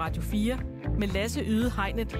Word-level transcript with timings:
Radio 0.00 0.22
4 0.22 0.58
med 0.98 1.08
Lasse 1.08 1.44
Yde 1.44 1.72
Hegnet. 1.76 2.18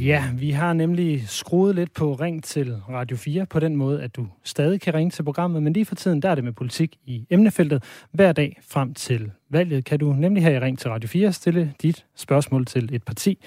Ja, 0.00 0.24
vi 0.38 0.50
har 0.50 0.72
nemlig 0.72 1.28
skruet 1.28 1.74
lidt 1.74 1.92
på 1.92 2.14
ring 2.14 2.44
til 2.44 2.76
Radio 2.88 3.16
4 3.16 3.46
på 3.46 3.60
den 3.60 3.76
måde, 3.76 4.02
at 4.02 4.16
du 4.16 4.26
stadig 4.44 4.80
kan 4.80 4.94
ringe 4.94 5.10
til 5.10 5.22
programmet, 5.22 5.62
men 5.62 5.72
lige 5.72 5.84
for 5.84 5.94
tiden, 5.94 6.22
der 6.22 6.28
er 6.28 6.34
det 6.34 6.44
med 6.44 6.52
politik 6.52 6.96
i 7.04 7.26
emnefeltet. 7.30 7.84
Hver 8.12 8.32
dag 8.32 8.58
frem 8.68 8.94
til 8.94 9.30
valget 9.50 9.84
kan 9.84 9.98
du 9.98 10.12
nemlig 10.12 10.42
her 10.42 10.50
i 10.50 10.60
Ring 10.60 10.78
til 10.78 10.90
Radio 10.90 11.08
4 11.08 11.32
stille 11.32 11.74
dit 11.82 12.06
spørgsmål 12.16 12.66
til 12.66 12.94
et 12.94 13.02
parti. 13.02 13.38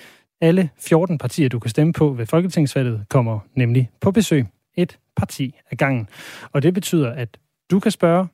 Alle 0.41 0.69
14 0.77 1.17
partier, 1.17 1.49
du 1.49 1.59
kan 1.59 1.69
stemme 1.69 1.93
på 1.93 2.09
ved 2.09 2.25
Folketingsvalget, 2.25 3.05
kommer 3.09 3.39
nemlig 3.55 3.89
på 4.01 4.11
besøg. 4.11 4.45
Et 4.75 4.99
parti 5.15 5.55
ad 5.71 5.77
gangen. 5.77 6.09
Og 6.51 6.63
det 6.63 6.73
betyder, 6.73 7.11
at 7.11 7.37
du 7.71 7.79
kan 7.79 7.91
spørge, 7.91 8.27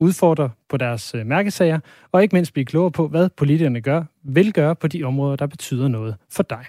udfordre 0.00 0.50
på 0.68 0.76
deres 0.76 1.14
øh, 1.14 1.26
mærkesager, 1.26 1.80
og 2.12 2.22
ikke 2.22 2.36
mindst 2.36 2.52
blive 2.52 2.64
klogere 2.64 2.90
på, 2.90 3.08
hvad 3.08 3.28
politikerne 3.36 3.80
gør, 3.80 4.02
vil 4.22 4.52
gøre 4.52 4.76
på 4.76 4.88
de 4.88 5.04
områder, 5.04 5.36
der 5.36 5.46
betyder 5.46 5.88
noget 5.88 6.16
for 6.30 6.42
dig. 6.42 6.64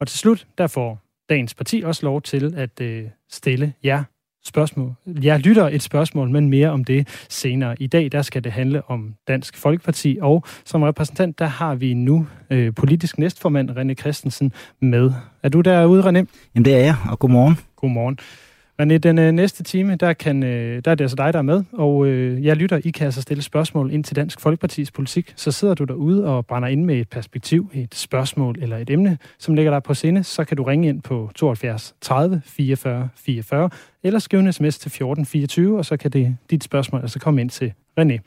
Og 0.00 0.08
til 0.08 0.18
slut, 0.18 0.46
der 0.58 0.66
får 0.66 1.02
dagens 1.28 1.54
parti 1.54 1.82
også 1.84 2.06
lov 2.06 2.22
til 2.22 2.54
at 2.56 2.80
øh, 2.80 3.04
stille 3.30 3.72
jer 3.84 4.04
spørgsmål. 4.44 4.94
Jeg 5.06 5.40
lytter 5.40 5.68
et 5.68 5.82
spørgsmål, 5.82 6.30
men 6.30 6.48
mere 6.48 6.70
om 6.70 6.84
det 6.84 7.26
senere. 7.28 7.82
I 7.82 7.86
dag, 7.86 8.12
der 8.12 8.22
skal 8.22 8.44
det 8.44 8.52
handle 8.52 8.90
om 8.90 9.14
Dansk 9.28 9.56
Folkeparti, 9.56 10.18
og 10.20 10.44
som 10.64 10.82
repræsentant, 10.82 11.38
der 11.38 11.46
har 11.46 11.74
vi 11.74 11.94
nu 11.94 12.26
øh, 12.50 12.74
politisk 12.74 13.18
næstformand 13.18 13.70
René 13.70 13.94
Christensen 13.94 14.52
med. 14.80 15.12
Er 15.42 15.48
du 15.48 15.60
derude, 15.60 16.02
René? 16.02 16.26
Jamen 16.54 16.64
det 16.64 16.74
er 16.74 16.78
jeg, 16.78 16.96
og 17.10 17.18
godmorgen. 17.18 17.58
Godmorgen. 17.76 18.18
René, 18.80 18.98
den 18.98 19.18
øh, 19.18 19.32
næste 19.32 19.62
time, 19.62 19.96
der, 19.96 20.12
kan, 20.12 20.42
øh, 20.42 20.82
der 20.84 20.90
er 20.90 20.94
det 20.94 21.04
altså 21.04 21.16
dig, 21.16 21.32
der 21.32 21.38
er 21.38 21.42
med, 21.42 21.64
og 21.72 22.06
øh, 22.06 22.44
jeg 22.44 22.56
lytter, 22.56 22.80
I 22.84 22.90
kan 22.90 23.04
altså 23.04 23.22
stille 23.22 23.42
spørgsmål 23.42 23.92
ind 23.92 24.04
til 24.04 24.16
Dansk 24.16 24.40
Folkepartis 24.40 24.90
politik. 24.90 25.32
Så 25.36 25.52
sidder 25.52 25.74
du 25.74 25.84
derude 25.84 26.26
og 26.26 26.46
brænder 26.46 26.68
ind 26.68 26.84
med 26.84 26.96
et 26.96 27.08
perspektiv, 27.08 27.70
et 27.74 27.94
spørgsmål 27.94 28.56
eller 28.62 28.76
et 28.78 28.90
emne, 28.90 29.18
som 29.38 29.54
ligger 29.54 29.72
der 29.72 29.80
på 29.80 29.94
sinde, 29.94 30.24
så 30.24 30.44
kan 30.44 30.56
du 30.56 30.62
ringe 30.62 30.88
ind 30.88 31.02
på 31.02 31.30
72 31.34 31.94
30 32.00 32.42
44 32.44 33.08
44, 33.16 33.70
eller 34.02 34.18
skrive 34.18 34.42
en 34.42 34.52
sms 34.52 34.78
til 34.78 34.90
14 34.90 35.26
24, 35.26 35.78
og 35.78 35.84
så 35.84 35.96
kan 35.96 36.10
det, 36.10 36.36
dit 36.50 36.64
spørgsmål 36.64 37.00
altså 37.00 37.18
komme 37.18 37.40
ind 37.40 37.50
til 37.50 37.72
René. 38.00 38.18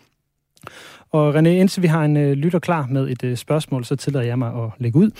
Og 1.11 1.35
René, 1.35 1.47
indtil 1.47 1.83
vi 1.83 1.87
har 1.87 2.05
en 2.05 2.17
øh, 2.17 2.31
lytter 2.31 2.59
klar 2.59 2.87
med 2.87 3.09
et 3.09 3.23
øh, 3.23 3.37
spørgsmål, 3.37 3.85
så 3.85 3.95
tillader 3.95 4.25
jeg 4.25 4.39
mig 4.39 4.63
at 4.63 4.69
lægge 4.77 4.99
ud. 4.99 5.11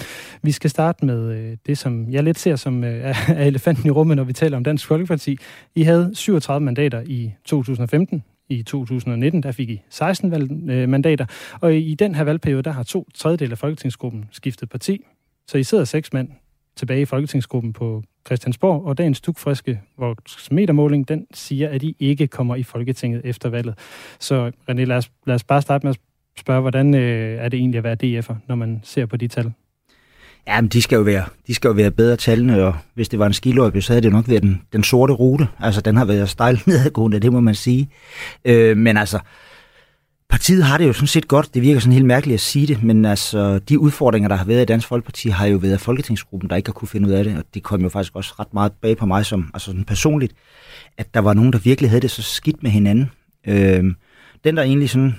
Vi 0.42 0.52
skal 0.52 0.70
starte 0.70 1.06
med 1.06 1.32
øh, 1.32 1.58
det, 1.66 1.78
som 1.78 2.12
jeg 2.12 2.24
lidt 2.24 2.40
ser 2.40 2.56
som 2.56 2.84
øh, 2.84 3.16
er 3.30 3.44
elefanten 3.44 3.88
i 3.88 3.90
rummet, 3.90 4.18
når 4.18 4.24
vi 4.24 4.34
taler 4.34 4.58
om 4.58 4.64
Dansk 4.64 4.88
Folkeparti. 4.88 5.38
I 5.76 5.84
havde 5.84 6.12
37 6.14 6.66
mandater 6.66 7.02
i 7.06 7.34
2015. 7.46 8.24
I 8.50 8.64
2019, 8.64 9.44
der 9.44 9.52
fik 9.52 9.70
I 9.70 9.82
16 9.90 10.32
valg, 10.32 10.52
øh, 10.70 10.90
mandater. 10.90 11.26
Og 11.62 11.76
i 11.76 11.96
den 11.96 12.16
her 12.16 12.24
valgperiode, 12.24 12.64
der 12.64 12.72
har 12.72 12.84
to 12.84 13.08
tredjedel 13.14 13.52
af 13.52 13.58
Folketingsgruppen 13.58 14.26
skiftet 14.32 14.70
parti. 14.70 15.06
Så 15.48 15.58
I 15.58 15.64
sidder 15.64 15.84
seks 15.84 16.14
mand 16.14 16.30
tilbage 16.76 17.02
i 17.02 17.06
Folketingsgruppen 17.06 17.74
på 17.74 18.04
Christiansborg, 18.26 18.86
og 18.86 18.98
dagens 18.98 19.22
tukfriske 19.22 19.82
voksmetermåling, 19.98 21.08
den 21.08 21.26
siger, 21.34 21.70
at 21.70 21.84
I 21.84 21.96
ikke 22.00 22.28
kommer 22.28 22.56
i 22.56 22.64
Folketinget 22.64 23.22
efter 23.24 23.50
valget. 23.50 23.78
Så 24.20 24.52
René, 24.70 24.84
lad 24.84 24.98
os, 24.98 25.12
lad 25.26 25.36
os 25.36 25.44
bare 25.44 25.62
starte 25.62 25.86
med 25.86 25.90
at 25.90 26.00
spørge, 26.38 26.62
hvordan 26.62 26.96
øh, 26.96 27.38
er 27.38 27.50
det 27.50 27.58
egentlig 27.58 27.78
at 27.78 27.84
være 27.84 28.20
DF'er, 28.20 28.36
når 28.48 28.56
man 28.56 28.80
ser 28.84 29.06
på 29.06 29.18
de 29.18 29.28
tal? 29.28 29.54
Ja, 30.48 30.62
men 30.62 30.68
de 30.68 30.82
skal 30.82 30.96
jo 30.96 31.02
være, 31.02 31.26
de 31.48 31.54
skal 31.54 31.68
jo 31.68 31.74
være 31.74 31.92
bedre 31.92 32.16
tallene, 32.16 32.64
og 32.64 32.76
hvis 32.94 33.10
det 33.10 33.20
var 33.20 33.26
en 33.26 33.34
skiløjpe, 33.34 33.82
så 33.82 33.94
havde 33.94 34.02
det 34.02 34.12
nok 34.12 34.30
været 34.30 34.44
den, 34.44 34.62
den 34.74 34.84
sorte 34.84 35.14
rute. 35.14 35.48
Altså, 35.60 35.82
den 35.82 35.98
har 35.98 36.06
været 36.06 36.30
stejl 36.30 36.62
nedadgående, 36.68 37.20
det 37.20 37.34
må 37.34 37.40
man 37.40 37.56
sige. 37.56 37.90
Øh, 38.46 38.78
men 38.78 38.98
altså, 38.98 39.20
Partiet 40.36 40.64
har 40.64 40.78
det 40.78 40.88
jo 40.88 40.94
sådan 40.94 41.08
set 41.08 41.28
godt. 41.28 41.54
Det 41.54 41.62
virker 41.62 41.80
sådan 41.80 41.94
helt 41.94 42.06
mærkeligt 42.06 42.34
at 42.34 42.40
sige 42.40 42.68
det, 42.68 42.84
men 42.84 43.06
altså, 43.06 43.60
de 43.60 43.80
udfordringer, 43.80 44.30
der 44.30 44.36
har 44.36 44.46
været 44.46 44.62
i 44.62 44.66
Dansk 44.66 44.88
Folkeparti, 44.88 45.30
har 45.30 45.46
jo 45.46 45.58
været 45.58 45.74
af 45.74 45.80
Folketingsgruppen, 45.80 46.50
der 46.50 46.56
ikke 46.56 46.70
har 46.70 46.74
kunne 46.74 46.88
finde 46.88 47.08
ud 47.08 47.14
af 47.14 47.24
det, 47.24 47.38
og 47.38 47.44
det 47.54 47.64
kom 47.64 47.82
jo 47.82 47.90
faktisk 47.90 48.16
også 48.16 48.34
ret 48.40 48.54
meget 48.54 48.72
bag 48.72 48.98
på 48.98 49.06
mig 49.06 49.26
som 49.26 49.52
altså 49.54 49.66
sådan 49.66 49.84
personligt, 49.84 50.34
at 50.98 51.14
der 51.14 51.20
var 51.20 51.34
nogen, 51.34 51.54
der 51.54 51.60
virkelig 51.60 51.90
havde 51.90 52.02
det 52.02 52.12
så 52.12 52.22
skidt 52.22 52.64
med 52.64 52.72
hinanden. 52.72 53.12
Øhm, 53.48 53.96
den, 54.44 54.58
der 54.58 54.64
egentlig 54.64 54.90
sådan 54.90 55.16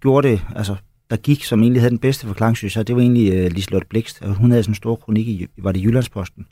gjorde 0.00 0.28
det, 0.28 0.42
altså 0.56 0.76
der 1.10 1.16
gik, 1.16 1.44
som 1.44 1.62
egentlig 1.62 1.82
havde 1.82 1.90
den 1.90 1.98
bedste 1.98 2.26
forklaring, 2.26 2.56
synes 2.56 2.76
jeg, 2.76 2.86
det 2.86 2.96
var 2.96 3.02
egentlig 3.02 3.32
øh, 3.32 3.50
Liselotte 3.52 3.88
Blikst. 3.88 4.22
Og 4.22 4.34
Hun 4.34 4.50
havde 4.50 4.62
sådan 4.62 4.70
en 4.70 4.76
stor 4.76 4.96
kronik 4.96 5.28
i, 5.28 5.46
var 5.58 5.72
det 5.72 5.84
Jyllandsposten, 5.84 6.46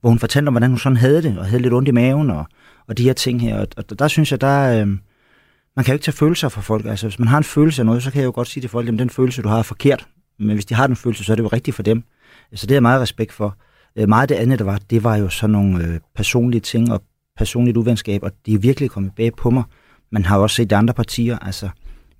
hvor 0.00 0.10
hun 0.10 0.18
fortalte 0.18 0.48
om, 0.48 0.54
hvordan 0.54 0.70
hun 0.70 0.78
sådan 0.78 0.96
havde 0.96 1.22
det, 1.22 1.38
og 1.38 1.46
havde 1.46 1.62
lidt 1.62 1.74
ondt 1.74 1.88
i 1.88 1.92
maven, 1.92 2.30
og, 2.30 2.46
og 2.88 2.98
de 2.98 3.02
her 3.02 3.12
ting 3.12 3.40
her. 3.40 3.60
Og, 3.60 3.66
og 3.76 3.98
der 3.98 4.08
synes 4.08 4.30
jeg, 4.30 4.40
der, 4.40 4.80
øh, 4.80 4.88
man 5.80 5.84
kan 5.84 5.92
jo 5.92 5.94
ikke 5.94 6.04
tage 6.04 6.16
følelser 6.16 6.48
fra 6.48 6.60
folk. 6.60 6.86
Altså, 6.86 7.06
hvis 7.06 7.18
man 7.18 7.28
har 7.28 7.38
en 7.38 7.44
følelse 7.44 7.82
af 7.82 7.86
noget, 7.86 8.02
så 8.02 8.10
kan 8.10 8.20
jeg 8.20 8.26
jo 8.26 8.32
godt 8.34 8.48
sige 8.48 8.60
til 8.60 8.70
folk, 8.70 8.88
at 8.88 8.98
den 8.98 9.10
følelse, 9.10 9.42
du 9.42 9.48
har, 9.48 9.58
er 9.58 9.62
forkert. 9.62 10.06
Men 10.38 10.50
hvis 10.54 10.64
de 10.64 10.74
har 10.74 10.86
den 10.86 10.96
følelse, 10.96 11.24
så 11.24 11.32
er 11.32 11.36
det 11.36 11.42
jo 11.42 11.48
rigtigt 11.48 11.74
for 11.74 11.82
dem. 11.82 12.02
Så 12.54 12.66
det 12.66 12.70
er 12.70 12.74
jeg 12.74 12.82
meget 12.82 13.00
respekt 13.00 13.32
for. 13.32 13.56
Øh, 13.96 14.08
meget 14.08 14.22
af 14.22 14.28
det 14.28 14.34
andet, 14.34 14.58
der 14.58 14.64
var, 14.64 14.78
det 14.90 15.04
var 15.04 15.16
jo 15.16 15.28
sådan 15.28 15.50
nogle 15.50 15.84
øh, 15.84 16.00
personlige 16.14 16.60
ting 16.60 16.92
og 16.92 17.02
personligt 17.36 17.76
uvenskab, 17.76 18.22
og 18.22 18.32
de 18.46 18.54
er 18.54 18.58
virkelig 18.58 18.90
kommet 18.90 19.12
bag 19.16 19.36
på 19.36 19.50
mig. 19.50 19.62
Man 20.12 20.24
har 20.24 20.36
jo 20.36 20.42
også 20.42 20.56
set 20.56 20.70
de 20.70 20.76
andre 20.76 20.94
partier. 20.94 21.38
Altså, 21.38 21.68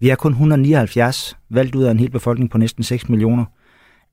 vi 0.00 0.09
er 0.09 0.15
kun 0.15 0.32
179 0.32 1.37
valgt 1.50 1.75
ud 1.75 1.82
af 1.82 1.91
en 1.91 1.99
hel 1.99 2.10
befolkning 2.10 2.50
på 2.50 2.59
næsten 2.59 2.84
6 2.84 3.09
millioner. 3.09 3.44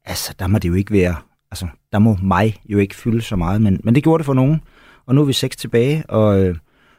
Altså, 0.05 0.33
der 0.39 0.47
må 0.47 0.57
det 0.59 0.69
jo 0.69 0.73
ikke 0.73 0.93
være... 0.93 1.15
Altså, 1.51 1.67
der 1.91 1.99
må 1.99 2.17
mig 2.23 2.55
jo 2.65 2.77
ikke 2.77 2.95
fylde 2.95 3.21
så 3.21 3.35
meget, 3.35 3.61
men, 3.61 3.79
men 3.83 3.95
det 3.95 4.03
gjorde 4.03 4.21
det 4.21 4.25
for 4.25 4.33
nogen. 4.33 4.61
Og 5.05 5.15
nu 5.15 5.21
er 5.21 5.25
vi 5.25 5.33
seks 5.33 5.55
tilbage, 5.55 6.03
og... 6.09 6.39
Øh, 6.39 6.55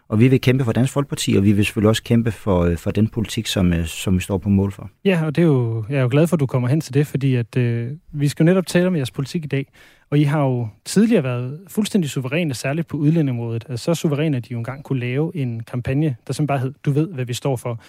og 0.09 0.21
vi 0.21 0.29
vil 0.29 0.41
kæmpe 0.41 0.65
for 0.65 0.73
Dansk 0.73 0.93
Folkeparti, 0.93 1.35
og 1.37 1.45
vi 1.45 1.53
vil 1.53 1.65
selvfølgelig 1.65 1.89
også 1.89 2.03
kæmpe 2.03 2.33
for, 2.33 2.61
øh, 2.61 2.77
for 2.77 2.91
den 2.91 3.09
politik, 3.09 3.47
som, 3.47 3.73
øh, 3.73 3.87
som 3.87 4.15
vi 4.15 4.21
står 4.21 4.39
på 4.39 4.49
mål 4.49 4.73
for. 4.73 4.91
Ja, 5.05 5.25
og 5.25 5.37
det 5.37 5.43
er 5.43 5.47
jo, 5.47 5.85
jeg 5.89 5.99
er 5.99 6.03
jo 6.03 6.09
glad 6.11 6.27
for, 6.27 6.37
at 6.37 6.41
du 6.41 6.47
kommer 6.47 6.69
hen 6.69 6.81
til 6.81 6.95
det, 6.95 7.07
fordi 7.07 7.35
at, 7.35 7.57
øh, 7.57 7.91
vi 8.13 8.29
skal 8.29 8.45
jo 8.45 8.47
netop 8.47 8.67
tale 8.67 8.87
om 8.87 8.97
jeres 8.97 9.11
politik 9.11 9.45
i 9.45 9.49
dag. 9.49 9.67
Og 10.11 10.19
I 10.19 10.23
har 10.23 10.45
jo 10.45 10.69
tidligere 10.85 11.25
været 11.25 11.61
fuldstændig 11.69 12.11
suveræne, 12.11 12.55
særligt 12.55 12.89
på 12.89 12.97
udlændingområdet. 12.97 13.65
Altså, 13.69 13.85
så 13.85 14.01
suveræne, 14.01 14.37
at 14.37 14.47
I 14.47 14.53
jo 14.53 14.59
engang 14.59 14.85
kunne 14.85 15.01
lave 15.01 15.37
en 15.37 15.63
kampagne, 15.63 16.17
der 16.27 16.33
som 16.33 16.47
bare 16.47 16.59
hed, 16.59 16.75
du 16.85 16.91
ved, 16.91 17.09
hvad 17.09 17.25
vi 17.25 17.35
står 17.35 17.57
for. 17.57 17.81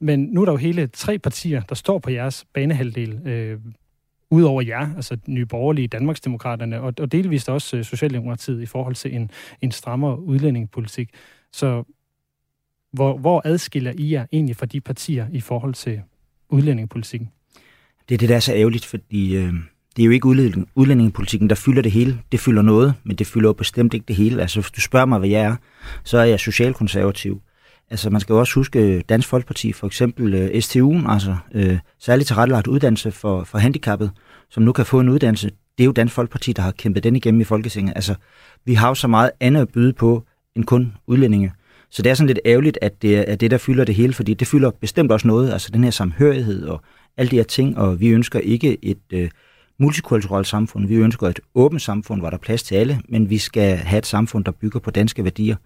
Men 0.00 0.20
nu 0.20 0.40
er 0.40 0.44
der 0.44 0.52
jo 0.52 0.56
hele 0.56 0.86
tre 0.86 1.18
partier, 1.18 1.60
der 1.60 1.74
står 1.74 1.98
på 1.98 2.10
jeres 2.10 2.44
banehalvdel. 2.54 3.28
Øh, 3.28 3.58
Udover 4.30 4.62
jer, 4.62 4.96
altså 4.96 5.16
Nye 5.26 5.46
Borgerlige, 5.46 5.88
Danmarksdemokraterne 5.88 6.80
og, 6.80 6.94
og 7.00 7.12
delvist 7.12 7.48
også 7.48 7.76
øh, 7.76 7.84
Socialdemokratiet 7.84 8.62
i 8.62 8.66
forhold 8.66 8.94
til 8.94 9.14
en, 9.16 9.30
en 9.60 9.70
strammere 9.70 10.20
udlændingepolitik. 10.20 11.10
Så 11.54 11.84
hvor, 12.92 13.18
hvor 13.18 13.42
adskiller 13.44 13.92
I 13.98 14.12
jer 14.12 14.26
egentlig 14.32 14.56
fra 14.56 14.66
de 14.66 14.80
partier 14.80 15.26
i 15.32 15.40
forhold 15.40 15.74
til 15.74 16.00
udlændingepolitikken? 16.48 17.30
Det 18.08 18.14
er 18.14 18.18
det, 18.18 18.28
der 18.28 18.36
er 18.36 18.40
så 18.40 18.54
ærgerligt, 18.54 18.84
fordi 18.84 19.36
øh, 19.36 19.52
det 19.96 20.02
er 20.02 20.04
jo 20.06 20.10
ikke 20.10 20.26
udlænding, 20.26 20.68
udlændingepolitikken, 20.74 21.48
der 21.48 21.54
fylder 21.54 21.82
det 21.82 21.92
hele. 21.92 22.20
Det 22.32 22.40
fylder 22.40 22.62
noget, 22.62 22.94
men 23.04 23.16
det 23.16 23.26
fylder 23.26 23.48
jo 23.48 23.52
bestemt 23.52 23.94
ikke 23.94 24.04
det 24.08 24.16
hele. 24.16 24.42
Altså, 24.42 24.60
hvis 24.60 24.70
du 24.70 24.80
spørger 24.80 25.06
mig, 25.06 25.18
hvad 25.18 25.28
jeg 25.28 25.42
er, 25.42 25.56
så 26.04 26.18
er 26.18 26.24
jeg 26.24 26.40
socialkonservativ. 26.40 27.42
Altså, 27.90 28.10
man 28.10 28.20
skal 28.20 28.32
jo 28.32 28.40
også 28.40 28.54
huske 28.54 28.78
øh, 28.78 29.02
Dansk 29.08 29.28
Folkeparti, 29.28 29.72
for 29.72 29.86
eksempel 29.86 30.34
øh, 30.34 30.48
STU'en, 30.48 31.10
altså 31.12 31.36
øh, 31.54 31.78
særligt 31.98 32.26
tilrettelagt 32.26 32.66
uddannelse 32.66 33.12
for, 33.12 33.44
for 33.44 33.58
handicappet, 33.58 34.10
som 34.50 34.62
nu 34.62 34.72
kan 34.72 34.86
få 34.86 35.00
en 35.00 35.08
uddannelse. 35.08 35.50
Det 35.78 35.84
er 35.84 35.86
jo 35.86 35.92
Dansk 35.92 36.14
Folkeparti, 36.14 36.52
der 36.52 36.62
har 36.62 36.72
kæmpet 36.72 37.04
den 37.04 37.16
igennem 37.16 37.40
i 37.40 37.44
Folketinget. 37.44 37.92
Altså, 37.96 38.14
vi 38.64 38.74
har 38.74 38.88
jo 38.88 38.94
så 38.94 39.08
meget 39.08 39.30
andet 39.40 39.60
at 39.60 39.68
byde 39.68 39.92
på, 39.92 40.24
end 40.56 40.64
kun 40.64 40.92
udlændinge. 41.06 41.52
Så 41.90 42.02
det 42.02 42.10
er 42.10 42.14
sådan 42.14 42.26
lidt 42.26 42.40
ærgerligt, 42.46 42.78
at 42.82 43.02
det 43.02 43.30
er 43.30 43.36
det, 43.36 43.50
der 43.50 43.58
fylder 43.58 43.84
det 43.84 43.94
hele, 43.94 44.12
fordi 44.12 44.34
det 44.34 44.48
fylder 44.48 44.70
bestemt 44.70 45.12
også 45.12 45.26
noget, 45.26 45.52
altså 45.52 45.70
den 45.72 45.84
her 45.84 45.90
samhørighed 45.90 46.66
og 46.66 46.82
alle 47.16 47.30
de 47.30 47.36
her 47.36 47.42
ting, 47.42 47.78
og 47.78 48.00
vi 48.00 48.08
ønsker 48.08 48.38
ikke 48.38 48.84
et 48.84 48.98
øh, 49.12 49.30
multikulturelt 49.78 50.46
samfund, 50.46 50.86
vi 50.86 50.94
ønsker 50.94 51.28
et 51.28 51.40
åbent 51.54 51.82
samfund, 51.82 52.20
hvor 52.20 52.30
der 52.30 52.36
er 52.36 52.40
plads 52.40 52.62
til 52.62 52.74
alle, 52.74 53.00
men 53.08 53.30
vi 53.30 53.38
skal 53.38 53.76
have 53.76 53.98
et 53.98 54.06
samfund, 54.06 54.44
der 54.44 54.52
bygger 54.52 54.80
på 54.80 54.90
danske 54.90 55.24
værdier. 55.24 55.56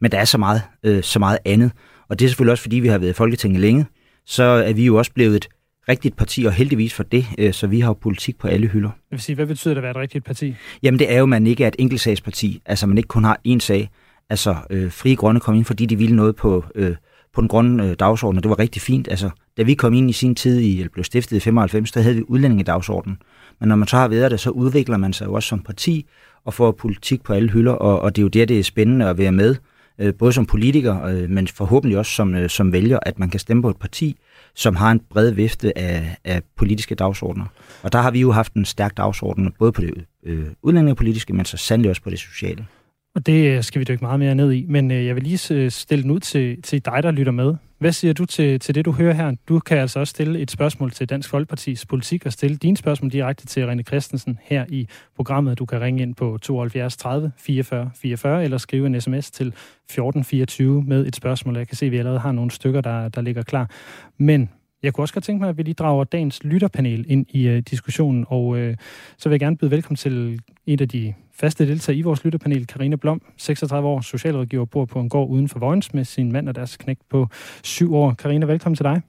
Men 0.00 0.10
der 0.10 0.18
er 0.18 0.24
så 0.24 0.38
meget, 0.38 0.62
øh, 0.82 1.02
så 1.02 1.18
meget 1.18 1.38
andet, 1.44 1.72
og 2.08 2.18
det 2.18 2.24
er 2.24 2.28
selvfølgelig 2.28 2.52
også, 2.52 2.62
fordi 2.62 2.76
vi 2.76 2.88
har 2.88 2.98
været 2.98 3.10
i 3.10 3.14
Folketinget 3.14 3.60
længe, 3.60 3.86
så 4.26 4.42
er 4.42 4.72
vi 4.72 4.84
jo 4.84 4.96
også 4.96 5.12
blevet 5.12 5.36
et 5.36 5.48
rigtigt 5.88 6.16
parti, 6.16 6.44
og 6.44 6.52
heldigvis 6.52 6.94
for 6.94 7.02
det, 7.02 7.26
øh, 7.38 7.52
så 7.52 7.66
vi 7.66 7.80
har 7.80 7.88
jo 7.88 7.94
politik 7.94 8.38
på 8.38 8.48
alle 8.48 8.66
hylder. 8.66 8.90
Jeg 9.10 9.16
vil 9.16 9.20
sige, 9.20 9.36
hvad 9.36 9.46
betyder 9.46 9.74
det 9.74 9.78
at 9.78 9.82
være 9.82 9.90
et 9.90 9.96
rigtigt 9.96 10.24
parti? 10.24 10.54
Jamen 10.82 10.98
det 10.98 11.12
er 11.12 11.18
jo, 11.18 11.22
at 11.22 11.28
man 11.28 11.46
ikke 11.46 11.64
er 11.64 11.68
et 11.68 11.76
enkeltsagsparti, 11.78 12.62
altså 12.66 12.86
man 12.86 12.98
ikke 12.98 13.08
kun 13.08 13.24
har 13.24 13.40
én 13.48 13.58
sag, 13.58 13.90
altså 14.30 14.56
øh, 14.70 14.92
Frie 14.92 15.16
Grønne 15.16 15.40
kom 15.40 15.54
ind, 15.54 15.64
fordi 15.64 15.86
de 15.86 15.96
ville 15.96 16.16
noget 16.16 16.36
på, 16.36 16.64
øh, 16.74 16.96
på 17.34 17.40
den 17.40 17.48
grønne 17.48 17.88
øh, 17.88 17.96
dagsorden, 17.98 18.36
og 18.36 18.42
det 18.42 18.50
var 18.50 18.58
rigtig 18.58 18.82
fint. 18.82 19.08
Altså, 19.08 19.30
da 19.56 19.62
vi 19.62 19.74
kom 19.74 19.94
ind 19.94 20.10
i 20.10 20.12
sin 20.12 20.34
tid, 20.34 20.60
i, 20.60 20.78
eller 20.78 20.90
blev 20.92 21.04
stiftet 21.04 21.36
i 21.36 21.40
95, 21.40 21.92
der 21.92 22.00
havde 22.00 22.16
vi 22.16 22.22
udlændingedagsordenen. 22.28 23.18
Men 23.60 23.68
når 23.68 23.76
man 23.76 23.88
så 23.88 23.96
har 23.96 24.08
været 24.08 24.30
det, 24.30 24.40
så 24.40 24.50
udvikler 24.50 24.96
man 24.96 25.12
sig 25.12 25.26
jo 25.26 25.32
også 25.32 25.48
som 25.48 25.60
parti, 25.60 26.06
og 26.44 26.54
får 26.54 26.72
politik 26.72 27.22
på 27.22 27.32
alle 27.32 27.50
hylder, 27.50 27.72
og, 27.72 28.00
og 28.00 28.16
det 28.16 28.22
er 28.22 28.24
jo 28.24 28.28
der, 28.28 28.44
det 28.44 28.58
er 28.58 28.62
spændende 28.62 29.08
at 29.08 29.18
være 29.18 29.32
med, 29.32 29.56
øh, 29.98 30.14
både 30.14 30.32
som 30.32 30.46
politiker, 30.46 31.04
øh, 31.04 31.30
men 31.30 31.48
forhåbentlig 31.48 31.98
også 31.98 32.12
som, 32.12 32.34
øh, 32.34 32.50
som 32.50 32.72
vælger, 32.72 32.98
at 33.02 33.18
man 33.18 33.30
kan 33.30 33.40
stemme 33.40 33.62
på 33.62 33.70
et 33.70 33.76
parti, 33.76 34.16
som 34.54 34.76
har 34.76 34.90
en 34.90 35.00
bred 35.10 35.30
vifte 35.30 35.78
af, 35.78 36.16
af 36.24 36.42
politiske 36.56 36.94
dagsordner. 36.94 37.44
Og 37.82 37.92
der 37.92 37.98
har 37.98 38.10
vi 38.10 38.20
jo 38.20 38.32
haft 38.32 38.54
en 38.54 38.64
stærk 38.64 38.96
dagsorden, 38.96 39.52
både 39.58 39.72
på 39.72 39.80
det 39.80 40.04
øh, 40.24 40.46
udlændingepolitiske, 40.62 41.32
men 41.32 41.44
så 41.44 41.56
sandelig 41.56 41.90
også 41.90 42.02
på 42.02 42.10
det 42.10 42.18
sociale. 42.18 42.66
Og 43.16 43.26
det 43.26 43.56
øh, 43.56 43.62
skal 43.62 43.78
vi 43.78 43.84
dykke 43.84 44.04
meget 44.04 44.18
mere 44.18 44.34
ned 44.34 44.52
i. 44.52 44.66
Men 44.68 44.90
øh, 44.90 45.06
jeg 45.06 45.14
vil 45.14 45.22
lige 45.22 45.54
øh, 45.54 45.70
stille 45.70 46.02
den 46.02 46.10
ud 46.10 46.20
til, 46.20 46.62
til 46.62 46.84
dig, 46.84 47.02
der 47.02 47.10
lytter 47.10 47.32
med. 47.32 47.54
Hvad 47.78 47.92
siger 47.92 48.14
du 48.14 48.24
til, 48.24 48.60
til 48.60 48.74
det, 48.74 48.84
du 48.84 48.92
hører 48.92 49.14
her? 49.14 49.34
Du 49.48 49.58
kan 49.58 49.78
altså 49.78 50.00
også 50.00 50.10
stille 50.10 50.40
et 50.40 50.50
spørgsmål 50.50 50.90
til 50.90 51.08
Dansk 51.08 51.28
Folkepartis 51.28 51.86
politik 51.86 52.26
og 52.26 52.32
stille 52.32 52.56
dine 52.56 52.76
spørgsmål 52.76 53.12
direkte 53.12 53.46
til 53.46 53.70
René 53.70 53.82
Christensen 53.82 54.38
her 54.42 54.64
i 54.68 54.88
programmet. 55.16 55.58
Du 55.58 55.66
kan 55.66 55.80
ringe 55.80 56.02
ind 56.02 56.14
på 56.14 56.38
72 56.42 56.96
30 56.96 57.32
44 57.38 57.90
44 57.94 58.44
eller 58.44 58.58
skrive 58.58 58.86
en 58.86 59.00
sms 59.00 59.30
til 59.30 59.46
1424 59.46 60.82
med 60.82 61.06
et 61.06 61.16
spørgsmål. 61.16 61.56
Jeg 61.56 61.68
kan 61.68 61.76
se, 61.76 61.86
at 61.86 61.92
vi 61.92 61.98
allerede 61.98 62.20
har 62.20 62.32
nogle 62.32 62.50
stykker, 62.50 62.80
der, 62.80 63.08
der 63.08 63.20
ligger 63.20 63.42
klar. 63.42 63.70
Men 64.18 64.50
jeg 64.82 64.94
kunne 64.94 65.04
også 65.04 65.14
godt 65.14 65.24
tænke 65.24 65.40
mig, 65.40 65.48
at 65.48 65.58
vi 65.58 65.62
lige 65.62 65.74
drager 65.74 66.04
dagens 66.04 66.44
lytterpanel 66.44 67.10
ind 67.10 67.26
i 67.28 67.48
uh, 67.50 67.58
diskussionen, 67.58 68.26
og 68.28 68.46
uh, 68.46 68.74
så 69.16 69.28
vil 69.28 69.34
jeg 69.34 69.40
gerne 69.40 69.56
byde 69.56 69.70
velkommen 69.70 69.96
til 69.96 70.40
et 70.66 70.80
af 70.80 70.88
de 70.88 71.14
faste 71.32 71.68
deltagere 71.68 71.98
i 71.98 72.02
vores 72.02 72.24
lytterpanel, 72.24 72.66
Karine 72.66 72.96
Blom, 72.96 73.22
36 73.36 73.88
år, 73.88 74.00
socialrådgiver, 74.00 74.64
bor 74.64 74.84
på 74.84 75.00
en 75.00 75.08
gård 75.08 75.28
uden 75.28 75.48
for 75.48 75.58
Vojens 75.58 75.94
med 75.94 76.04
sin 76.04 76.32
mand 76.32 76.48
og 76.48 76.54
deres 76.54 76.76
knæk 76.76 76.98
på 77.08 77.26
syv 77.62 77.94
år. 77.94 78.14
Karine, 78.18 78.48
velkommen 78.48 78.76
til 78.76 78.84
dig. 78.84 79.02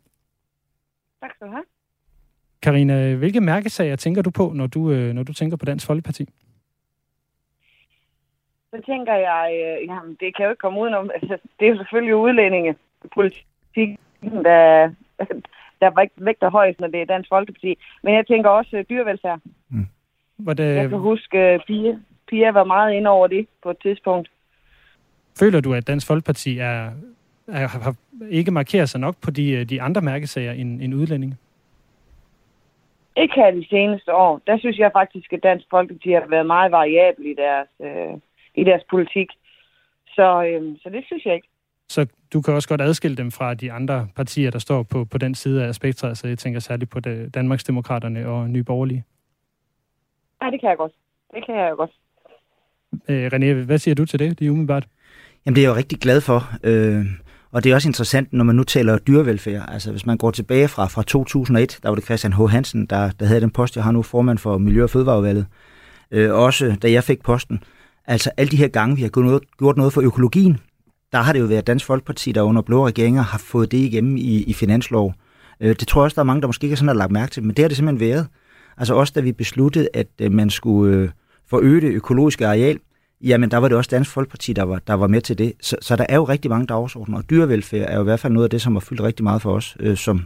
Tak 1.22 1.32
skal 1.36 1.48
du 1.48 1.52
have. 1.52 1.64
Karina, 2.62 3.16
hvilke 3.16 3.42
mærkesager 3.42 3.96
tænker 3.96 4.22
du 4.22 4.30
på, 4.32 4.52
når 4.56 4.68
du, 4.68 4.80
uh, 4.80 5.14
når 5.14 5.24
du 5.24 5.34
tænker 5.34 5.58
på 5.58 5.66
Dansk 5.66 5.88
Folkeparti? 5.88 6.26
Så 8.72 8.82
tænker 8.86 9.14
jeg, 9.14 9.52
øh, 9.54 9.88
jamen, 9.88 10.18
det 10.20 10.36
kan 10.36 10.46
jo 10.46 10.50
ikke 10.50 10.60
komme 10.60 10.80
udenom. 10.82 11.10
Altså, 11.14 11.38
det 11.60 11.66
er 11.66 11.70
jo 11.70 11.78
selvfølgelig 11.78 12.16
udlændingepolitik, 12.16 14.00
der, 14.22 14.92
der 15.82 16.08
vægter 16.18 16.50
højst, 16.50 16.80
når 16.80 16.88
det 16.88 17.02
er 17.02 17.06
Dansk 17.06 17.30
Folkeparti. 17.30 17.78
Men 18.04 18.16
jeg 18.16 18.28
tænker 18.28 18.50
også 18.50 18.78
uh, 18.78 18.84
dyrevelfærd. 18.90 19.40
Mm. 19.70 19.88
Var 20.38 20.54
det... 20.54 20.76
Jeg 20.76 20.90
kan 20.90 21.00
huske, 21.00 21.56
uh, 21.56 21.66
Pia, 21.68 22.00
Pia 22.28 22.52
var 22.52 22.64
meget 22.64 22.94
inde 22.94 23.10
over 23.10 23.28
det 23.28 23.48
på 23.64 23.70
et 23.70 23.78
tidspunkt. 23.82 24.30
Føler 25.40 25.62
du, 25.62 25.74
at 25.74 25.88
Dansk 25.88 26.08
Folkeparti 26.08 26.58
er, 26.58 26.92
er, 27.48 27.68
har 27.68 27.96
ikke 28.30 28.52
markeret 28.52 28.90
sig 28.90 29.00
nok 29.00 29.16
på 29.22 29.32
de, 29.32 29.52
øh, 29.52 29.66
de 29.70 29.82
andre 29.82 30.02
mærkesager 30.02 30.52
end, 30.52 30.82
end 30.82 30.94
udlændinge? 30.94 31.38
Ikke 33.16 33.36
her 33.36 33.52
de 33.52 33.68
seneste 33.70 34.14
år. 34.14 34.42
Der 34.48 34.58
synes 34.58 34.78
jeg 34.78 34.92
faktisk, 34.94 35.34
at 35.34 35.44
Dansk 35.44 35.66
Folkeparti 35.70 36.12
har 36.12 36.28
været 36.30 36.46
meget 36.46 36.72
variabel 36.72 37.26
i 37.26 37.34
deres, 37.34 37.68
øh, 37.82 38.20
i 38.56 38.64
deres 38.64 38.84
politik. 38.90 39.28
Så, 40.08 40.44
øh, 40.44 40.78
så 40.84 40.90
det 40.90 41.04
synes 41.06 41.26
jeg 41.26 41.36
ikke. 41.36 41.48
Så 41.90 42.06
du 42.34 42.42
kan 42.42 42.54
også 42.54 42.70
godt 42.70 42.82
adskille 42.82 43.18
dem 43.18 43.32
fra 43.32 43.54
de 43.54 43.72
andre 43.72 44.08
partier, 44.16 44.52
der 44.52 44.60
står 44.60 44.84
på, 44.84 45.06
på 45.06 45.18
den 45.18 45.36
side 45.36 45.66
af 45.66 45.76
spektret, 45.76 46.18
så 46.18 46.28
jeg 46.28 46.38
tænker 46.38 46.60
særligt 46.60 46.92
på 46.92 47.00
det, 47.00 47.34
Danmarksdemokraterne 47.34 48.28
og 48.28 48.50
Nye 48.50 48.64
Borgerlige. 48.64 49.04
Ja, 50.42 50.50
det 50.52 50.60
kan 50.60 50.70
jeg 50.70 50.78
godt. 50.78 50.92
Det 51.34 51.46
kan 51.46 51.56
jeg 51.56 51.74
godt. 51.78 51.92
Øh, 53.10 53.32
René, 53.34 53.66
hvad 53.66 53.78
siger 53.78 53.96
du 53.96 54.06
til 54.06 54.20
det, 54.20 54.40
det 54.40 54.48
er 54.48 54.52
umiddelbart? 54.52 54.88
Jamen, 55.46 55.56
det 55.56 55.62
er 55.62 55.66
jeg 55.66 55.70
jo 55.70 55.76
rigtig 55.76 56.00
glad 56.00 56.22
for. 56.22 56.50
Øh, 56.64 57.06
og 57.52 57.64
det 57.64 57.72
er 57.72 57.76
også 57.76 57.90
interessant, 57.90 58.34
når 58.34 58.44
man 58.44 58.56
nu 58.56 58.64
taler 58.64 58.98
dyrevelfærd. 58.98 59.66
Altså, 59.68 59.92
hvis 59.92 60.06
man 60.06 60.18
går 60.18 60.32
tilbage 60.32 60.68
fra, 60.68 60.86
fra 60.86 61.04
2001, 61.04 61.80
der 61.84 61.90
var 61.90 61.96
det 61.96 62.06
Christian 62.06 62.34
H. 62.34 62.42
Hansen, 62.42 62.86
der, 62.86 63.12
der 63.20 63.26
havde 63.26 63.42
den 63.42 63.52
post, 63.52 63.76
jeg 63.76 63.84
har 63.84 63.92
nu 63.92 64.02
formand 64.02 64.38
for 64.38 64.58
Miljø- 64.58 64.84
og 64.84 64.90
Fødevareudvalget. 64.90 65.46
Øh, 66.12 66.34
også 66.34 66.78
da 66.82 66.92
jeg 66.92 67.04
fik 67.04 67.24
posten. 67.24 67.64
Altså, 68.06 68.32
alle 68.38 68.52
de 68.52 68.58
her 68.58 68.68
gange, 68.68 68.96
vi 68.96 69.02
har 69.02 69.10
gjort 69.10 69.26
noget, 69.26 69.44
gjort 69.58 69.78
noget 69.78 69.94
for 69.94 70.02
økologien, 70.02 70.58
der 71.12 71.18
har 71.18 71.34
det 71.34 71.40
jo 71.40 71.46
været 71.46 71.68
Dansk 71.68 71.86
Folkeparti, 71.86 72.32
der 72.32 72.42
under 72.42 72.62
blå 72.62 72.88
regeringer 72.88 73.22
har 73.22 73.38
fået 73.38 73.72
det 73.72 73.78
igennem 73.78 74.18
i, 74.18 74.44
i 74.44 74.54
finanslov. 74.54 75.14
Øh, 75.62 75.76
det 75.80 75.88
tror 75.88 76.02
jeg 76.02 76.06
også, 76.06 76.16
der 76.16 76.22
er 76.22 76.26
mange, 76.26 76.42
der 76.42 76.48
måske 76.48 76.64
ikke 76.64 76.76
sådan 76.76 76.88
har 76.88 76.96
lagt 76.96 77.12
mærke 77.12 77.32
til, 77.32 77.44
men 77.44 77.56
det 77.56 77.64
har 77.64 77.68
det 77.68 77.78
simpelthen 77.78 78.10
været. 78.10 78.28
Altså 78.78 78.94
også 78.94 79.14
da 79.16 79.20
vi 79.20 79.32
besluttede, 79.32 79.90
at 79.94 80.08
øh, 80.22 80.32
man 80.32 80.50
skulle 80.50 80.98
øh, 80.98 81.10
forøge 81.50 81.82
det 81.82 81.92
økologiske 81.92 82.48
areal, 82.48 82.80
jamen 83.22 83.52
der 83.52 83.58
var 83.58 83.68
det 83.68 83.78
også 83.78 83.90
Dansk 83.92 84.12
Folkeparti, 84.12 84.54
der 84.54 84.64
var, 84.64 84.82
der 84.88 84.94
var 84.94 85.08
med 85.08 85.22
til 85.22 85.38
det. 85.38 85.54
Så, 85.62 85.76
så 85.82 85.96
der 85.96 86.06
er 86.10 86.16
jo 86.16 86.24
rigtig 86.24 86.52
mange 86.52 86.68
dagsordner, 86.68 87.18
og 87.18 87.30
dyrevelfærd 87.30 87.90
er 87.90 87.96
jo 87.96 88.02
i 88.02 88.04
hvert 88.04 88.20
fald 88.20 88.34
noget 88.34 88.44
af 88.44 88.50
det, 88.50 88.62
som 88.62 88.76
har 88.76 88.80
fyldt 88.80 89.02
rigtig 89.02 89.24
meget 89.24 89.42
for 89.42 89.54
os, 89.54 89.78
øh, 89.80 89.98
som, 89.98 90.22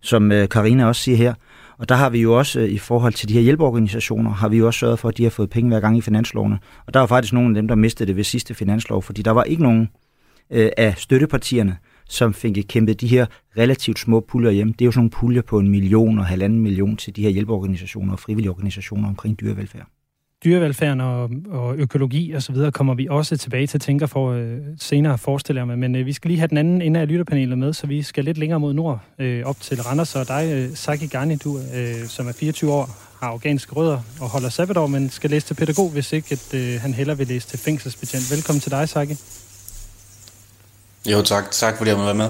som 0.00 0.32
øh, 0.32 0.48
Karina 0.48 0.86
også 0.86 1.02
siger 1.02 1.16
her. 1.16 1.34
Og 1.78 1.88
der 1.88 1.94
har 1.94 2.10
vi 2.10 2.20
jo 2.20 2.38
også, 2.38 2.60
øh, 2.60 2.68
i 2.68 2.78
forhold 2.78 3.12
til 3.12 3.28
de 3.28 3.34
her 3.34 3.40
hjælpeorganisationer, 3.40 4.30
har 4.30 4.48
vi 4.48 4.58
jo 4.58 4.66
også 4.66 4.78
sørget 4.78 4.98
for, 4.98 5.08
at 5.08 5.16
de 5.16 5.22
har 5.22 5.30
fået 5.30 5.50
penge 5.50 5.70
hver 5.70 5.80
gang 5.80 5.98
i 5.98 6.00
finanslovene. 6.00 6.58
Og 6.86 6.94
der 6.94 7.00
var 7.00 7.06
faktisk 7.06 7.32
nogle 7.32 7.48
af 7.48 7.54
dem, 7.54 7.68
der 7.68 7.74
mistede 7.74 8.06
det 8.06 8.16
ved 8.16 8.24
sidste 8.24 8.54
finanslov, 8.54 9.02
fordi 9.02 9.22
der 9.22 9.30
var 9.30 9.42
ikke 9.42 9.62
nogen 9.62 9.88
øh, 10.52 10.70
af 10.76 10.94
støttepartierne, 10.96 11.76
som 12.08 12.34
fik 12.34 12.64
kæmpet 12.68 13.00
de 13.00 13.06
her 13.06 13.26
relativt 13.58 13.98
små 13.98 14.20
puljer 14.20 14.50
hjem. 14.50 14.72
Det 14.72 14.84
er 14.84 14.86
jo 14.86 14.92
sådan 14.92 15.00
nogle 15.00 15.10
puljer 15.10 15.42
på 15.42 15.58
en 15.58 15.68
million 15.68 16.18
og 16.18 16.26
halvanden 16.26 16.60
million 16.60 16.96
til 16.96 17.16
de 17.16 17.22
her 17.22 17.30
hjælpeorganisationer 17.30 18.12
og 18.12 18.20
frivillige 18.20 18.50
organisationer 18.50 19.08
omkring 19.08 19.40
dyrevelfærd 19.40 19.86
dyrevelfærden 20.44 21.00
og, 21.00 21.30
og 21.50 21.76
økologi 21.76 22.32
og 22.32 22.42
så 22.42 22.52
videre 22.52 22.72
kommer 22.72 22.94
vi 22.94 23.06
også 23.10 23.36
tilbage 23.36 23.66
til 23.66 23.80
tænker 23.80 24.06
for 24.06 24.32
øh, 24.32 24.58
senere, 24.78 25.18
forestiller 25.18 25.64
mig. 25.64 25.78
Men 25.78 25.96
øh, 25.96 26.06
vi 26.06 26.12
skal 26.12 26.28
lige 26.28 26.38
have 26.38 26.48
den 26.48 26.56
anden 26.56 26.82
ende 26.82 27.00
af 27.00 27.08
lytterpanelet 27.08 27.58
med, 27.58 27.72
så 27.72 27.86
vi 27.86 28.02
skal 28.02 28.24
lidt 28.24 28.38
længere 28.38 28.60
mod 28.60 28.72
nord, 28.72 29.00
øh, 29.18 29.44
op 29.44 29.60
til 29.60 29.82
Randers. 29.82 30.16
Og 30.16 30.28
dig, 30.28 30.50
øh, 30.52 30.76
Saki 30.76 31.06
Garni, 31.06 31.36
du, 31.36 31.58
øh, 31.58 32.06
som 32.06 32.28
er 32.28 32.32
24 32.32 32.72
år, 32.72 32.90
har 33.20 33.28
afghanske 33.28 33.72
rødder 33.72 33.98
og 34.20 34.28
holder 34.28 34.48
sabbatår, 34.48 34.86
men 34.86 35.10
skal 35.10 35.30
læse 35.30 35.46
til 35.46 35.54
pædagog, 35.54 35.90
hvis 35.90 36.12
ikke 36.12 36.28
at, 36.32 36.54
øh, 36.54 36.80
han 36.80 36.94
heller 36.94 37.14
vil 37.14 37.26
læse 37.26 37.48
til 37.48 37.58
fængselsbetjent. 37.58 38.30
Velkommen 38.36 38.60
til 38.60 38.70
dig, 38.70 38.88
Saki. 38.88 39.39
Jo, 41.06 41.22
tak. 41.22 41.50
Tak 41.50 41.76
fordi 41.76 41.90
jeg 41.90 41.98
må 41.98 42.04
være 42.04 42.14
med. 42.14 42.28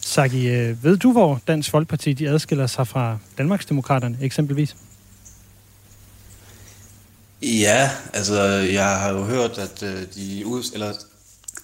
Saki, 0.00 0.48
øh, 0.48 0.84
ved 0.84 0.96
du, 0.96 1.12
hvor 1.12 1.40
Dansk 1.48 1.70
Folkeparti 1.70 2.12
de 2.12 2.28
adskiller 2.28 2.66
sig 2.66 2.88
fra 2.88 3.18
Danmarksdemokraterne 3.38 4.18
eksempelvis? 4.20 4.76
Ja, 7.42 7.90
altså 8.12 8.42
jeg 8.72 8.98
har 8.98 9.10
jo 9.10 9.24
hørt, 9.24 9.58
at 9.58 9.82
øh, 9.82 10.02
de 10.14 10.46
ud, 10.46 10.62
eller 10.74 10.92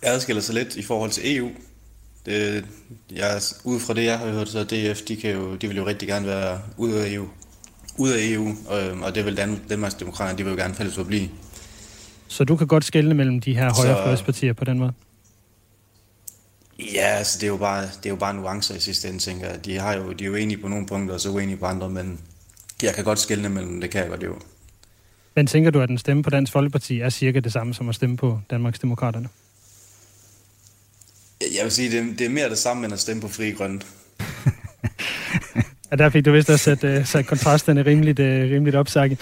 adskiller 0.02 0.42
sig 0.42 0.54
lidt 0.54 0.76
i 0.76 0.82
forhold 0.82 1.10
til 1.10 1.36
EU. 1.36 1.50
Det, 2.26 2.64
jeg, 3.12 3.40
ud 3.64 3.80
fra 3.80 3.94
det, 3.94 4.04
jeg 4.04 4.18
har 4.18 4.30
hørt, 4.30 4.48
så 4.48 4.64
DF, 4.64 5.00
de, 5.00 5.16
kan 5.16 5.30
jo, 5.30 5.54
de 5.54 5.68
vil 5.68 5.76
jo 5.76 5.86
rigtig 5.86 6.08
gerne 6.08 6.26
være 6.26 6.60
ud 6.76 6.92
af 6.92 7.12
EU. 7.12 7.28
Ud 7.98 8.10
af 8.10 8.18
EU, 8.20 8.54
og, 8.66 8.78
og 9.02 9.14
det 9.14 9.24
vil 9.24 9.36
Dan, 9.36 9.60
Danmarks 9.68 9.94
Demokrater, 9.94 10.36
de 10.36 10.44
vil 10.44 10.50
jo 10.50 10.56
gerne 10.56 10.74
fælles 10.74 10.94
forblive. 10.94 11.28
Så 12.28 12.44
du 12.44 12.56
kan 12.56 12.66
godt 12.66 12.84
skelne 12.84 13.14
mellem 13.14 13.40
de 13.40 13.54
her 13.54 13.72
højrefløjspartier 13.74 14.52
på 14.52 14.64
den 14.64 14.78
måde? 14.78 14.92
Ja, 16.78 17.06
altså 17.06 17.38
det 17.38 17.42
er 17.42 17.48
jo 17.48 17.56
bare, 17.56 17.82
det 17.82 18.06
er 18.06 18.10
jo 18.10 18.16
bare 18.16 18.34
nuancer 18.34 18.74
i 18.74 18.80
sidste 18.80 19.08
ende, 19.08 19.18
tænker 19.18 19.50
jeg. 19.50 19.64
De, 19.64 19.78
har 19.78 19.96
jo, 19.96 20.12
de 20.12 20.24
er 20.24 20.28
jo 20.28 20.34
enige 20.34 20.58
på 20.58 20.68
nogle 20.68 20.86
punkter, 20.86 21.14
og 21.14 21.20
så 21.20 21.30
uenige 21.30 21.56
på 21.56 21.66
andre, 21.66 21.90
men 21.90 22.20
jeg 22.82 22.94
kan 22.94 23.04
godt 23.04 23.18
skelne 23.18 23.48
mellem, 23.48 23.80
det 23.80 23.90
kan 23.90 24.00
jeg 24.00 24.10
godt 24.10 24.22
jo. 24.22 24.34
Men 25.34 25.46
tænker 25.46 25.70
du, 25.70 25.80
at 25.80 25.90
en 25.90 25.98
stemme 25.98 26.22
på 26.22 26.30
Dansk 26.30 26.52
Folkeparti 26.52 27.00
er 27.00 27.10
cirka 27.10 27.40
det 27.40 27.52
samme 27.52 27.74
som 27.74 27.88
at 27.88 27.94
stemme 27.94 28.16
på 28.16 28.40
Danmarks 28.50 28.78
Demokraterne? 28.78 29.28
Jeg 31.40 31.62
vil 31.62 31.72
sige, 31.72 31.90
det 31.90 31.98
er, 31.98 32.04
det 32.18 32.20
er 32.20 32.28
mere 32.28 32.50
det 32.50 32.58
samme, 32.58 32.84
end 32.84 32.92
at 32.92 33.00
stemme 33.00 33.22
på 33.22 33.28
Fri 33.28 33.50
Grønne. 33.50 33.80
ja, 35.90 35.96
der 35.96 36.10
fik 36.10 36.24
du 36.24 36.32
vist 36.32 36.50
også 36.50 36.64
sat, 36.64 36.84
uh, 36.84 37.06
sat 37.06 37.26
kontrasterne 37.26 37.82
rimeligt, 37.82 38.18
uh, 38.18 38.26
rimeligt 38.26 38.76
op, 38.76 38.88
Saki. 38.88 39.16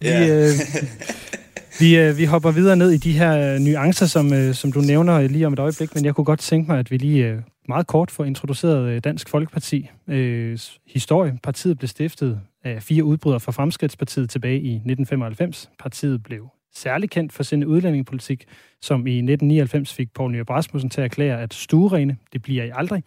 Vi, 0.00 0.08
ja. 0.08 0.48
uh, 0.48 0.54
vi, 1.80 1.98
øh, 1.98 2.18
vi 2.18 2.24
hopper 2.24 2.50
videre 2.50 2.76
ned 2.76 2.90
i 2.90 2.96
de 2.96 3.12
her 3.12 3.54
øh, 3.54 3.60
nuancer, 3.60 4.06
som, 4.06 4.32
øh, 4.32 4.54
som 4.54 4.72
du 4.72 4.80
nævner 4.80 5.20
lige 5.20 5.46
om 5.46 5.52
et 5.52 5.58
øjeblik, 5.58 5.94
men 5.94 6.04
jeg 6.04 6.14
kunne 6.14 6.24
godt 6.24 6.40
tænke 6.40 6.70
mig, 6.70 6.78
at 6.78 6.90
vi 6.90 6.96
lige 6.96 7.26
øh, 7.26 7.38
meget 7.68 7.86
kort 7.86 8.10
får 8.10 8.24
introduceret 8.24 8.88
øh, 8.88 9.00
Dansk 9.04 9.28
Folkeparti. 9.28 9.90
øh, 10.08 10.58
historie. 10.86 11.38
Partiet 11.42 11.78
blev 11.78 11.88
stiftet 11.88 12.40
af 12.64 12.82
fire 12.82 13.04
udbrydere 13.04 13.40
fra 13.40 13.52
Fremskridtspartiet 13.52 14.30
tilbage 14.30 14.60
i 14.60 14.74
1995. 14.74 15.70
Partiet 15.78 16.22
blev 16.22 16.48
særlig 16.74 17.10
kendt 17.10 17.32
for 17.32 17.42
sin 17.42 17.64
udlændingepolitik, 17.64 18.44
som 18.82 19.06
i 19.06 19.16
1999 19.16 19.94
fik 19.94 20.12
Poul 20.14 20.32
Nyrup 20.32 20.50
Rasmussen 20.50 20.90
til 20.90 21.00
at 21.00 21.04
erklære, 21.04 21.42
at 21.42 21.54
stuerene, 21.54 22.16
det 22.32 22.42
bliver 22.42 22.64
I 22.64 22.70
aldrig. 22.74 23.02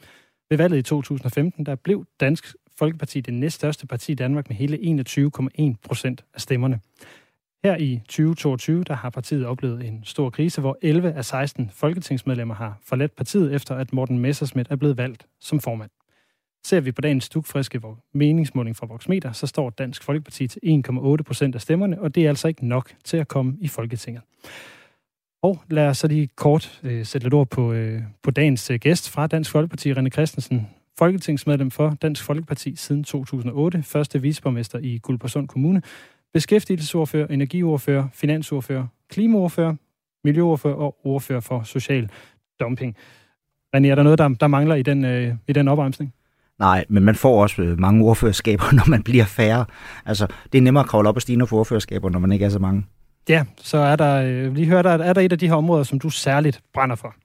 Ved 0.49 0.57
valget 0.57 0.77
i 0.77 0.81
2015, 0.81 1.65
der 1.65 1.75
blev 1.75 2.05
Dansk 2.19 2.55
Folkeparti 2.79 3.21
det 3.21 3.33
næststørste 3.33 3.87
parti 3.87 4.11
i 4.11 4.15
Danmark 4.15 4.49
med 4.49 4.57
hele 4.57 4.77
21,1 4.77 5.75
procent 5.83 6.23
af 6.33 6.41
stemmerne. 6.41 6.79
Her 7.65 7.77
i 7.77 8.01
2022, 8.05 8.83
der 8.83 8.93
har 8.93 9.09
partiet 9.09 9.45
oplevet 9.45 9.85
en 9.85 10.01
stor 10.03 10.29
krise, 10.29 10.61
hvor 10.61 10.77
11 10.81 11.13
af 11.13 11.25
16 11.25 11.69
folketingsmedlemmer 11.73 12.55
har 12.55 12.77
forladt 12.85 13.15
partiet, 13.15 13.55
efter 13.55 13.75
at 13.75 13.93
Morten 13.93 14.19
Messersmith 14.19 14.71
er 14.71 14.75
blevet 14.75 14.97
valgt 14.97 15.27
som 15.39 15.59
formand. 15.59 15.89
Ser 16.65 16.79
vi 16.79 16.91
på 16.91 17.01
dagens 17.01 17.23
stukfriske 17.23 17.81
meningsmåling 18.13 18.75
fra 18.75 18.85
Voxmeter, 18.85 19.31
så 19.31 19.47
står 19.47 19.69
Dansk 19.69 20.03
Folkeparti 20.03 20.47
til 20.47 20.59
1,8 20.89 21.23
procent 21.23 21.55
af 21.55 21.61
stemmerne, 21.61 22.01
og 22.01 22.15
det 22.15 22.25
er 22.25 22.29
altså 22.29 22.47
ikke 22.47 22.67
nok 22.67 22.93
til 23.03 23.17
at 23.17 23.27
komme 23.27 23.57
i 23.61 23.67
Folketinget. 23.67 24.21
Og 25.41 25.61
lad 25.69 25.87
os 25.87 25.97
så 25.97 26.07
lige 26.07 26.29
kort 26.35 26.79
øh, 26.83 27.05
sætte 27.05 27.25
lidt 27.25 27.33
ord 27.33 27.47
på, 27.47 27.73
øh, 27.73 28.01
på 28.23 28.31
dagens 28.31 28.71
øh, 28.71 28.79
gæst 28.79 29.09
fra 29.09 29.27
Dansk 29.27 29.51
Folkeparti, 29.51 29.93
René 29.93 30.09
Christensen, 30.09 30.67
folketingsmedlem 30.97 31.71
for 31.71 31.97
Dansk 32.01 32.23
Folkeparti 32.23 32.75
siden 32.75 33.03
2008, 33.03 33.83
første 33.83 34.21
viceborgmester 34.21 34.79
i 34.79 34.97
Guldborgsund 34.97 35.47
Kommune, 35.47 35.81
beskæftigelsesordfører, 36.33 37.27
energiordfører, 37.27 38.07
finansordfører, 38.13 38.87
klimaordfører, 39.09 39.75
miljøordfører 40.23 40.75
og 40.75 40.95
ordfører 41.03 41.39
for 41.39 41.63
social 41.63 42.09
dumping. 42.59 42.95
René, 43.75 43.87
er 43.87 43.95
der 43.95 44.03
noget, 44.03 44.19
der, 44.19 44.27
der 44.27 44.47
mangler 44.47 44.75
i 44.75 44.81
den, 44.81 45.05
øh, 45.05 45.35
i 45.47 45.53
den 45.53 45.67
opremsning? 45.67 46.13
Nej, 46.59 46.85
men 46.89 47.03
man 47.03 47.15
får 47.15 47.41
også 47.41 47.61
øh, 47.61 47.79
mange 47.79 48.05
ordførerskaber, 48.05 48.71
når 48.75 48.89
man 48.89 49.03
bliver 49.03 49.25
færre. 49.25 49.65
Altså, 50.05 50.27
det 50.51 50.57
er 50.57 50.61
nemmere 50.61 50.83
at 50.83 50.89
kravle 50.89 51.09
op 51.09 51.15
og 51.15 51.21
stige 51.21 51.47
på 51.47 51.57
ordførerskaber, 51.57 52.09
når 52.09 52.19
man 52.19 52.31
ikke 52.31 52.45
er 52.45 52.49
så 52.49 52.59
mange. 52.59 52.85
Ja, 53.29 53.45
så 53.57 53.77
er 53.77 53.95
der, 53.95 54.23
øh, 54.23 54.55
lige 54.55 54.67
høre, 54.67 54.83
der, 54.83 54.89
er 54.89 55.13
der 55.13 55.21
et 55.21 55.31
af 55.31 55.39
de 55.39 55.47
her 55.47 55.55
områder, 55.55 55.83
som 55.83 55.99
du 55.99 56.09
særligt 56.09 56.61
brænder 56.73 56.95
for? 56.95 57.15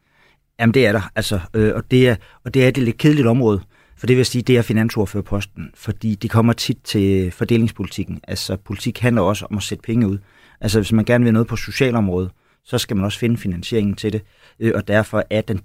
Jamen 0.61 0.75
det 0.75 0.87
er 0.87 0.93
der, 0.93 1.11
altså, 1.17 1.41
øh, 1.55 1.75
og, 1.75 1.91
det 1.91 2.09
er, 2.09 2.17
og 2.45 2.55
det 2.55 2.65
er 2.65 2.69
et 2.69 2.79
lidt 2.79 2.99
kedeligt 2.99 3.27
område, 3.27 3.61
for 3.99 4.07
det 4.07 4.17
vil 4.17 4.27
sige, 4.27 4.43
det 4.43 4.57
er 4.57 4.63
finansordførerposten, 4.63 5.71
fordi 5.75 6.15
det 6.15 6.31
kommer 6.31 6.53
tit 6.53 6.79
til 6.85 7.31
fordelingspolitikken. 7.31 8.21
Altså 8.29 8.57
politik 8.57 8.99
handler 8.99 9.23
også 9.23 9.47
om 9.51 9.57
at 9.57 9.63
sætte 9.63 9.83
penge 9.83 10.09
ud. 10.09 10.19
Altså 10.61 10.81
hvis 10.81 10.93
man 10.93 11.05
gerne 11.05 11.25
vil 11.25 11.33
noget 11.33 11.49
på 11.49 11.57
socialområdet, 11.57 12.31
så 12.65 12.79
skal 12.79 12.97
man 12.97 13.05
også 13.05 13.19
finde 13.19 13.37
finansieringen 13.37 13.95
til 13.95 14.13
det, 14.13 14.23
øh, 14.61 14.73
og 14.75 14.89
derfor 14.89 15.25
er 15.31 15.41
den 15.41 15.61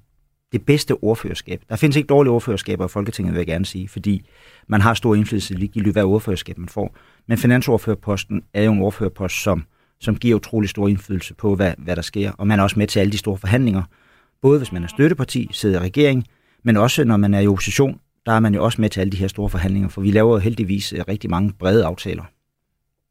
det 0.51 0.65
bedste 0.65 1.03
ordførerskab. 1.03 1.61
Der 1.69 1.75
findes 1.75 1.95
ikke 1.95 2.07
dårlige 2.07 2.31
ordførerskaber 2.31 2.85
i 2.85 2.87
Folketinget, 2.87 3.33
vil 3.33 3.39
jeg 3.39 3.47
gerne 3.47 3.65
sige, 3.65 3.87
fordi 3.89 4.25
man 4.67 4.81
har 4.81 4.93
stor 4.93 5.15
indflydelse 5.15 5.53
ligegyldigt, 5.53 5.93
hvad 5.93 6.03
ordførerskab 6.03 6.57
man 6.57 6.69
får. 6.69 6.95
Men 7.27 7.37
finansordførerposten 7.37 8.41
er 8.53 8.63
jo 8.63 8.71
en 8.71 8.81
ordførerpost, 8.81 9.43
som, 9.43 9.63
som 9.99 10.15
giver 10.15 10.35
utrolig 10.35 10.69
stor 10.69 10.87
indflydelse 10.87 11.33
på, 11.33 11.55
hvad, 11.55 11.73
hvad 11.77 11.95
der 11.95 12.01
sker, 12.01 12.31
og 12.31 12.47
man 12.47 12.59
er 12.59 12.63
også 12.63 12.79
med 12.79 12.87
til 12.87 12.99
alle 12.99 13.11
de 13.11 13.17
store 13.17 13.37
forhandlinger. 13.37 13.83
Både 14.41 14.57
hvis 14.57 14.71
man 14.71 14.83
er 14.83 14.87
støtteparti, 14.87 15.49
sidder 15.51 15.81
i 15.81 15.83
regering, 15.83 16.27
men 16.63 16.77
også 16.77 17.03
når 17.03 17.17
man 17.17 17.33
er 17.33 17.39
i 17.39 17.47
opposition, 17.47 17.99
der 18.25 18.31
er 18.31 18.39
man 18.39 18.53
jo 18.53 18.63
også 18.63 18.81
med 18.81 18.89
til 18.89 19.01
alle 19.01 19.11
de 19.11 19.17
her 19.17 19.27
store 19.27 19.49
forhandlinger, 19.49 19.89
for 19.89 20.01
vi 20.01 20.11
laver 20.11 20.33
jo 20.33 20.39
heldigvis 20.39 20.93
øh, 20.93 20.99
rigtig 21.07 21.29
mange 21.29 21.53
brede 21.59 21.85
aftaler. 21.85 22.23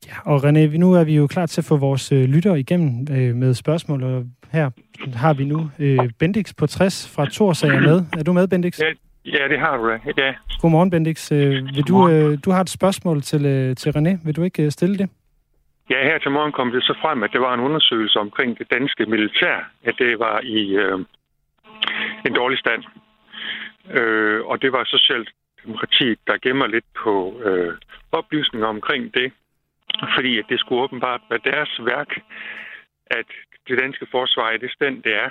Ja, 0.09 0.33
og 0.33 0.45
René, 0.45 0.79
nu 0.79 0.93
er 0.93 1.05
vi 1.05 1.17
jo 1.17 1.27
klar 1.27 1.47
til 1.47 1.61
at 1.61 1.65
få 1.65 1.77
vores 1.77 2.13
øh, 2.13 2.25
lytter 2.25 2.55
igennem 2.55 3.07
øh, 3.17 3.35
med 3.35 3.55
spørgsmål, 3.55 4.03
og 4.03 4.25
her 4.53 4.71
har 5.15 5.35
vi 5.35 5.45
nu 5.45 5.71
øh, 5.79 5.99
Bendix 6.19 6.55
på 6.59 6.67
60 6.67 7.15
fra 7.15 7.27
Torsager 7.27 7.81
med. 7.81 8.05
Er 8.19 8.23
du 8.23 8.33
med, 8.33 8.49
Bendix? 8.49 8.81
Ja, 8.81 8.93
ja 9.25 9.49
det 9.49 9.59
har 9.59 9.77
du 9.77 9.89
da. 9.89 9.99
Ja. 10.25 10.35
Godmorgen, 10.61 10.91
Bendix. 10.91 11.33
Øh, 11.33 11.39
vil 11.75 11.85
du, 11.89 12.09
øh, 12.09 12.39
du 12.45 12.51
har 12.51 12.61
et 12.61 12.71
spørgsmål 12.71 13.23
til, 13.23 13.47
øh, 13.47 13.77
til 13.77 13.91
René. 13.91 14.13
Vil 14.25 14.37
du 14.37 14.43
ikke 14.43 14.63
øh, 14.63 14.71
stille 14.71 14.99
det? 14.99 15.09
Ja, 15.91 15.99
her 16.11 16.19
til 16.19 16.31
morgen 16.31 16.53
kom 16.53 16.73
det 16.73 16.83
så 16.83 16.95
frem, 17.03 17.23
at 17.23 17.31
det 17.33 17.41
var 17.41 17.55
en 17.55 17.61
undersøgelse 17.61 18.19
omkring 18.19 18.59
det 18.59 18.67
danske 18.71 19.07
militær, 19.07 19.57
at 19.85 19.95
det 19.99 20.19
var 20.19 20.41
i 20.41 20.61
øh, 20.83 20.99
en 22.27 22.35
dårlig 22.41 22.59
stand. 22.59 22.83
Øh, 23.99 24.32
og 24.53 24.63
det 24.63 24.73
var 24.73 24.85
Socialdemokratiet, 24.85 26.19
der 26.27 26.37
gemmer 26.45 26.67
lidt 26.67 26.89
på 27.05 27.41
øh, 27.47 27.75
oplysninger 28.13 28.69
omkring 28.69 29.15
det, 29.15 29.33
fordi 30.17 30.39
at 30.39 30.45
det 30.49 30.61
skulle 30.61 30.83
åbenbart 30.83 31.21
være 31.31 31.53
deres 31.53 31.73
værk, 31.81 32.11
at 33.07 33.27
det 33.69 33.79
danske 33.79 34.07
forsvar 34.11 34.51
er 34.51 34.57
det 34.57 34.73
stand, 34.73 35.03
det 35.03 35.15
er. 35.15 35.31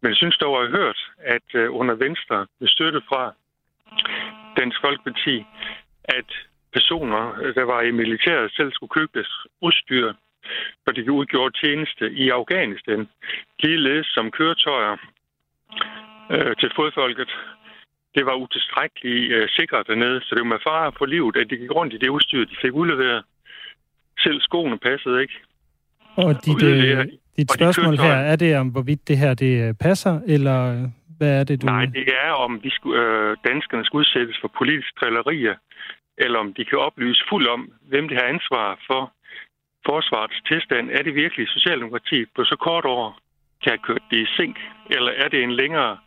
Men 0.00 0.08
jeg 0.08 0.16
synes 0.16 0.36
dog, 0.36 0.56
at 0.56 0.62
jeg 0.62 0.70
har 0.70 0.78
hørt, 0.78 1.00
at 1.18 1.48
øh, 1.54 1.74
under 1.80 1.94
Venstre, 1.94 2.46
med 2.60 2.68
støtte 2.68 3.02
fra 3.08 3.34
Dansk 4.56 4.78
Folkeparti, 4.80 5.44
at 6.04 6.28
personer, 6.72 7.52
der 7.54 7.64
var 7.64 7.80
i 7.82 7.90
militæret, 7.90 8.52
selv 8.52 8.72
skulle 8.72 8.96
købe 8.98 9.12
deres 9.14 9.46
udstyr, 9.60 10.12
for 10.84 10.92
de 10.92 11.12
udgjorde 11.12 11.58
tjeneste 11.60 12.12
i 12.12 12.28
Afghanistan. 12.28 13.08
Ligeledes 13.58 14.06
som 14.06 14.30
køretøjer 14.30 14.96
øh, 16.30 16.56
til 16.56 16.70
fodfolket. 16.76 17.30
Det 18.14 18.26
var 18.26 18.34
utilstrækkeligt 18.34 19.32
øh, 19.32 19.48
sikret 19.48 19.86
dernede, 19.86 20.20
så 20.20 20.28
det 20.34 20.40
var 20.44 20.52
med 20.54 20.64
fare 20.68 20.92
for 20.98 21.06
livet, 21.06 21.36
at 21.36 21.50
de 21.50 21.56
gik 21.56 21.70
rundt 21.70 21.94
i 21.94 21.98
det 21.98 22.08
udstyr, 22.08 22.44
de 22.44 22.56
fik 22.62 22.72
udleveret. 22.72 23.24
Selv 24.18 24.40
skoene 24.40 24.78
passede 24.78 25.22
ikke. 25.22 25.34
Og 26.16 26.44
dit, 26.46 26.62
øh, 26.62 27.06
dit 27.36 27.50
og 27.50 27.54
spørgsmål 27.54 27.96
her, 27.96 28.14
er 28.32 28.36
det 28.36 28.56
om, 28.56 28.68
hvorvidt 28.68 29.08
det 29.08 29.18
her 29.18 29.34
det 29.34 29.68
øh, 29.68 29.74
passer, 29.74 30.20
eller 30.26 30.58
hvad 31.18 31.40
er 31.40 31.44
det, 31.44 31.62
du... 31.62 31.66
Nej, 31.66 31.84
det 31.84 32.08
er, 32.24 32.30
om 32.30 32.60
de 32.60 32.70
skulle, 32.70 33.02
øh, 33.02 33.36
danskerne 33.44 33.84
skal 33.84 33.96
udsættes 33.96 34.36
for 34.40 34.50
politiske 34.58 34.96
drillerier, 35.00 35.54
eller 36.18 36.38
om 36.38 36.54
de 36.54 36.64
kan 36.64 36.78
oplyse 36.78 37.24
fuldt 37.30 37.48
om, 37.48 37.72
hvem 37.90 38.08
det 38.08 38.16
har 38.20 38.26
ansvar 38.34 38.78
for 38.86 39.02
forsvarets 39.86 40.40
tilstand. 40.50 40.90
Er 40.90 41.02
det 41.02 41.14
virkelig 41.14 41.48
Socialdemokratiet 41.48 42.28
på 42.36 42.44
så 42.44 42.56
kort 42.56 42.84
år 42.84 43.18
kan 43.62 43.70
have 43.72 43.86
kørt 43.88 44.04
det 44.10 44.18
i 44.26 44.28
sink, 44.36 44.56
eller 44.90 45.12
er 45.22 45.28
det 45.28 45.42
en 45.42 45.54
længere 45.62 45.98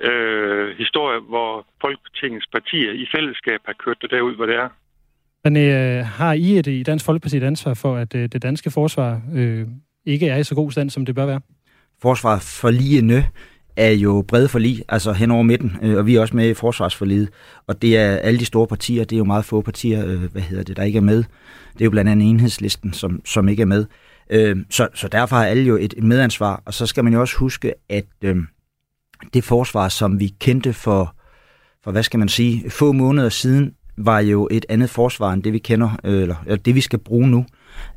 øh, 0.00 0.76
historie, 0.78 1.20
hvor 1.20 1.66
Folketingets 1.80 2.46
partier 2.46 2.92
i 2.92 3.06
fællesskab 3.14 3.60
har 3.64 3.74
kørt 3.84 3.96
det 4.02 4.10
derud, 4.10 4.34
hvor 4.36 4.46
det 4.46 4.54
er? 4.54 4.68
Men 5.44 5.56
øh, 5.56 6.04
har 6.04 6.32
I 6.32 6.58
et, 6.58 6.66
i 6.66 6.82
Dansk 6.82 7.04
Folkeparti 7.04 7.36
et 7.36 7.42
ansvar 7.42 7.74
for, 7.74 7.96
at 7.96 8.14
øh, 8.14 8.28
det 8.32 8.42
danske 8.42 8.70
forsvar 8.70 9.22
øh, 9.34 9.66
ikke 10.06 10.28
er 10.28 10.36
i 10.36 10.44
så 10.44 10.54
god 10.54 10.70
stand, 10.70 10.90
som 10.90 11.06
det 11.06 11.14
bør 11.14 11.26
være? 11.26 11.40
Forsvar 12.02 12.38
for 12.60 12.70
lige 12.70 13.24
er 13.76 13.90
jo 13.90 14.24
brede 14.28 14.48
forlig, 14.48 14.84
altså 14.88 15.12
hen 15.12 15.30
over 15.30 15.42
midten, 15.42 15.76
øh, 15.82 15.96
og 15.96 16.06
vi 16.06 16.16
er 16.16 16.20
også 16.20 16.36
med 16.36 16.50
i 16.50 16.54
forsvarsforliget, 16.54 17.28
og 17.66 17.82
det 17.82 17.98
er 17.98 18.16
alle 18.16 18.40
de 18.40 18.44
store 18.44 18.66
partier, 18.66 19.04
det 19.04 19.16
er 19.16 19.18
jo 19.18 19.24
meget 19.24 19.44
få 19.44 19.60
partier, 19.60 20.06
øh, 20.06 20.32
hvad 20.32 20.42
hedder 20.42 20.64
det, 20.64 20.76
der 20.76 20.82
ikke 20.82 20.96
er 20.96 21.02
med. 21.02 21.24
Det 21.72 21.80
er 21.80 21.84
jo 21.84 21.90
blandt 21.90 22.10
andet 22.10 22.30
enhedslisten, 22.30 22.92
som, 22.92 23.20
som 23.24 23.48
ikke 23.48 23.62
er 23.62 23.66
med. 23.66 23.86
Øh, 24.30 24.56
så, 24.70 24.88
så 24.94 25.08
derfor 25.08 25.36
har 25.36 25.46
alle 25.46 25.62
jo 25.62 25.76
et, 25.76 25.94
et 25.96 26.04
medansvar, 26.04 26.62
og 26.64 26.74
så 26.74 26.86
skal 26.86 27.04
man 27.04 27.12
jo 27.12 27.20
også 27.20 27.36
huske, 27.36 27.72
at 27.88 28.06
øh, 28.24 28.36
det 29.34 29.44
forsvar, 29.44 29.88
som 29.88 30.20
vi 30.20 30.34
kendte 30.40 30.72
for, 30.72 31.14
for, 31.84 31.90
hvad 31.90 32.02
skal 32.02 32.18
man 32.18 32.28
sige, 32.28 32.70
få 32.70 32.92
måneder 32.92 33.28
siden, 33.28 33.74
var 33.96 34.20
jo 34.20 34.48
et 34.50 34.66
andet 34.68 34.90
forsvar 34.90 35.32
end 35.32 35.42
det, 35.42 35.52
vi 35.52 35.58
kender, 35.58 35.90
øh, 36.04 36.22
eller, 36.22 36.36
eller 36.46 36.56
det, 36.56 36.74
vi 36.74 36.80
skal 36.80 36.98
bruge 36.98 37.28
nu. 37.28 37.46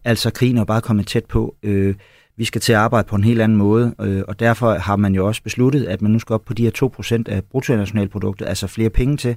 Altså 0.03 0.29
krigen 0.29 0.57
er 0.57 0.63
bare 0.63 0.81
kommet 0.81 1.07
tæt 1.07 1.25
på. 1.25 1.55
Øh, 1.63 1.95
vi 2.37 2.45
skal 2.45 2.61
til 2.61 2.73
at 2.73 2.79
arbejde 2.79 3.07
på 3.07 3.15
en 3.15 3.23
helt 3.23 3.41
anden 3.41 3.57
måde, 3.57 3.95
øh, 4.01 4.23
og 4.27 4.39
derfor 4.39 4.73
har 4.73 4.95
man 4.95 5.15
jo 5.15 5.27
også 5.27 5.43
besluttet, 5.43 5.85
at 5.85 6.01
man 6.01 6.11
nu 6.11 6.19
skal 6.19 6.33
op 6.33 6.45
på 6.45 6.53
de 6.53 6.63
her 6.63 6.71
2% 6.71 7.23
af 7.27 7.43
bruttonationalproduktet, 7.43 8.45
altså 8.45 8.67
flere 8.67 8.89
penge 8.89 9.17
til. 9.17 9.35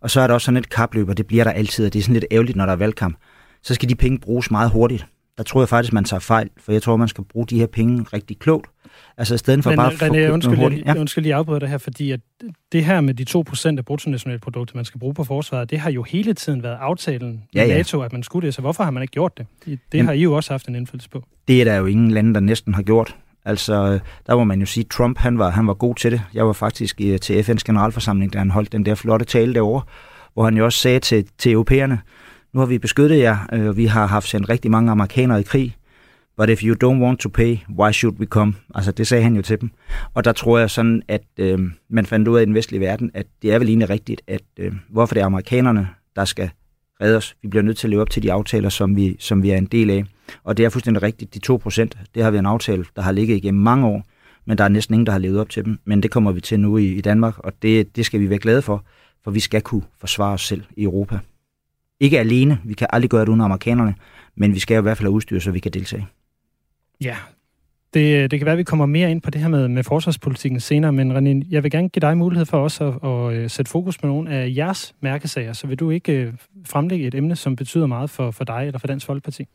Og 0.00 0.10
så 0.10 0.20
er 0.20 0.26
der 0.26 0.34
også 0.34 0.44
sådan 0.44 0.58
et 0.58 0.68
kapløb, 0.68 1.08
og 1.08 1.16
det 1.16 1.26
bliver 1.26 1.44
der 1.44 1.50
altid, 1.50 1.86
og 1.86 1.92
det 1.92 1.98
er 1.98 2.02
sådan 2.02 2.14
lidt 2.14 2.24
ærgerligt, 2.32 2.56
når 2.56 2.66
der 2.66 2.72
er 2.72 2.76
valgkamp. 2.76 3.16
Så 3.62 3.74
skal 3.74 3.88
de 3.88 3.94
penge 3.94 4.18
bruges 4.18 4.50
meget 4.50 4.70
hurtigt. 4.70 5.06
Der 5.36 5.42
tror 5.42 5.60
jeg 5.60 5.68
faktisk, 5.68 5.92
man 5.92 6.04
tager 6.04 6.20
fejl, 6.20 6.50
for 6.56 6.72
jeg 6.72 6.82
tror, 6.82 6.96
man 6.96 7.08
skal 7.08 7.24
bruge 7.24 7.46
de 7.46 7.58
her 7.58 7.66
penge 7.66 8.06
rigtig 8.12 8.38
klogt. 8.38 8.66
Altså 9.18 9.34
i 9.34 9.38
stedet 9.38 9.62
for 9.62 9.70
Men, 9.70 9.76
bare 9.76 9.92
at 9.92 9.98
få 9.98 10.32
undskyld, 10.32 10.56
hurtigt. 10.56 10.86
Ja. 10.86 10.94
undskyld 10.94 11.22
lige 11.22 11.34
afbryde 11.34 11.60
det 11.60 11.68
her, 11.68 11.78
fordi 11.78 12.10
at 12.10 12.20
det 12.72 12.84
her 12.84 13.00
med 13.00 13.14
de 13.14 13.24
2% 13.74 13.78
af 13.78 13.84
bruttonationalproduktet, 13.84 14.74
man 14.74 14.84
skal 14.84 15.00
bruge 15.00 15.14
på 15.14 15.24
forsvaret, 15.24 15.70
det 15.70 15.78
har 15.78 15.90
jo 15.90 16.02
hele 16.02 16.34
tiden 16.34 16.62
været 16.62 16.76
aftalen 16.80 17.42
ja, 17.54 17.64
ja. 17.64 17.74
i 17.74 17.76
NATO, 17.76 18.00
at 18.00 18.12
man 18.12 18.22
skulle 18.22 18.46
det. 18.46 18.54
Så 18.54 18.60
hvorfor 18.60 18.84
har 18.84 18.90
man 18.90 19.02
ikke 19.02 19.12
gjort 19.12 19.38
det? 19.38 19.46
Det 19.64 19.78
Jamen, 19.94 20.06
har 20.06 20.12
I 20.12 20.22
jo 20.22 20.32
også 20.32 20.52
haft 20.52 20.68
en 20.68 20.74
indflydelse 20.74 21.10
på. 21.10 21.24
Det 21.48 21.60
er 21.60 21.64
der 21.64 21.76
jo 21.76 21.86
ingen 21.86 22.10
lande, 22.10 22.34
der 22.34 22.40
næsten 22.40 22.74
har 22.74 22.82
gjort. 22.82 23.16
Altså, 23.44 23.98
der 24.26 24.36
må 24.36 24.44
man 24.44 24.60
jo 24.60 24.66
sige, 24.66 24.84
at 24.84 24.90
Trump 24.90 25.18
han 25.18 25.38
var, 25.38 25.50
han 25.50 25.66
var 25.66 25.74
god 25.74 25.94
til 25.94 26.12
det. 26.12 26.22
Jeg 26.34 26.46
var 26.46 26.52
faktisk 26.52 27.00
i, 27.00 27.18
til 27.18 27.42
FN's 27.42 27.62
generalforsamling, 27.66 28.32
da 28.32 28.38
han 28.38 28.50
holdt 28.50 28.72
den 28.72 28.86
der 28.86 28.94
flotte 28.94 29.24
tale 29.24 29.54
derovre, 29.54 29.82
hvor 30.34 30.44
han 30.44 30.56
jo 30.56 30.64
også 30.64 30.78
sagde 30.78 31.00
til, 31.00 31.26
til 31.38 31.52
europæerne, 31.52 31.98
nu 32.54 32.60
har 32.60 32.66
vi 32.66 32.78
beskyttet 32.78 33.18
jer, 33.18 33.36
øh, 33.52 33.66
og 33.66 33.76
vi 33.76 33.86
har 33.86 34.06
haft 34.06 34.28
sendt 34.28 34.48
rigtig 34.48 34.70
mange 34.70 34.90
amerikanere 34.90 35.40
i 35.40 35.42
krig. 35.42 35.76
But 36.36 36.50
if 36.50 36.62
you 36.62 36.74
don't 36.84 37.02
want 37.02 37.20
to 37.20 37.28
pay, 37.28 37.56
why 37.78 37.92
should 37.92 38.18
we 38.20 38.26
come? 38.26 38.54
Altså, 38.74 38.92
det 38.92 39.06
sagde 39.06 39.24
han 39.24 39.36
jo 39.36 39.42
til 39.42 39.60
dem. 39.60 39.70
Og 40.14 40.24
der 40.24 40.32
tror 40.32 40.58
jeg 40.58 40.70
sådan, 40.70 41.02
at 41.08 41.24
øh, 41.38 41.58
man 41.88 42.06
fandt 42.06 42.28
ud 42.28 42.38
af 42.38 42.42
i 42.42 42.44
den 42.44 42.54
vestlige 42.54 42.80
verden, 42.80 43.10
at 43.14 43.26
det 43.42 43.52
er 43.52 43.58
vel 43.58 43.68
egentlig 43.68 43.90
rigtigt, 43.90 44.22
at 44.26 44.42
øh, 44.58 44.72
hvorfor 44.90 45.14
det 45.14 45.20
er 45.20 45.26
amerikanerne, 45.26 45.88
der 46.16 46.24
skal 46.24 46.50
redde 47.00 47.16
os. 47.16 47.36
Vi 47.42 47.48
bliver 47.48 47.62
nødt 47.62 47.76
til 47.76 47.86
at 47.86 47.90
leve 47.90 48.00
op 48.00 48.10
til 48.10 48.22
de 48.22 48.32
aftaler, 48.32 48.68
som 48.68 48.96
vi, 48.96 49.16
som 49.18 49.42
vi 49.42 49.50
er 49.50 49.56
en 49.56 49.66
del 49.66 49.90
af. 49.90 50.04
Og 50.44 50.56
det 50.56 50.64
er 50.64 50.68
fuldstændig 50.68 51.02
rigtigt, 51.02 51.34
de 51.34 51.38
2 51.38 51.56
procent, 51.56 51.98
det 52.14 52.22
har 52.22 52.30
vi 52.30 52.38
en 52.38 52.46
aftale, 52.46 52.84
der 52.96 53.02
har 53.02 53.12
ligget 53.12 53.36
igennem 53.36 53.62
mange 53.62 53.86
år, 53.86 54.04
men 54.46 54.58
der 54.58 54.64
er 54.64 54.68
næsten 54.68 54.94
ingen, 54.94 55.06
der 55.06 55.12
har 55.12 55.18
levet 55.18 55.40
op 55.40 55.48
til 55.48 55.64
dem. 55.64 55.78
Men 55.84 56.02
det 56.02 56.10
kommer 56.10 56.32
vi 56.32 56.40
til 56.40 56.60
nu 56.60 56.76
i, 56.76 56.86
i 56.86 57.00
Danmark, 57.00 57.38
og 57.38 57.52
det, 57.62 57.96
det 57.96 58.06
skal 58.06 58.20
vi 58.20 58.30
være 58.30 58.38
glade 58.38 58.62
for, 58.62 58.84
for 59.24 59.30
vi 59.30 59.40
skal 59.40 59.62
kunne 59.62 59.82
forsvare 60.00 60.32
os 60.32 60.46
selv 60.46 60.62
i 60.76 60.82
Europa. 60.82 61.18
Ikke 62.02 62.18
alene, 62.18 62.58
vi 62.64 62.74
kan 62.74 62.86
aldrig 62.90 63.10
gøre 63.10 63.20
det 63.20 63.28
uden 63.28 63.40
amerikanerne, 63.40 63.94
men 64.36 64.54
vi 64.54 64.58
skal 64.58 64.78
i 64.78 64.80
hvert 64.80 64.96
fald 64.96 65.06
have 65.06 65.14
udstyr, 65.14 65.38
så 65.38 65.50
vi 65.50 65.58
kan 65.58 65.72
deltage. 65.72 66.06
Ja, 67.00 67.16
det, 67.94 68.30
det 68.30 68.40
kan 68.40 68.46
være, 68.46 68.52
at 68.52 68.58
vi 68.58 68.62
kommer 68.62 68.86
mere 68.86 69.10
ind 69.10 69.20
på 69.20 69.30
det 69.30 69.40
her 69.40 69.48
med, 69.48 69.68
med 69.68 69.84
forsvarspolitikken 69.84 70.60
senere, 70.60 70.92
men 70.92 71.16
René, 71.16 71.46
jeg 71.50 71.62
vil 71.62 71.70
gerne 71.70 71.88
give 71.88 72.00
dig 72.00 72.16
mulighed 72.18 72.46
for 72.46 72.58
også 72.58 72.84
at, 72.84 73.10
at, 73.10 73.44
at 73.44 73.50
sætte 73.50 73.70
fokus 73.70 73.98
på 73.98 74.06
nogle 74.06 74.30
af 74.30 74.52
jeres 74.56 74.94
mærkesager, 75.00 75.52
så 75.52 75.66
vil 75.66 75.78
du 75.78 75.90
ikke 75.90 76.28
uh, 76.28 76.34
fremlægge 76.66 77.06
et 77.06 77.14
emne, 77.14 77.36
som 77.36 77.56
betyder 77.56 77.86
meget 77.86 78.10
for, 78.10 78.30
for 78.30 78.44
dig 78.44 78.66
eller 78.66 78.78
for 78.78 78.86
Dansk 78.86 79.06
Folkeparti? 79.06 79.46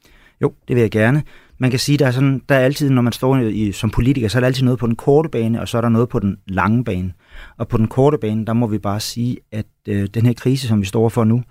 Jo, 0.42 0.54
det 0.68 0.76
vil 0.76 0.82
jeg 0.82 0.92
gerne. 0.92 1.24
Man 1.58 1.70
kan 1.70 1.80
sige, 1.80 1.98
der 1.98 2.08
er, 2.08 2.12
sådan, 2.12 2.42
der 2.50 2.56
er 2.56 2.60
altid, 2.60 2.90
når 2.90 3.02
man 3.02 3.14
står 3.14 3.38
i, 3.38 3.72
som 3.72 3.90
politiker, 3.90 4.28
så 4.28 4.38
er 4.38 4.40
der 4.40 4.48
altid 4.48 4.64
noget 4.64 4.80
på 4.80 4.88
den 4.88 4.96
korte 4.96 5.30
bane, 5.30 5.62
og 5.62 5.68
så 5.68 5.78
er 5.78 5.82
der 5.82 5.90
noget 5.90 6.10
på 6.10 6.20
den 6.20 6.38
lange 6.48 6.84
bane. 6.84 7.14
Og 7.58 7.68
på 7.68 7.78
den 7.78 7.88
korte 7.88 8.18
bane, 8.18 8.46
der 8.46 8.54
må 8.54 8.68
vi 8.68 8.78
bare 8.78 9.00
sige, 9.00 9.38
at 9.52 9.66
øh, 9.88 10.08
den 10.14 10.26
her 10.26 10.34
krise, 10.34 10.68
som 10.68 10.82
vi 10.82 10.86
står 10.86 11.10
for 11.10 11.24
nu, 11.24 11.44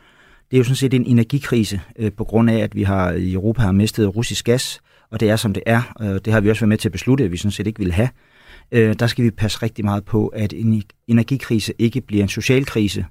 det 0.51 0.57
er 0.57 0.59
jo 0.59 0.65
sådan 0.65 0.77
set 0.77 0.95
en 0.95 1.07
energikrise, 1.07 1.81
øh, 1.99 2.13
på 2.13 2.25
grund 2.25 2.51
af, 2.51 2.59
at 2.59 2.75
vi 2.75 2.83
har 2.83 3.13
i 3.13 3.33
Europa 3.33 3.63
har 3.63 3.73
mistet 3.73 4.17
russisk 4.17 4.45
gas, 4.45 4.81
og 5.11 5.21
det 5.21 5.31
er 5.31 5.37
som 5.37 5.53
det 5.53 5.63
er. 5.67 5.95
Øh, 6.01 6.21
det 6.25 6.33
har 6.33 6.41
vi 6.41 6.51
også 6.51 6.61
været 6.61 6.69
med 6.69 6.79
til 6.79 6.89
at 6.89 6.93
beslutte, 6.93 7.25
at 7.25 7.33
vi 7.33 7.37
sådan 7.37 7.51
set 7.51 7.67
ikke 7.67 7.79
vil 7.79 7.93
have. 7.93 8.09
Øh, 8.73 8.95
der 8.99 9.07
skal 9.07 9.25
vi 9.25 9.31
passe 9.31 9.63
rigtig 9.63 9.85
meget 9.85 10.05
på, 10.05 10.27
at 10.27 10.53
en 10.53 10.75
e-, 10.75 11.05
energikrise 11.09 11.73
ikke 11.79 12.01
bliver 12.01 12.23
en 12.23 12.29
social 12.29 12.65
krise, 12.65 13.05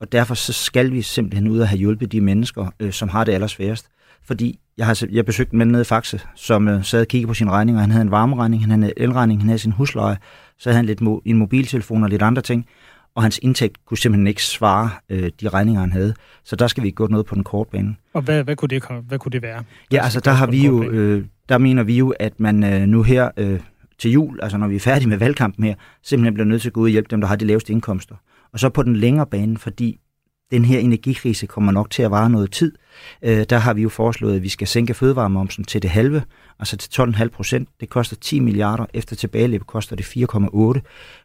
og 0.00 0.12
derfor 0.12 0.34
så 0.34 0.52
skal 0.52 0.92
vi 0.92 1.02
simpelthen 1.02 1.48
ud 1.48 1.58
og 1.58 1.68
have 1.68 1.78
hjulpet 1.78 2.12
de 2.12 2.20
mennesker, 2.20 2.74
øh, 2.80 2.92
som 2.92 3.08
har 3.08 3.24
det 3.24 3.32
allersværest. 3.32 3.86
Fordi 4.24 4.58
jeg 4.78 4.86
har 4.86 5.04
jeg 5.10 5.24
besøgt 5.24 5.52
en 5.52 5.58
mand 5.58 5.70
nede 5.70 5.80
i 5.80 5.84
Faxe, 5.84 6.20
som 6.36 6.68
øh, 6.68 6.84
sad 6.84 7.00
og 7.00 7.08
kiggede 7.08 7.28
på 7.28 7.34
sin 7.34 7.50
regning, 7.50 7.76
og 7.76 7.82
han 7.82 7.90
havde 7.90 8.02
en 8.02 8.10
varmeregning, 8.10 8.62
han 8.62 8.70
havde 8.70 8.92
en 8.98 9.04
elregning, 9.04 9.40
han 9.40 9.48
havde 9.48 9.58
sin 9.58 9.72
husleje, 9.72 10.16
så 10.58 10.68
havde 10.68 10.76
han 10.76 10.86
lidt 10.86 11.00
mo- 11.02 11.22
en 11.24 11.36
mobiltelefon 11.36 12.02
og 12.04 12.10
lidt 12.10 12.22
andre 12.22 12.42
ting 12.42 12.66
og 13.14 13.22
hans 13.22 13.40
indtægt 13.42 13.86
kunne 13.86 13.98
simpelthen 13.98 14.26
ikke 14.26 14.44
svare 14.44 14.90
øh, 15.08 15.30
de 15.40 15.48
regninger, 15.48 15.80
han 15.80 15.92
havde. 15.92 16.14
Så 16.44 16.56
der 16.56 16.66
skal 16.66 16.82
vi 16.82 16.90
gå 16.90 17.06
noget 17.06 17.26
på 17.26 17.34
den 17.34 17.44
korte 17.44 17.70
bane. 17.70 17.96
Og 18.12 18.22
hvad, 18.22 18.44
hvad, 18.44 18.56
kunne, 18.56 18.68
det, 18.68 18.84
hvad 19.08 19.18
kunne 19.18 19.32
det 19.32 19.42
være? 19.42 19.64
Ja, 19.92 20.04
altså 20.04 20.20
der 20.20 20.30
har 20.30 20.46
vi 20.46 20.66
jo, 20.66 20.82
øh, 20.82 21.24
der 21.48 21.58
mener 21.58 21.82
vi 21.82 21.98
jo, 21.98 22.14
at 22.20 22.40
man 22.40 22.64
øh, 22.64 22.82
nu 22.82 23.02
her 23.02 23.30
øh, 23.36 23.60
til 23.98 24.10
jul, 24.10 24.38
altså 24.42 24.58
når 24.58 24.68
vi 24.68 24.76
er 24.76 24.80
færdige 24.80 25.08
med 25.08 25.16
valgkampen 25.16 25.64
her, 25.64 25.74
simpelthen 26.02 26.34
bliver 26.34 26.46
nødt 26.46 26.62
til 26.62 26.68
at 26.68 26.72
gå 26.72 26.80
ud 26.80 26.86
og 26.86 26.90
hjælpe 26.90 27.08
dem, 27.10 27.20
der 27.20 27.28
har 27.28 27.36
de 27.36 27.44
laveste 27.44 27.72
indkomster. 27.72 28.14
Og 28.52 28.60
så 28.60 28.68
på 28.68 28.82
den 28.82 28.96
længere 28.96 29.26
bane, 29.26 29.58
fordi 29.58 29.98
den 30.52 30.64
her 30.64 30.78
energikrise 30.78 31.46
kommer 31.46 31.72
nok 31.72 31.90
til 31.90 32.02
at 32.02 32.10
vare 32.10 32.30
noget 32.30 32.50
tid. 32.50 32.72
Øh, 33.22 33.44
der 33.50 33.58
har 33.58 33.74
vi 33.74 33.82
jo 33.82 33.88
foreslået, 33.88 34.36
at 34.36 34.42
vi 34.42 34.48
skal 34.48 34.66
sænke 34.66 34.94
fødevaremomsen 34.94 35.64
til 35.64 35.82
det 35.82 35.90
halve, 35.90 36.22
altså 36.58 36.76
til 36.76 37.02
12,5 37.02 37.28
procent. 37.28 37.68
Det 37.80 37.88
koster 37.88 38.16
10 38.16 38.40
milliarder, 38.40 38.86
efter 38.94 39.16
tilbageløb 39.16 39.62
koster 39.66 39.96
det 39.96 40.04
4,8. 40.04 40.80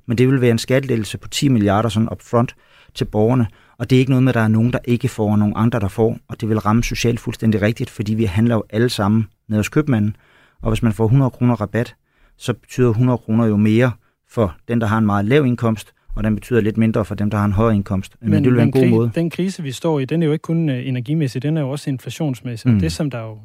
Men 0.05 0.17
det 0.17 0.27
vil 0.27 0.41
være 0.41 0.51
en 0.51 0.57
skattelettelse 0.57 1.17
på 1.17 1.27
10 1.27 1.47
milliarder 1.47 1.89
sådan 1.89 2.09
upfront 2.11 2.55
til 2.93 3.05
borgerne. 3.05 3.47
Og 3.77 3.89
det 3.89 3.95
er 3.95 3.99
ikke 3.99 4.11
noget 4.11 4.23
med, 4.23 4.31
at 4.31 4.35
der 4.35 4.41
er 4.41 4.47
nogen, 4.47 4.73
der 4.73 4.79
ikke 4.85 5.07
får, 5.07 5.31
og 5.31 5.39
nogen 5.39 5.53
andre, 5.57 5.79
der 5.79 5.87
får. 5.87 6.17
Og 6.27 6.41
det 6.41 6.49
vil 6.49 6.59
ramme 6.59 6.83
socialt 6.83 7.19
fuldstændig 7.19 7.61
rigtigt, 7.61 7.89
fordi 7.89 8.13
vi 8.13 8.25
handler 8.25 8.55
jo 8.55 8.63
alle 8.69 8.89
sammen 8.89 9.27
ned 9.47 9.57
hos 9.57 9.69
købmanden. 9.69 10.15
Og 10.61 10.69
hvis 10.69 10.83
man 10.83 10.93
får 10.93 11.05
100 11.05 11.31
kroner 11.31 11.55
rabat, 11.55 11.95
så 12.37 12.53
betyder 12.53 12.89
100 12.89 13.17
kroner 13.17 13.45
jo 13.45 13.57
mere 13.57 13.91
for 14.29 14.55
den, 14.67 14.81
der 14.81 14.87
har 14.87 14.97
en 14.97 15.05
meget 15.05 15.25
lav 15.25 15.45
indkomst, 15.45 15.93
og 16.17 16.23
den 16.23 16.35
betyder 16.35 16.61
lidt 16.61 16.77
mindre 16.77 17.05
for 17.05 17.15
dem, 17.15 17.29
der 17.29 17.37
har 17.37 17.45
en 17.45 17.51
høj 17.51 17.71
indkomst. 17.71 18.15
Men, 18.21 18.29
men 18.29 18.43
det 18.43 18.49
vil 18.49 18.57
være 18.57 18.65
en 18.65 18.71
god 18.71 18.87
måde. 18.87 19.11
Den 19.15 19.29
krise, 19.29 19.63
vi 19.63 19.71
står 19.71 19.99
i, 19.99 20.05
den 20.05 20.21
er 20.21 20.27
jo 20.27 20.33
ikke 20.33 20.43
kun 20.43 20.69
uh, 20.69 20.87
energimæssig, 20.87 21.43
den 21.43 21.57
er 21.57 21.61
jo 21.61 21.69
også 21.69 21.89
inflationsmæssig. 21.89 22.71
Mm. 22.71 22.79
Det, 22.79 22.91
som 22.91 23.09
der 23.09 23.19
jo 23.19 23.39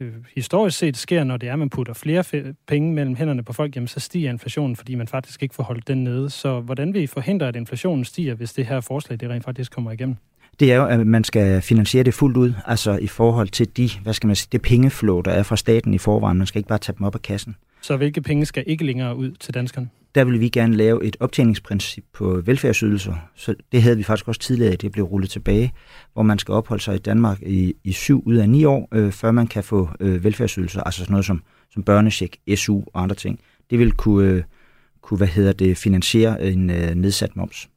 uh, 0.00 0.06
historisk 0.34 0.78
set 0.78 0.96
sker, 0.96 1.24
når 1.24 1.36
det 1.36 1.48
er, 1.48 1.52
at 1.52 1.58
man 1.58 1.70
putter 1.70 1.94
flere 1.94 2.24
penge 2.68 2.92
mellem 2.92 3.14
hænderne 3.14 3.42
på 3.42 3.52
folk, 3.52 3.76
jamen 3.76 3.88
så 3.88 4.00
stiger 4.00 4.30
inflationen, 4.30 4.76
fordi 4.76 4.94
man 4.94 5.08
faktisk 5.08 5.42
ikke 5.42 5.54
får 5.54 5.62
holdt 5.62 5.88
den 5.88 6.04
nede. 6.04 6.30
Så 6.30 6.60
hvordan 6.60 6.94
vil 6.94 7.02
I 7.02 7.06
forhindre, 7.06 7.48
at 7.48 7.56
inflationen 7.56 8.04
stiger, 8.04 8.34
hvis 8.34 8.52
det 8.52 8.66
her 8.66 8.80
forslag 8.80 9.20
det 9.20 9.30
rent 9.30 9.44
faktisk 9.44 9.72
kommer 9.72 9.90
igennem? 9.92 10.16
det 10.60 10.72
er 10.72 10.76
jo, 10.76 10.86
at 10.86 11.06
man 11.06 11.24
skal 11.24 11.62
finansiere 11.62 12.04
det 12.04 12.14
fuldt 12.14 12.36
ud, 12.36 12.52
altså 12.66 12.96
i 12.96 13.06
forhold 13.06 13.48
til 13.48 13.76
de, 13.76 13.90
hvad 14.02 14.12
skal 14.12 14.26
man 14.26 14.36
sige, 14.36 14.48
det 14.52 14.62
pengeflow, 14.62 15.20
der 15.20 15.30
er 15.30 15.42
fra 15.42 15.56
staten 15.56 15.94
i 15.94 15.98
forvejen. 15.98 16.38
Man 16.38 16.46
skal 16.46 16.58
ikke 16.58 16.68
bare 16.68 16.78
tage 16.78 16.96
dem 16.98 17.06
op 17.06 17.14
af 17.14 17.22
kassen. 17.22 17.56
Så 17.80 17.96
hvilke 17.96 18.20
penge 18.20 18.46
skal 18.46 18.64
ikke 18.66 18.84
længere 18.84 19.16
ud 19.16 19.30
til 19.30 19.54
danskerne? 19.54 19.88
Der 20.16 20.24
vil 20.24 20.40
vi 20.40 20.48
gerne 20.48 20.76
lave 20.76 21.04
et 21.04 21.16
optjeningsprincip 21.20 22.04
på 22.12 22.40
velfærdsydelser. 22.44 23.14
Så 23.34 23.54
det 23.72 23.82
havde 23.82 23.96
vi 23.96 24.02
faktisk 24.02 24.28
også 24.28 24.40
tidligere, 24.40 24.76
det 24.76 24.92
blev 24.92 25.04
rullet 25.04 25.30
tilbage, 25.30 25.72
hvor 26.12 26.22
man 26.22 26.38
skal 26.38 26.52
opholde 26.52 26.82
sig 26.82 26.94
i 26.94 26.98
Danmark 26.98 27.42
i, 27.42 27.74
i 27.84 27.92
syv 27.92 28.22
ud 28.26 28.36
af 28.36 28.48
ni 28.48 28.64
år, 28.64 28.88
øh, 28.92 29.12
før 29.12 29.30
man 29.30 29.46
kan 29.46 29.64
få 29.64 29.88
øh, 30.00 30.24
velfærdsydelser, 30.24 30.82
altså 30.82 31.00
sådan 31.00 31.12
noget 31.12 31.24
som, 31.24 31.42
som 31.70 31.82
børnecheck, 31.82 32.36
SU 32.56 32.80
og 32.94 33.02
andre 33.02 33.14
ting. 33.14 33.40
Det 33.70 33.78
vil 33.78 33.92
kunne, 33.92 34.30
øh, 34.30 34.42
kunne 35.00 35.18
hvad 35.18 35.28
hedder 35.28 35.52
det, 35.52 35.76
finansiere 35.76 36.42
en 36.42 36.70
øh, 36.70 36.94
nedsat 36.94 37.36
moms. 37.36 37.68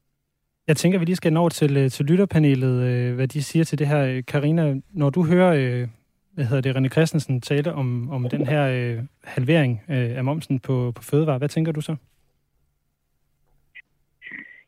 Jeg 0.67 0.77
tænker, 0.77 0.99
vi 0.99 1.05
lige 1.05 1.15
skal 1.15 1.33
nå 1.33 1.49
til, 1.49 1.77
øh, 1.77 1.91
til 1.91 2.05
lytterpanelet, 2.05 2.83
øh, 2.83 3.15
hvad 3.15 3.27
de 3.27 3.43
siger 3.43 3.65
til 3.65 3.79
det 3.79 3.87
her. 3.87 4.05
Øh, 4.05 4.23
Karina, 4.27 4.75
når 4.93 5.09
du 5.09 5.25
hører 5.25 5.53
øh, 5.53 5.87
hvad 6.33 6.45
hedder 6.45 6.61
det, 6.61 6.75
René 6.75 6.89
Christensen 6.89 7.41
tale 7.41 7.73
om, 7.73 8.09
om 8.09 8.29
den 8.29 8.47
her 8.47 8.67
øh, 8.67 9.03
halvering 9.23 9.81
øh, 9.89 10.17
af 10.17 10.23
momsen 10.23 10.59
på, 10.59 10.91
på 10.95 11.03
fødevare. 11.03 11.37
Hvad 11.37 11.49
tænker 11.49 11.71
du 11.71 11.81
så? 11.81 11.95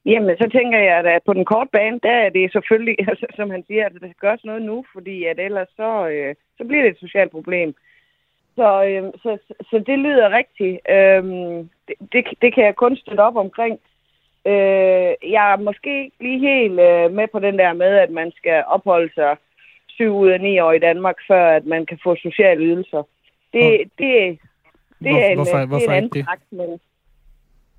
Jamen, 0.05 0.37
så 0.37 0.49
tænker 0.51 0.79
jeg, 0.79 0.97
at 1.05 1.23
på 1.25 1.33
den 1.33 1.45
korte 1.45 1.69
bane, 1.73 1.99
der 2.03 2.11
er 2.11 2.29
det 2.29 2.51
selvfølgelig, 2.51 2.95
altså, 3.09 3.25
som 3.35 3.49
han 3.49 3.63
siger, 3.67 3.85
at 3.85 3.91
der 3.91 3.97
skal 3.97 4.13
gøres 4.19 4.45
noget 4.45 4.61
nu, 4.61 4.85
fordi 4.93 5.23
at 5.23 5.39
ellers 5.39 5.67
så, 5.75 6.07
øh, 6.07 6.35
så 6.57 6.63
bliver 6.67 6.83
det 6.83 6.91
et 6.91 6.99
socialt 6.99 7.31
problem. 7.31 7.75
Så, 8.55 8.83
øh, 8.83 9.03
så, 9.23 9.37
så 9.69 9.83
det 9.87 9.99
lyder 9.99 10.37
rigtigt. 10.39 10.79
Øh, 10.89 11.23
det, 11.87 11.95
det, 12.13 12.25
det 12.41 12.53
kan 12.53 12.63
jeg 12.65 12.75
kun 12.75 12.95
støtte 12.97 13.21
op 13.21 13.35
omkring. 13.35 13.79
Øh, 14.45 15.11
jeg 15.35 15.53
er 15.53 15.57
måske 15.57 16.03
ikke 16.03 16.17
lige 16.19 16.39
helt 16.39 16.79
øh, 16.79 17.11
med 17.11 17.27
på 17.31 17.39
den 17.39 17.59
der 17.59 17.73
med, 17.73 17.91
at 17.97 18.09
man 18.09 18.31
skal 18.37 18.63
opholde 18.67 19.13
sig 19.13 19.37
syv 19.87 20.15
ud 20.15 20.29
af 20.29 20.41
ni 20.41 20.59
år 20.59 20.71
i 20.71 20.79
Danmark, 20.79 21.15
før 21.27 21.49
at 21.49 21.65
man 21.65 21.85
kan 21.85 21.99
få 22.03 22.15
sociale 22.15 22.61
ydelser. 22.65 23.03
Det, 23.53 23.61
Hvor, 23.61 23.71
det, 23.71 23.91
det, 23.97 24.39
det 25.03 25.11
er 25.23 25.27
en, 25.27 25.37
hvorfor, 25.37 25.57
det 25.57 25.71
er 25.71 25.89
en 25.89 25.91
anden 25.91 26.11
det? 26.11 26.25
men 26.51 26.79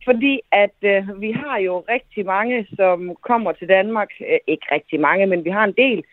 fordi 0.05 0.41
at 0.53 0.77
øh, 0.83 1.21
vi 1.21 1.33
har 1.33 1.59
jo 1.59 1.85
rigtig 1.89 2.27
mange, 2.27 2.67
som 2.77 3.17
kommer 3.21 3.53
til 3.53 3.69
Danmark, 3.69 4.11
øh, 4.21 4.39
ikke 4.47 4.67
rigtig 4.73 5.01
mange, 5.01 5.27
men 5.27 5.45
vi 5.45 5.51
har 5.51 5.65
en 5.65 5.75
del, 5.77 6.05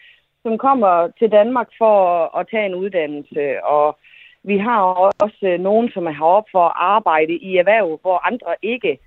som 0.44 0.58
kommer 0.58 1.12
til 1.20 1.32
Danmark 1.32 1.68
for 1.78 1.96
at, 2.16 2.40
at 2.40 2.48
tage 2.52 2.66
en 2.66 2.76
uddannelse, 2.76 3.64
og 3.64 3.98
vi 4.44 4.58
har 4.58 4.82
også 5.24 5.40
øh, 5.44 5.60
nogen, 5.60 5.90
som 5.90 6.08
er 6.08 6.12
heroppe 6.12 6.52
for 6.52 6.66
at 6.66 6.74
arbejde 6.76 7.34
i 7.34 7.58
erhverv, 7.58 8.00
hvor 8.02 8.28
andre 8.28 8.56
ikke 8.62 9.00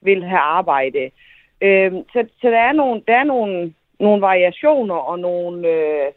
vil 0.00 0.24
have 0.24 0.40
arbejde. 0.40 1.10
Øh, 1.60 1.92
så, 2.12 2.26
så 2.40 2.48
der 2.48 2.58
er 2.58 2.72
nogle, 2.72 3.02
der 3.08 3.16
er 3.16 3.24
nogle, 3.24 3.74
nogle 4.00 4.22
variationer 4.22 4.94
og 4.94 5.18
nogle, 5.18 5.68
øh, 5.68 6.12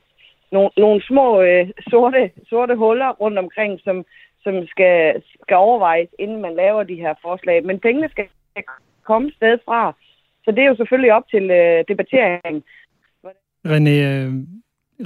nogle, 0.54 0.70
nogle 0.78 1.00
små 1.10 1.42
øh, 1.42 1.70
sorte, 1.92 2.32
sorte 2.50 2.76
huller 2.76 3.10
rundt 3.22 3.38
omkring, 3.38 3.80
som, 3.86 4.06
som 4.44 4.68
skal, 4.68 5.24
skal 5.44 5.58
overvejes, 5.58 6.10
inden 6.20 6.42
man 6.42 6.56
laver 6.56 6.84
de 6.84 7.02
her 7.04 7.14
forslag. 7.22 7.66
Men 7.66 7.80
pengene 7.80 8.10
skal 8.10 8.28
komme 9.04 9.32
sted 9.32 9.58
fra. 9.66 9.94
Så 10.46 10.52
det 10.52 10.60
er 10.64 10.70
jo 10.72 10.76
selvfølgelig 10.76 11.14
op 11.14 11.28
til 11.30 11.52
øh, 11.52 11.84
debatteringen. 11.88 12.64
René, 13.68 13.96
øh, 14.10 14.32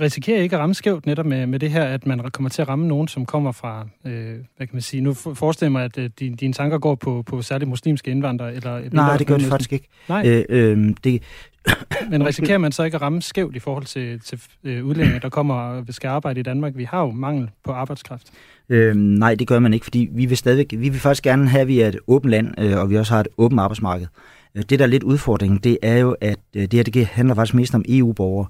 risikerer 0.02 0.42
ikke 0.42 0.56
at 0.56 0.60
ramme 0.60 0.76
skævt 0.76 1.06
netop 1.06 1.26
med, 1.26 1.46
med 1.46 1.60
det 1.60 1.72
her, 1.72 1.84
at 1.84 2.06
man 2.06 2.20
kommer 2.34 2.50
til 2.50 2.62
at 2.62 2.68
ramme 2.68 2.88
nogen, 2.88 3.08
som 3.08 3.26
kommer 3.26 3.52
fra, 3.52 3.88
øh, 4.06 4.36
hvad 4.58 4.68
kan 4.68 4.70
man 4.74 4.82
sige, 4.82 5.02
nu 5.02 5.14
forestiller 5.14 5.72
mig, 5.72 5.84
at 5.84 5.98
øh, 5.98 6.10
din, 6.20 6.36
dine 6.36 6.54
tanker 6.54 6.78
går 6.78 6.96
på, 6.96 7.24
på 7.26 7.42
særligt 7.42 7.70
muslimske 7.70 8.12
indvandrere? 8.12 8.56
Eller, 8.56 8.82
Nej, 8.92 9.18
det 9.18 9.28
gør 9.28 9.38
det 9.38 9.46
faktisk 9.46 9.74
ikke. 9.74 9.88
Nej. 10.10 10.24
Øh, 10.28 10.46
øh, 10.50 10.96
det... 11.04 11.24
Men 12.12 12.26
risikerer 12.26 12.58
man 12.58 12.72
så 12.72 12.84
ikke 12.84 12.96
at 12.96 13.02
ramme 13.02 13.22
skævt 13.22 13.56
i 13.56 13.60
forhold 13.60 13.86
til, 13.86 14.20
til 14.20 14.42
øh, 14.64 14.86
udlændinge, 14.86 15.20
der 15.20 15.30
kommer 15.30 15.56
og 15.56 15.86
skal 15.90 16.08
arbejde 16.08 16.40
i 16.40 16.44
Danmark? 16.44 16.74
Vi 16.76 16.84
har 16.84 17.02
jo 17.02 17.12
mangel 17.12 17.50
på 17.64 17.72
arbejdskraft. 17.72 18.28
Øh, 18.70 18.96
nej, 18.96 19.36
det 19.36 19.48
gør 19.48 19.60
man 19.60 19.74
ikke, 19.74 19.84
fordi 19.84 20.10
vi 20.12 20.26
vil 20.26 20.38
stadigvæk, 20.38 20.72
vi 20.72 20.90
vil 20.90 21.00
faktisk 21.00 21.24
gerne 21.24 21.50
have, 21.50 21.62
at 21.62 21.68
vi 21.68 21.80
er 21.80 21.88
et 21.88 22.00
åbent 22.08 22.32
land, 22.32 22.62
øh, 22.62 22.78
og 22.78 22.90
vi 22.90 22.98
også 22.98 23.14
har 23.14 23.22
et 23.22 23.28
åbent 23.38 23.62
arbejdsmarked. 23.62 24.08
Øh, 24.56 24.64
det, 24.70 24.80
der 24.80 24.86
er 24.86 24.90
lidt 24.90 25.04
udfordringen, 25.04 25.60
det 25.60 25.78
er 25.82 25.98
jo, 25.98 26.16
at 26.22 26.40
øh, 26.56 26.62
det 26.62 26.74
her 26.74 26.84
det 26.84 27.06
handler 27.06 27.36
faktisk 27.36 27.54
mest 27.54 27.76
om 27.76 27.86
EU-borgere. 27.88 28.48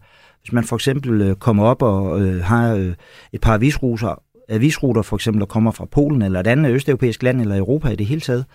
Hvis 0.48 0.54
man 0.54 0.64
for 0.64 0.76
eksempel 0.76 1.22
øh, 1.22 1.36
kommer 1.36 1.64
op 1.64 1.82
og 1.82 2.22
øh, 2.22 2.44
har 2.44 2.74
øh, 2.74 2.94
et 3.34 3.42
par 3.42 3.54
avisruser, 3.54 4.22
avisruter 4.50 5.02
for 5.02 5.16
eksempel, 5.16 5.40
der 5.40 5.46
kommer 5.46 5.72
fra 5.72 5.86
Polen 5.86 6.22
eller 6.22 6.40
et 6.40 6.48
andet 6.48 6.72
østeuropæisk 6.72 7.24
land 7.24 7.42
eller 7.42 7.58
Europa 7.58 7.90
i 7.90 7.96
det 7.96 8.06
hele 8.06 8.22
taget, 8.22 8.46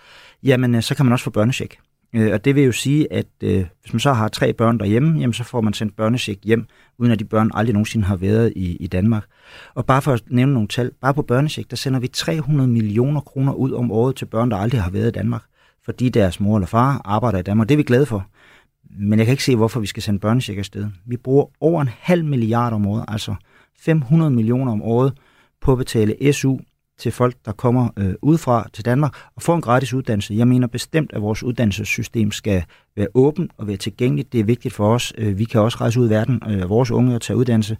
jamen 0.43 0.75
øh, 0.75 0.81
så 0.81 0.95
kan 0.95 1.05
man 1.05 1.13
også 1.13 1.23
få 1.23 1.29
børnecheck. 1.29 1.77
Øh, 2.15 2.33
og 2.33 2.45
det 2.45 2.55
vil 2.55 2.63
jo 2.63 2.71
sige, 2.71 3.13
at 3.13 3.25
øh, 3.43 3.65
hvis 3.81 3.93
man 3.93 3.99
så 3.99 4.13
har 4.13 4.27
tre 4.27 4.53
børn 4.53 4.79
derhjemme, 4.79 5.19
jamen 5.19 5.33
så 5.33 5.43
får 5.43 5.61
man 5.61 5.73
sendt 5.73 5.95
børnecheck 5.95 6.43
hjem, 6.43 6.65
uden 6.97 7.11
at 7.11 7.19
de 7.19 7.25
børn 7.25 7.51
aldrig 7.53 7.73
nogensinde 7.73 8.05
har 8.05 8.15
været 8.15 8.53
i, 8.55 8.75
i 8.75 8.87
Danmark. 8.87 9.25
Og 9.75 9.85
bare 9.85 10.01
for 10.01 10.13
at 10.13 10.23
nævne 10.27 10.53
nogle 10.53 10.67
tal, 10.67 10.91
bare 11.01 11.13
på 11.13 11.21
børnecheck, 11.21 11.69
der 11.69 11.75
sender 11.75 11.99
vi 11.99 12.07
300 12.07 12.69
millioner 12.69 13.21
kroner 13.21 13.53
ud 13.53 13.71
om 13.71 13.91
året 13.91 14.15
til 14.15 14.25
børn, 14.25 14.51
der 14.51 14.57
aldrig 14.57 14.81
har 14.81 14.91
været 14.91 15.07
i 15.07 15.11
Danmark, 15.11 15.43
fordi 15.85 16.09
deres 16.09 16.39
mor 16.39 16.57
eller 16.57 16.67
far 16.67 17.01
arbejder 17.05 17.39
i 17.39 17.43
Danmark. 17.43 17.69
Det 17.69 17.75
er 17.75 17.77
vi 17.77 17.83
glade 17.83 18.05
for. 18.05 18.27
Men 18.97 19.19
jeg 19.19 19.25
kan 19.25 19.33
ikke 19.33 19.43
se, 19.43 19.55
hvorfor 19.55 19.79
vi 19.79 19.87
skal 19.87 20.03
sende 20.03 20.19
børnecheck 20.19 20.59
afsted. 20.59 20.87
Vi 21.05 21.17
bruger 21.17 21.45
over 21.59 21.81
en 21.81 21.89
halv 21.99 22.25
milliard 22.25 22.73
om 22.73 22.87
året, 22.87 23.05
altså 23.07 23.35
500 23.79 24.31
millioner 24.31 24.71
om 24.71 24.81
året, 24.81 25.13
på 25.61 25.71
at 25.71 25.77
betale 25.77 26.33
SU 26.33 26.57
til 26.99 27.11
folk, 27.11 27.35
der 27.45 27.51
kommer 27.51 27.89
øh, 27.97 28.13
udefra 28.21 28.67
til 28.73 28.85
Danmark 28.85 29.15
og 29.35 29.41
får 29.41 29.55
en 29.55 29.61
gratis 29.61 29.93
uddannelse. 29.93 30.33
Jeg 30.33 30.47
mener 30.47 30.67
bestemt, 30.67 31.13
at 31.13 31.21
vores 31.21 31.43
uddannelsessystem 31.43 32.31
skal 32.31 32.63
være 32.95 33.07
åbent 33.13 33.51
og 33.57 33.67
være 33.67 33.77
tilgængeligt. 33.77 34.33
Det 34.33 34.39
er 34.39 34.43
vigtigt 34.43 34.73
for 34.73 34.93
os. 34.93 35.13
Øh, 35.17 35.37
vi 35.37 35.43
kan 35.43 35.61
også 35.61 35.77
rejse 35.81 35.99
ud 35.99 36.07
i 36.07 36.09
verden, 36.09 36.41
øh, 36.49 36.69
vores 36.69 36.91
unge, 36.91 37.15
og 37.15 37.21
tage 37.21 37.37
uddannelse. 37.37 37.77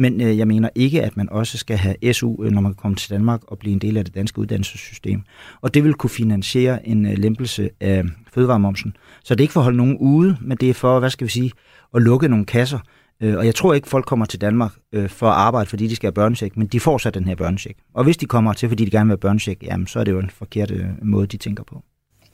Men 0.00 0.20
øh, 0.20 0.38
jeg 0.38 0.48
mener 0.48 0.68
ikke, 0.74 1.02
at 1.02 1.16
man 1.16 1.28
også 1.30 1.58
skal 1.58 1.76
have 1.76 2.12
SU, 2.12 2.44
øh, 2.44 2.52
når 2.52 2.60
man 2.60 2.74
kommer 2.74 2.96
til 2.96 3.10
Danmark 3.10 3.40
og 3.46 3.58
blive 3.58 3.72
en 3.72 3.78
del 3.78 3.96
af 3.96 4.04
det 4.04 4.14
danske 4.14 4.38
uddannelsessystem. 4.38 5.22
Og 5.60 5.74
det 5.74 5.84
vil 5.84 5.94
kunne 5.94 6.10
finansiere 6.10 6.88
en 6.88 7.06
øh, 7.06 7.18
lempelse 7.18 7.70
af 7.80 8.04
fødevaremomsen. 8.34 8.96
Så 9.24 9.34
det 9.34 9.40
er 9.40 9.44
ikke 9.44 9.52
for 9.52 9.60
at 9.60 9.64
holde 9.64 9.76
nogen 9.76 9.96
ude, 9.98 10.36
men 10.40 10.56
det 10.56 10.70
er 10.70 10.74
for, 10.74 10.98
hvad 10.98 11.10
skal 11.10 11.26
vi 11.26 11.30
sige, 11.30 11.52
at 11.94 12.02
lukke 12.02 12.28
nogle 12.28 12.44
kasser. 12.44 12.78
Øh, 13.22 13.36
og 13.36 13.46
jeg 13.46 13.54
tror 13.54 13.74
ikke, 13.74 13.88
folk 13.88 14.04
kommer 14.04 14.26
til 14.26 14.40
Danmark 14.40 14.72
øh, 14.92 15.08
for 15.08 15.26
at 15.26 15.36
arbejde, 15.36 15.70
fordi 15.70 15.86
de 15.86 15.96
skal 15.96 16.06
have 16.06 16.12
børnecheck, 16.12 16.56
men 16.56 16.66
de 16.66 16.80
får 16.80 16.98
så 16.98 17.10
den 17.10 17.24
her 17.24 17.34
børnecheck. 17.34 17.78
Og 17.94 18.04
hvis 18.04 18.16
de 18.16 18.26
kommer 18.26 18.52
til, 18.52 18.68
fordi 18.68 18.84
de 18.84 18.90
gerne 18.90 19.06
vil 19.06 19.12
have 19.12 19.18
børnecheck, 19.18 19.62
jamen, 19.62 19.86
så 19.86 20.00
er 20.00 20.04
det 20.04 20.12
jo 20.12 20.18
en 20.18 20.30
forkert 20.30 20.70
øh, 20.70 20.84
måde, 21.02 21.26
de 21.26 21.36
tænker 21.36 21.64
på. 21.64 21.82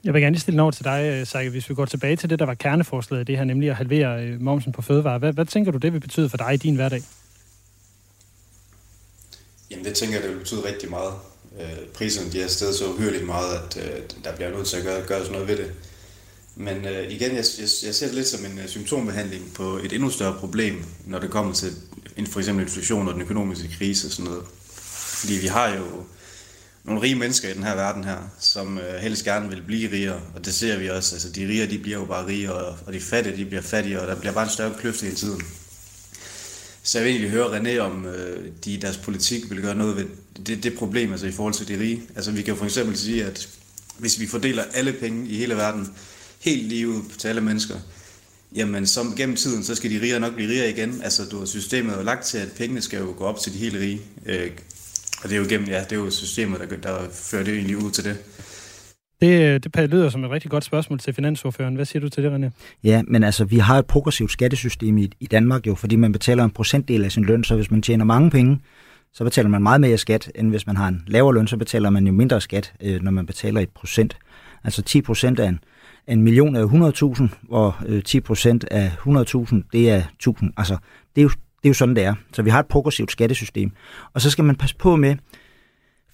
Jeg 0.05 0.15
vil 0.15 0.23
gerne 0.23 0.35
lige 0.35 0.41
stille 0.41 0.63
over 0.63 0.71
til 0.71 0.85
dig, 0.85 1.19
øh, 1.21 1.27
Sakke, 1.27 1.51
hvis 1.51 1.71
vi 1.71 1.75
går 1.75 1.85
tilbage 1.85 2.17
til 2.17 2.31
det, 2.31 2.39
der 2.39 2.47
var 2.47 2.55
kerneforslaget, 2.55 3.27
det 3.27 3.37
her 3.37 3.45
nemlig 3.45 3.71
at 3.71 3.77
halvere 3.77 4.25
øh, 4.25 4.41
momsen 4.41 4.73
på 4.73 4.83
fødevarer. 4.83 5.19
Hvad, 5.19 5.33
hvad 5.33 5.45
tænker 5.45 5.73
du, 5.73 5.79
det 5.79 5.93
vil 5.93 6.01
betyde 6.01 6.29
for 6.29 6.37
dig 6.37 6.55
i 6.55 6.57
din 6.57 6.75
hverdag? 6.75 7.01
Jamen 9.71 9.85
det 9.85 9.95
tænker 9.95 10.15
jeg, 10.15 10.23
det 10.23 10.31
vil 10.31 10.39
betyde 10.39 10.65
rigtig 10.65 10.91
meget. 10.91 11.15
Øh, 11.61 11.87
priserne 11.95 12.33
de 12.33 12.43
er 12.43 12.49
stedet 12.49 12.75
så 12.75 12.87
uhyrligt 12.87 13.27
meget, 13.27 13.59
at 13.59 13.77
øh, 13.77 14.03
der 14.25 14.37
bliver 14.37 14.51
nødt 14.51 14.67
til 14.67 14.77
at 14.77 14.83
gøre, 14.83 15.03
gøre 15.07 15.19
sådan 15.19 15.33
noget 15.33 15.49
ved 15.49 15.57
det. 15.57 15.73
Men 16.57 16.85
øh, 16.87 17.13
igen, 17.13 17.31
jeg, 17.31 17.45
jeg, 17.59 17.69
jeg 17.87 17.95
ser 17.95 18.07
det 18.07 18.15
lidt 18.15 18.29
som 18.29 18.45
en 18.45 18.59
øh, 18.59 18.69
symptombehandling 18.69 19.55
på 19.55 19.77
et 19.85 19.93
endnu 19.93 20.11
større 20.11 20.39
problem, 20.39 20.85
når 21.07 21.19
det 21.19 21.31
kommer 21.31 21.55
til 21.55 21.73
en, 22.17 22.27
for 22.27 22.41
eksempel 22.41 22.65
inflation 22.65 23.09
og 23.09 23.15
den 23.15 23.23
økonomiske 23.23 23.71
krise 23.79 24.09
og 24.09 24.13
sådan 24.13 24.25
noget. 24.25 24.45
Fordi 25.21 25.35
vi 25.35 25.47
har 25.47 25.69
jo 25.69 25.85
nogle 26.85 27.03
rige 27.03 27.15
mennesker 27.15 27.49
i 27.49 27.55
den 27.55 27.63
her 27.63 27.75
verden 27.75 28.05
her, 28.05 28.19
som 28.41 28.79
øh, 28.79 28.95
helst 28.95 29.25
gerne 29.25 29.49
vil 29.49 29.63
blive 29.67 29.93
rigere, 29.93 30.21
og 30.35 30.45
det 30.45 30.55
ser 30.55 30.79
vi 30.79 30.91
også. 30.91 31.15
Altså, 31.15 31.31
de 31.31 31.49
rige, 31.49 31.67
de 31.67 31.79
bliver 31.79 31.99
jo 31.99 32.05
bare 32.05 32.27
rigere, 32.27 32.55
og, 32.55 32.77
og 32.87 32.93
de 32.93 33.01
fattige, 33.01 33.37
de 33.37 33.45
bliver 33.45 33.63
fattigere, 33.63 34.01
og 34.01 34.07
der 34.07 34.17
bliver 34.21 34.33
bare 34.33 34.45
en 34.45 34.51
større 34.51 34.75
kløft 34.81 35.03
hele 35.03 35.17
tiden. 35.17 35.43
Så 36.87 36.99
jeg 36.99 37.05
vil 37.05 37.11
egentlig 37.11 37.31
høre 37.31 37.59
René, 37.59 37.79
om 37.79 38.07
øh, 38.07 38.51
de 38.65 38.77
deres 38.77 38.97
politik 38.97 39.51
vil 39.51 39.63
gøre 39.63 39.75
noget 39.75 39.97
ved 39.97 40.05
det, 40.47 40.63
det 40.63 40.75
problem, 40.75 41.13
altså 41.13 41.27
i 41.27 41.33
forhold 41.33 41.55
til 41.55 41.69
de 41.69 41.79
rige. 41.81 42.03
Altså 42.17 42.31
vi 42.31 42.43
kan 42.43 42.55
jo 42.55 42.59
for 42.59 42.65
eksempel 42.65 42.99
sige, 42.99 43.25
at 43.25 43.49
hvis 43.99 44.21
vi 44.21 44.27
fordeler 44.27 44.65
alle 44.75 44.93
penge 44.93 45.29
i 45.29 45.37
hele 45.37 45.57
verden, 45.57 45.89
helt 46.39 46.69
lige 46.69 46.89
ud 46.89 47.03
til 47.19 47.29
alle 47.29 47.41
mennesker, 47.41 47.75
jamen 48.55 48.87
som 48.87 49.17
gennem 49.17 49.37
tiden, 49.37 49.65
så 49.65 49.75
skal 49.75 49.91
de 49.91 50.01
rige 50.01 50.21
nok 50.21 50.35
blive 50.35 50.51
rigere 50.51 50.71
igen. 50.71 51.01
Altså 51.03 51.25
du 51.25 51.39
har 51.39 51.47
systemet 51.47 51.97
jo 51.97 52.03
lagt 52.03 52.25
til, 52.25 52.39
at 52.39 52.53
pengene 52.53 52.83
skal 52.83 52.99
jo 52.99 53.15
gå 53.19 53.25
op 53.25 53.41
til 53.41 53.53
de 53.53 53.59
helt 53.59 53.75
rige. 53.75 54.01
Øh, 54.27 54.51
og 55.23 55.29
det 55.29 55.37
er 55.37 55.41
jo 55.41 55.47
gennem, 55.49 55.69
ja, 55.69 55.81
det 55.81 55.93
er 55.93 55.97
jo 55.97 56.11
systemet, 56.11 56.61
der, 56.61 56.77
der 56.77 57.09
fører 57.13 57.45
det 57.45 57.55
egentlig 57.55 57.77
ud 57.77 57.91
til 57.91 58.05
det. 58.05 58.19
Det, 59.21 59.55
øh, 59.55 59.61
det 59.61 59.91
lyder 59.91 60.09
som 60.09 60.25
et 60.25 60.31
rigtig 60.31 60.51
godt 60.51 60.65
spørgsmål 60.65 60.99
til 60.99 61.15
finansordføreren. 61.15 61.75
Hvad 61.75 61.85
siger 61.85 62.01
du 62.01 62.09
til 62.09 62.25
det, 62.25 62.33
René? 62.33 62.51
Ja, 62.85 63.03
men 63.09 63.25
altså, 63.25 63.45
vi 63.45 63.59
har 63.59 63.79
et 63.79 63.87
progressivt 63.87 64.33
skattesystem 64.33 64.99
i, 64.99 65.11
i 65.21 65.27
Danmark 65.27 65.67
jo, 65.67 65.75
fordi 65.75 65.97
man 65.97 66.13
betaler 66.13 66.45
en 66.45 66.51
procentdel 66.51 67.05
af 67.05 67.13
sin 67.13 67.25
løn, 67.25 67.45
så 67.45 67.55
hvis 67.55 67.71
man 67.71 67.83
tjener 67.83 68.05
mange 68.05 68.31
penge, 68.31 68.61
så 69.13 69.25
betaler 69.25 69.49
man 69.49 69.63
meget 69.63 69.81
mere 69.81 69.99
skat, 69.99 70.33
end 70.35 70.51
hvis 70.51 70.67
man 70.67 70.77
har 70.77 70.89
en 70.89 71.03
lavere 71.07 71.35
løn, 71.35 71.47
så 71.47 71.57
betaler 71.57 71.91
man 71.91 72.07
jo 72.07 72.13
mindre 72.13 72.41
skat, 72.41 72.73
øh, 72.83 73.03
når 73.03 73.11
man 73.11 73.27
betaler 73.27 73.61
et 73.61 73.71
procent. 73.71 74.17
Altså 74.65 74.83
10 74.83 75.01
procent 75.01 75.39
af 75.39 75.49
en, 75.49 75.61
en 76.09 76.23
million 76.23 76.57
er 76.57 76.67
100.000, 77.31 77.49
og 77.51 77.75
øh, 77.87 78.03
10 78.03 78.21
procent 78.21 78.65
af 78.71 78.89
100.000, 78.89 79.63
det 79.73 79.91
er 79.91 80.03
1000. 80.15 80.53
Altså, 80.57 80.77
det 81.17 81.21
er, 81.21 81.23
jo, 81.23 81.29
det 81.29 81.65
er 81.65 81.69
jo 81.69 81.75
sådan, 81.75 81.97
det 81.97 82.05
er. 82.05 82.15
Så 82.33 82.43
vi 82.43 82.51
har 82.51 82.61
et 82.61 82.67
progressivt 82.67 83.13
skattesystem. 83.13 83.71
Og 84.13 84.21
så 84.21 84.31
skal 84.31 84.45
man 84.45 84.57
passe 84.57 84.77
på 84.77 84.97
med, 84.97 85.17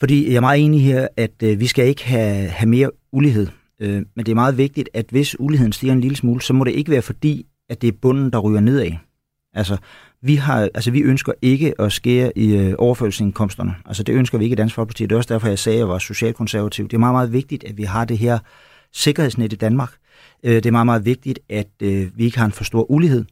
fordi 0.02 0.28
jeg 0.28 0.36
er 0.36 0.40
meget 0.40 0.64
enig 0.64 0.84
her, 0.84 1.08
at 1.16 1.30
øh, 1.42 1.60
vi 1.60 1.66
skal 1.66 1.86
ikke 1.86 2.04
have, 2.04 2.48
have 2.48 2.68
mere 2.68 2.90
ulighed. 3.12 3.46
Øh, 3.80 4.02
men 4.14 4.26
det 4.26 4.28
er 4.28 4.34
meget 4.34 4.58
vigtigt, 4.58 4.88
at 4.94 5.06
hvis 5.10 5.40
uligheden 5.40 5.72
stiger 5.72 5.92
en 5.92 6.00
lille 6.00 6.16
smule, 6.16 6.42
så 6.42 6.52
må 6.52 6.64
det 6.64 6.70
ikke 6.70 6.90
være 6.90 7.02
fordi, 7.02 7.46
at 7.70 7.82
det 7.82 7.88
er 7.88 7.92
bunden, 8.02 8.30
der 8.32 8.38
ryger 8.38 8.60
nedad. 8.60 8.90
Altså, 9.54 9.76
vi, 10.22 10.34
har, 10.34 10.68
altså, 10.74 10.90
vi 10.90 11.00
ønsker 11.00 11.32
ikke 11.42 11.80
at 11.80 11.92
skære 11.92 12.38
i 12.38 12.56
øh, 12.56 12.74
overførselsindkomsterne. 12.78 13.74
Altså, 13.86 14.02
det 14.02 14.12
ønsker 14.12 14.38
vi 14.38 14.44
ikke 14.44 14.54
i 14.54 14.56
Dansk 14.56 14.74
Folkeparti. 14.74 15.02
Det 15.02 15.12
er 15.12 15.16
også 15.16 15.34
derfor, 15.34 15.48
jeg 15.48 15.58
sagde, 15.58 15.76
at 15.76 15.80
jeg 15.80 15.88
var 15.88 15.98
socialkonservativ. 15.98 16.88
Det 16.88 16.94
er 16.94 17.00
meget, 17.00 17.14
meget 17.14 17.32
vigtigt, 17.32 17.64
at 17.64 17.76
vi 17.76 17.82
har 17.82 18.04
det 18.04 18.18
her 18.18 18.38
sikkerhedsnet 18.92 19.52
i 19.52 19.56
Danmark. 19.56 19.92
Øh, 20.44 20.54
det 20.54 20.66
er 20.66 20.70
meget, 20.70 20.86
meget 20.86 21.04
vigtigt, 21.04 21.38
at 21.48 21.68
øh, 21.82 22.18
vi 22.18 22.24
ikke 22.24 22.38
har 22.38 22.46
en 22.46 22.52
for 22.52 22.64
stor 22.64 22.90
ulighed. 22.90 23.24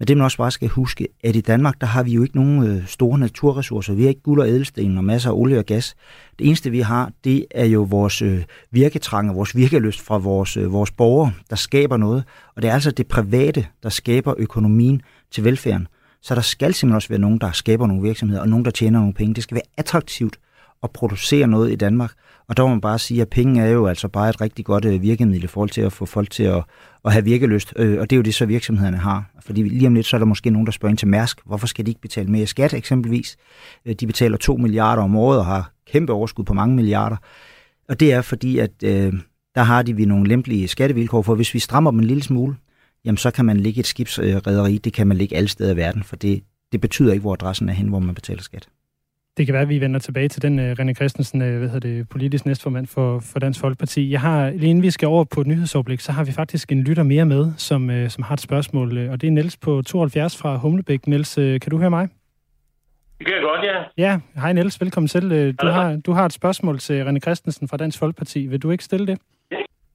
Men 0.00 0.08
det 0.08 0.16
man 0.16 0.24
også 0.24 0.36
bare 0.36 0.50
skal 0.50 0.68
huske, 0.68 1.08
at 1.24 1.36
i 1.36 1.40
Danmark, 1.40 1.80
der 1.80 1.86
har 1.86 2.02
vi 2.02 2.12
jo 2.12 2.22
ikke 2.22 2.36
nogen 2.36 2.66
øh, 2.66 2.86
store 2.86 3.18
naturressourcer. 3.18 3.94
Vi 3.94 4.02
har 4.02 4.08
ikke 4.08 4.22
guld 4.22 4.40
og 4.40 4.48
ædelsten 4.48 4.98
og 4.98 5.04
masser 5.04 5.30
af 5.30 5.34
olie 5.34 5.58
og 5.58 5.64
gas. 5.64 5.94
Det 6.38 6.46
eneste, 6.46 6.70
vi 6.70 6.80
har, 6.80 7.12
det 7.24 7.46
er 7.50 7.64
jo 7.64 7.82
vores 7.82 8.22
øh, 8.22 8.44
virketrang 8.70 9.30
og 9.30 9.36
vores 9.36 9.56
virkeløst 9.56 10.00
fra 10.00 10.18
vores, 10.18 10.56
øh, 10.56 10.72
vores 10.72 10.90
borgere, 10.90 11.32
der 11.50 11.56
skaber 11.56 11.96
noget. 11.96 12.24
Og 12.56 12.62
det 12.62 12.70
er 12.70 12.74
altså 12.74 12.90
det 12.90 13.06
private, 13.06 13.66
der 13.82 13.88
skaber 13.88 14.34
økonomien 14.38 15.02
til 15.30 15.44
velfærden. 15.44 15.88
Så 16.22 16.34
der 16.34 16.40
skal 16.40 16.74
simpelthen 16.74 16.96
også 16.96 17.08
være 17.08 17.18
nogen, 17.18 17.38
der 17.38 17.52
skaber 17.52 17.86
nogle 17.86 18.02
virksomheder, 18.02 18.42
og 18.42 18.48
nogen, 18.48 18.64
der 18.64 18.70
tjener 18.70 18.98
nogle 18.98 19.14
penge. 19.14 19.34
Det 19.34 19.42
skal 19.42 19.54
være 19.54 19.70
attraktivt 19.76 20.38
at 20.82 20.90
producere 20.90 21.46
noget 21.46 21.72
i 21.72 21.76
Danmark. 21.76 22.12
Og 22.50 22.56
der 22.56 22.62
må 22.62 22.68
man 22.68 22.80
bare 22.80 22.98
sige, 22.98 23.22
at 23.22 23.28
penge 23.28 23.62
er 23.62 23.68
jo 23.68 23.86
altså 23.86 24.08
bare 24.08 24.28
et 24.28 24.40
rigtig 24.40 24.64
godt 24.64 24.84
øh, 24.84 25.02
virkemiddel 25.02 25.44
i 25.44 25.46
forhold 25.46 25.70
til 25.70 25.80
at 25.80 25.92
få 25.92 26.06
folk 26.06 26.30
til 26.30 26.42
at, 26.42 26.64
at 27.04 27.12
have 27.12 27.24
virkeløst. 27.24 27.72
Øh, 27.76 28.00
og 28.00 28.10
det 28.10 28.16
er 28.16 28.18
jo 28.18 28.22
det, 28.22 28.34
så 28.34 28.46
virksomhederne 28.46 28.96
har. 28.96 29.30
Fordi 29.40 29.62
lige 29.62 29.86
om 29.86 29.94
lidt, 29.94 30.06
så 30.06 30.16
er 30.16 30.18
der 30.18 30.24
måske 30.24 30.50
nogen, 30.50 30.66
der 30.66 30.72
spørger 30.72 30.90
ind 30.90 30.98
til 30.98 31.08
Mærsk. 31.08 31.40
Hvorfor 31.46 31.66
skal 31.66 31.86
de 31.86 31.90
ikke 31.90 32.00
betale 32.00 32.30
mere 32.30 32.46
skat 32.46 32.74
eksempelvis? 32.74 33.36
Øh, 33.86 33.94
de 33.94 34.06
betaler 34.06 34.36
2 34.36 34.56
milliarder 34.56 35.02
om 35.02 35.16
året 35.16 35.38
og 35.38 35.46
har 35.46 35.72
kæmpe 35.86 36.12
overskud 36.12 36.44
på 36.44 36.54
mange 36.54 36.76
milliarder. 36.76 37.16
Og 37.88 38.00
det 38.00 38.12
er 38.12 38.22
fordi, 38.22 38.58
at 38.58 38.70
øh, 38.84 39.12
der 39.54 39.62
har 39.62 39.82
de 39.82 39.96
vi 39.96 40.04
nogle 40.04 40.28
lempelige 40.28 40.68
skattevilkår, 40.68 41.22
for 41.22 41.34
hvis 41.34 41.54
vi 41.54 41.58
strammer 41.58 41.90
dem 41.90 42.00
en 42.00 42.06
lille 42.06 42.22
smule, 42.22 42.56
jamen 43.04 43.16
så 43.16 43.30
kan 43.30 43.44
man 43.44 43.56
ligge 43.56 43.80
et 43.80 43.86
skibsrederi, 43.86 44.78
det 44.78 44.92
kan 44.92 45.06
man 45.06 45.16
ligge 45.16 45.36
alle 45.36 45.48
steder 45.48 45.72
i 45.72 45.76
verden, 45.76 46.02
for 46.02 46.16
det, 46.16 46.42
det 46.72 46.80
betyder 46.80 47.12
ikke, 47.12 47.20
hvor 47.20 47.32
adressen 47.32 47.68
er 47.68 47.72
hen, 47.72 47.88
hvor 47.88 47.98
man 47.98 48.14
betaler 48.14 48.42
skat. 48.42 48.68
Det 49.40 49.46
kan 49.46 49.52
være, 49.52 49.62
at 49.62 49.68
vi 49.68 49.80
vender 49.80 50.00
tilbage 50.00 50.28
til 50.28 50.42
den 50.42 50.58
uh, 50.58 50.70
René 50.70 50.92
Christensen, 50.92 51.42
uh, 51.42 51.48
hvad 51.48 51.68
hedder 51.68 51.88
det, 51.88 52.08
politisk 52.08 52.46
næstformand 52.46 52.86
for, 52.86 53.20
for 53.20 53.38
Dansk 53.38 53.60
Folkeparti. 53.60 54.10
Jeg 54.10 54.20
har, 54.20 54.50
lige 54.50 54.70
inden 54.70 54.82
vi 54.82 54.90
skal 54.90 55.08
over 55.08 55.24
på 55.24 55.40
et 55.40 55.46
nyhedsoverblik, 55.46 56.00
så 56.00 56.12
har 56.12 56.24
vi 56.24 56.32
faktisk 56.32 56.72
en 56.72 56.82
lytter 56.82 57.02
mere 57.02 57.24
med, 57.24 57.52
som, 57.56 57.90
uh, 57.90 58.08
som 58.08 58.22
har 58.22 58.34
et 58.34 58.40
spørgsmål, 58.40 58.98
uh, 58.98 59.12
og 59.12 59.20
det 59.20 59.26
er 59.26 59.30
Niels 59.30 59.56
på 59.56 59.82
72 59.82 60.36
fra 60.36 60.56
Humlebæk. 60.56 61.06
Niels, 61.06 61.38
uh, 61.38 61.44
kan 61.44 61.70
du 61.70 61.78
høre 61.78 61.90
mig? 61.90 62.08
Det 63.18 63.26
kan 63.26 63.34
jeg 63.34 63.42
godt, 63.42 63.60
ja. 63.64 64.04
Ja, 64.04 64.20
hej 64.40 64.52
Niels, 64.52 64.80
velkommen 64.80 65.08
til. 65.08 65.52
Du 65.62 65.66
har, 65.66 65.96
du 65.96 66.12
har 66.12 66.26
et 66.26 66.32
spørgsmål 66.32 66.78
til 66.78 67.02
René 67.02 67.18
Christensen 67.18 67.68
fra 67.68 67.76
Dansk 67.76 67.98
Folkeparti. 67.98 68.46
Vil 68.46 68.62
du 68.62 68.70
ikke 68.70 68.84
stille 68.84 69.06
det? 69.06 69.18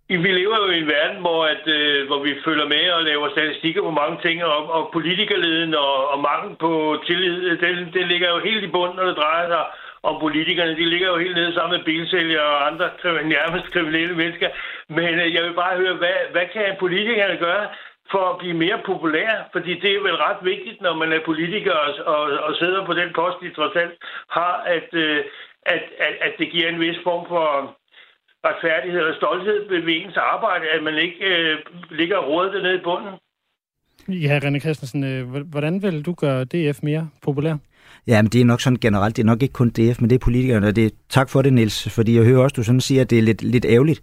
Vi 0.07 0.31
lever 0.31 0.57
jo 0.57 0.69
i 0.69 0.77
en 0.77 0.87
verden, 0.87 1.21
hvor, 1.21 1.45
at, 1.45 1.67
øh, 1.67 2.07
hvor 2.07 2.19
vi 2.23 2.41
følger 2.45 2.67
med 2.67 2.91
og 2.91 3.03
laver 3.03 3.29
statistikker 3.29 3.81
på 3.81 3.91
mange 3.91 4.17
ting, 4.21 4.43
og, 4.43 4.71
og 4.71 4.89
politikerleden 4.93 5.73
og, 5.73 6.09
og 6.11 6.19
mangel 6.19 6.55
på 6.55 6.71
tillid, 7.05 7.37
øh, 7.49 7.59
det, 7.61 7.93
det 7.93 8.07
ligger 8.07 8.29
jo 8.29 8.39
helt 8.39 8.63
i 8.63 8.73
bunden, 8.75 8.95
når 8.95 9.05
det 9.05 9.17
drejer 9.17 9.47
sig 9.47 9.65
om 10.03 10.19
politikerne. 10.19 10.75
De 10.75 10.85
ligger 10.85 11.07
jo 11.07 11.17
helt 11.17 11.35
nede 11.35 11.53
sammen 11.53 11.77
med 11.77 11.85
bilsælgere 11.85 12.49
og 12.55 12.67
andre 12.67 12.89
nærmest 13.35 13.71
kriminelle 13.73 14.15
mennesker. 14.15 14.49
Men 14.89 15.13
øh, 15.23 15.33
jeg 15.33 15.43
vil 15.43 15.53
bare 15.53 15.77
høre, 15.77 15.93
hvad, 15.93 16.17
hvad 16.31 16.47
kan 16.53 16.75
politikerne 16.79 17.37
gøre 17.37 17.67
for 18.11 18.23
at 18.31 18.37
blive 18.37 18.53
mere 18.53 18.79
populære? 18.85 19.37
Fordi 19.51 19.79
det 19.79 19.91
er 19.95 20.01
vel 20.07 20.15
ret 20.15 20.41
vigtigt, 20.41 20.81
når 20.81 20.93
man 20.93 21.13
er 21.13 21.19
politiker 21.25 21.73
og, 21.73 21.89
og, 22.15 22.21
og 22.45 22.55
sidder 22.55 22.85
på 22.85 22.93
den 22.93 23.09
post, 23.13 23.37
de 23.41 23.53
trods 23.53 23.75
alt 23.75 23.95
har, 24.29 24.55
at, 24.75 24.89
øh, 24.93 25.23
at, 25.65 25.83
at, 26.07 26.13
at 26.21 26.33
det 26.39 26.51
giver 26.51 26.69
en 26.69 26.79
vis 26.79 26.97
form 27.03 27.25
for 27.27 27.75
retfærdighed 28.49 29.01
og 29.10 29.15
stolthed 29.15 29.60
ved 29.69 29.93
ens 30.01 30.17
arbejde, 30.34 30.65
at 30.75 30.84
man 30.84 30.95
ikke 31.05 31.25
øh, 31.25 31.58
ligger 31.99 32.17
og 32.17 32.27
råder 32.31 32.51
det 32.51 32.63
nede 32.63 32.75
i 32.75 32.84
bunden. 32.84 33.13
Ja, 34.08 34.39
René 34.43 34.60
Christensen, 34.60 35.03
øh, 35.03 35.45
hvordan 35.53 35.81
vil 35.84 36.05
du 36.05 36.13
gøre 36.13 36.45
DF 36.45 36.79
mere 36.84 37.10
populær? 37.21 37.55
Ja, 38.08 38.21
men 38.21 38.29
det 38.31 38.41
er 38.41 38.45
nok 38.45 38.62
sådan 38.62 38.79
generelt. 38.79 39.15
Det 39.17 39.21
er 39.21 39.25
nok 39.25 39.41
ikke 39.41 39.53
kun 39.53 39.69
DF, 39.69 40.01
men 40.01 40.10
det 40.10 40.15
er 40.15 40.19
politikerne. 40.19 40.67
Og 40.67 40.75
det 40.75 40.86
er, 40.86 40.89
tak 41.10 41.29
for 41.29 41.41
det, 41.41 41.53
Niels, 41.53 41.89
fordi 41.89 42.15
jeg 42.15 42.25
hører 42.25 42.43
også, 42.43 42.53
du 42.53 42.63
sådan 42.63 42.81
siger, 42.81 43.01
at 43.01 43.10
det 43.10 43.17
er 43.17 43.21
lidt, 43.21 43.41
lidt 43.43 43.65
ærgerligt. 43.65 44.01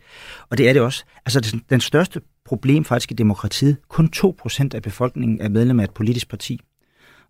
Og 0.51 0.59
det 0.59 0.69
er 0.69 0.73
det 0.73 0.83
også. 0.83 1.05
Altså, 1.27 1.57
den 1.71 1.81
største 1.81 2.21
problem 2.45 2.85
faktisk 2.85 3.11
i 3.11 3.15
demokratiet, 3.15 3.77
kun 3.89 4.11
2% 4.17 4.69
af 4.75 4.83
befolkningen 4.83 5.41
er 5.41 5.49
medlem 5.49 5.81
af 5.81 5.85
et 5.85 5.95
politisk 5.95 6.31
parti. 6.31 6.61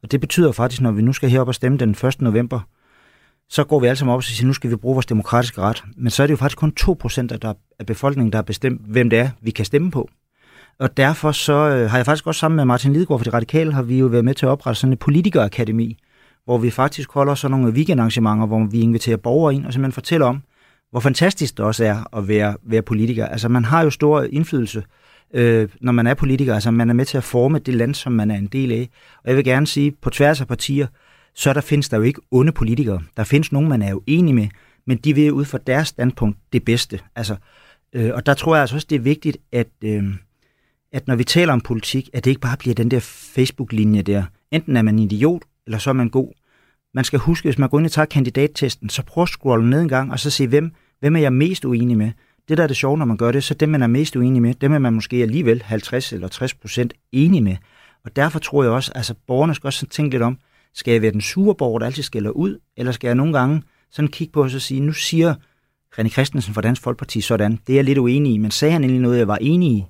Og 0.03 0.13
det 0.13 0.21
betyder 0.21 0.53
faktisk, 0.53 0.83
når 0.83 0.93
vi 0.93 1.03
nu 1.03 1.13
skal 1.13 1.29
herop 1.29 1.49
og 1.49 1.55
stemme 1.55 1.79
den 1.79 1.91
1. 1.91 2.21
november, 2.21 2.61
så 3.53 3.65
går 3.65 3.81
vi 3.81 3.87
alle 3.87 3.97
sammen 3.97 4.13
op 4.13 4.17
og 4.17 4.25
siger, 4.25 4.47
nu 4.47 4.53
skal 4.53 4.71
vi 4.71 4.77
bruge 4.77 4.95
vores 4.95 5.07
demokratiske 5.07 5.61
ret. 5.61 5.85
Men 5.97 6.11
så 6.11 6.23
er 6.23 6.27
det 6.27 6.33
jo 6.33 6.37
faktisk 6.37 6.59
kun 6.59 6.73
2% 6.81 7.19
af, 7.33 7.41
der, 7.41 7.55
af 7.79 7.87
befolkningen, 7.87 8.33
der 8.33 8.39
har 8.39 8.43
bestemt, 8.43 8.81
hvem 8.87 9.11
det 9.11 9.19
er, 9.19 9.31
vi 9.43 9.51
kan 9.51 9.65
stemme 9.65 9.91
på. 9.91 10.09
Og 10.79 10.97
derfor 10.97 11.33
så 11.33 11.53
øh, 11.53 11.91
har 11.91 11.99
jeg 11.99 12.07
faktisk 12.07 12.27
også 12.27 12.39
sammen 12.39 12.57
med 12.57 12.65
Martin 12.65 12.93
Lidegaard 12.93 13.21
fra 13.21 13.31
De 13.31 13.37
Radikale, 13.37 13.73
har 13.73 13.83
vi 13.83 13.99
jo 13.99 14.07
været 14.07 14.25
med 14.25 14.35
til 14.35 14.47
at 14.47 14.51
oprette 14.51 14.81
sådan 14.81 14.93
et 14.93 14.99
politikerakademi, 14.99 15.99
hvor 16.45 16.59
vi 16.59 16.71
faktisk 16.71 17.13
holder 17.13 17.35
sådan 17.35 17.59
nogle 17.59 17.73
weekendarrangementer, 17.73 18.47
hvor 18.47 18.65
vi 18.65 18.81
inviterer 18.81 19.17
borgere 19.17 19.55
ind 19.55 19.67
og 19.67 19.73
simpelthen 19.73 19.93
fortæller 19.93 20.27
om, 20.27 20.43
hvor 20.91 21.01
fantastisk 21.01 21.57
det 21.57 21.65
også 21.65 21.85
er 21.85 22.17
at 22.17 22.29
være, 22.29 22.57
være 22.63 22.83
politiker. 22.83 23.27
Altså 23.27 23.49
man 23.49 23.65
har 23.65 23.83
jo 23.83 23.91
stor 23.91 24.23
indflydelse, 24.23 24.83
øh, 25.35 25.69
når 25.81 25.93
man 25.93 26.07
er 26.07 26.15
politiker. 26.15 26.55
Altså 26.55 26.71
man 26.71 26.91
er 26.91 26.95
med 26.95 27.05
til 27.05 27.17
at 27.17 27.25
forme 27.25 27.59
det 27.59 27.75
land, 27.75 27.95
som 27.95 28.13
man 28.13 28.31
er 28.31 28.37
en 28.37 28.47
del 28.47 28.73
af. 28.73 28.89
Og 29.17 29.29
jeg 29.29 29.37
vil 29.37 29.45
gerne 29.45 29.67
sige, 29.67 29.93
på 30.03 30.11
tværs 30.11 30.41
af 30.41 30.49
partier, 30.49 30.87
så 31.35 31.53
der 31.53 31.61
findes 31.61 31.89
der 31.89 31.97
jo 31.97 32.03
ikke 32.03 32.21
onde 32.31 32.53
politikere. 32.53 33.03
Der 33.17 33.25
findes 33.25 33.53
nogen, 33.53 33.69
man 33.69 33.83
er 33.83 33.91
jo 33.91 34.03
enig 34.07 34.35
med, 34.35 34.49
men 34.87 34.99
de 34.99 35.15
vil 35.15 35.33
ud 35.33 35.45
fra 35.45 35.59
deres 35.67 35.89
standpunkt 35.89 36.39
det 36.53 36.65
bedste. 36.65 37.01
Altså, 37.17 37.37
øh, 37.93 38.11
og 38.15 38.27
der 38.27 38.35
tror 38.35 38.55
jeg 38.55 38.61
altså 38.61 38.77
også, 38.77 38.87
det 38.91 38.97
er 38.97 39.01
vigtigt, 39.01 39.37
at, 39.53 39.69
øh, 39.85 40.05
at 40.93 41.09
når 41.09 41.17
vi 41.17 41.25
taler 41.25 41.53
om 41.53 41.61
politik, 41.61 42.11
at 42.13 42.25
det 42.25 42.31
ikke 42.31 42.41
bare 42.41 42.57
bliver 42.57 42.75
den 42.75 42.91
der 42.91 43.01
Facebook-linje 43.35 44.03
der. 44.03 44.25
Enten 44.51 44.77
er 44.77 44.83
man 44.83 44.99
idiot, 44.99 45.43
eller 45.67 45.79
så 45.79 45.91
er 45.91 45.95
man 45.95 46.09
god. 46.09 46.33
Man 46.95 47.05
skal 47.05 47.19
huske, 47.19 47.47
hvis 47.47 47.59
man 47.59 47.69
går 47.69 47.79
ind 47.79 47.87
og 47.87 47.93
tager 47.93 48.07
kandidattesten, 48.07 48.89
så 48.89 49.03
prøv 49.03 49.23
at 49.23 49.29
scrolle 49.29 49.71
ned 49.71 49.81
en 49.81 49.89
gang, 49.89 50.13
og 50.13 50.19
så 50.19 50.31
se, 50.31 50.47
hvem, 50.47 50.73
hvem 51.01 51.17
er 51.17 51.21
jeg 51.21 51.33
mest 51.33 51.65
uenig 51.65 51.97
med. 51.97 52.13
Det, 52.49 52.59
der 52.59 52.63
er 52.63 52.67
det 52.67 52.77
sjove, 52.77 52.99
når 52.99 53.05
man 53.05 53.17
gør 53.17 53.33
det, 53.33 53.45
så 53.45 53.55
dem, 53.55 53.69
man 53.69 53.83
er 53.83 53.87
mest 53.87 54.17
uenig 54.17 54.43
med, 54.43 54.55
dem 54.55 54.73
er 54.73 54.79
man 54.79 54.93
måske 54.93 55.17
alligevel 55.17 55.63
50 55.63 56.13
eller 56.13 56.29
60 56.29 56.55
procent 56.55 56.95
enig 57.13 57.43
med. 57.43 57.57
Og 58.05 58.17
derfor 58.17 58.39
tror 58.39 58.63
jeg 58.63 58.73
også, 58.73 58.93
altså 58.95 59.15
borgerne 59.27 59.55
skal 59.55 59.67
også 59.67 59.87
tænke 59.87 60.11
lidt 60.11 60.23
om, 60.23 60.39
skal 60.75 60.93
jeg 60.93 61.03
være 61.03 61.13
den 61.13 61.21
sure 61.21 61.55
borger, 61.55 61.79
der 61.79 61.87
altid 61.87 62.03
skælder 62.03 62.31
ud, 62.31 62.59
eller 62.77 62.93
skal 62.93 63.09
jeg 63.09 63.15
nogle 63.15 63.39
gange 63.39 63.63
sådan 63.91 64.09
kigge 64.09 64.33
på 64.33 64.43
os 64.45 64.55
og 64.55 64.61
sige, 64.61 64.81
nu 64.81 64.93
siger 64.93 65.35
René 65.99 66.09
Christensen 66.09 66.55
fra 66.55 66.61
Dansk 66.61 66.83
Folkeparti 66.83 67.21
sådan, 67.21 67.59
det 67.67 67.73
er 67.73 67.77
jeg 67.77 67.85
lidt 67.85 67.99
uenig 67.99 68.33
i, 68.33 68.39
men 68.39 68.51
sagde 68.51 68.73
han 68.73 68.85
egentlig 68.85 69.03
noget, 69.03 69.19
jeg 69.19 69.29
var 69.29 69.39
enig 69.41 69.69
i? 69.71 69.85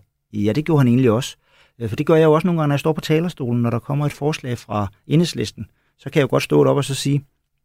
Ja, 0.44 0.52
det 0.52 0.64
gjorde 0.64 0.80
han 0.80 0.88
egentlig 0.88 1.10
også. 1.10 1.36
Øh, 1.80 1.88
for 1.88 1.96
det 1.96 2.06
gør 2.06 2.14
jeg 2.14 2.24
jo 2.24 2.32
også 2.32 2.46
nogle 2.46 2.60
gange, 2.60 2.68
når 2.68 2.74
jeg 2.74 2.80
står 2.80 2.92
på 2.92 3.00
talerstolen, 3.00 3.62
når 3.62 3.70
der 3.70 3.78
kommer 3.78 4.06
et 4.06 4.12
forslag 4.12 4.58
fra 4.58 4.86
enhedslisten. 5.06 5.66
Så 5.98 6.10
kan 6.10 6.20
jeg 6.20 6.22
jo 6.22 6.30
godt 6.30 6.42
stå 6.42 6.64
op 6.64 6.76
og 6.76 6.84
så 6.84 6.94
sige, 6.94 7.24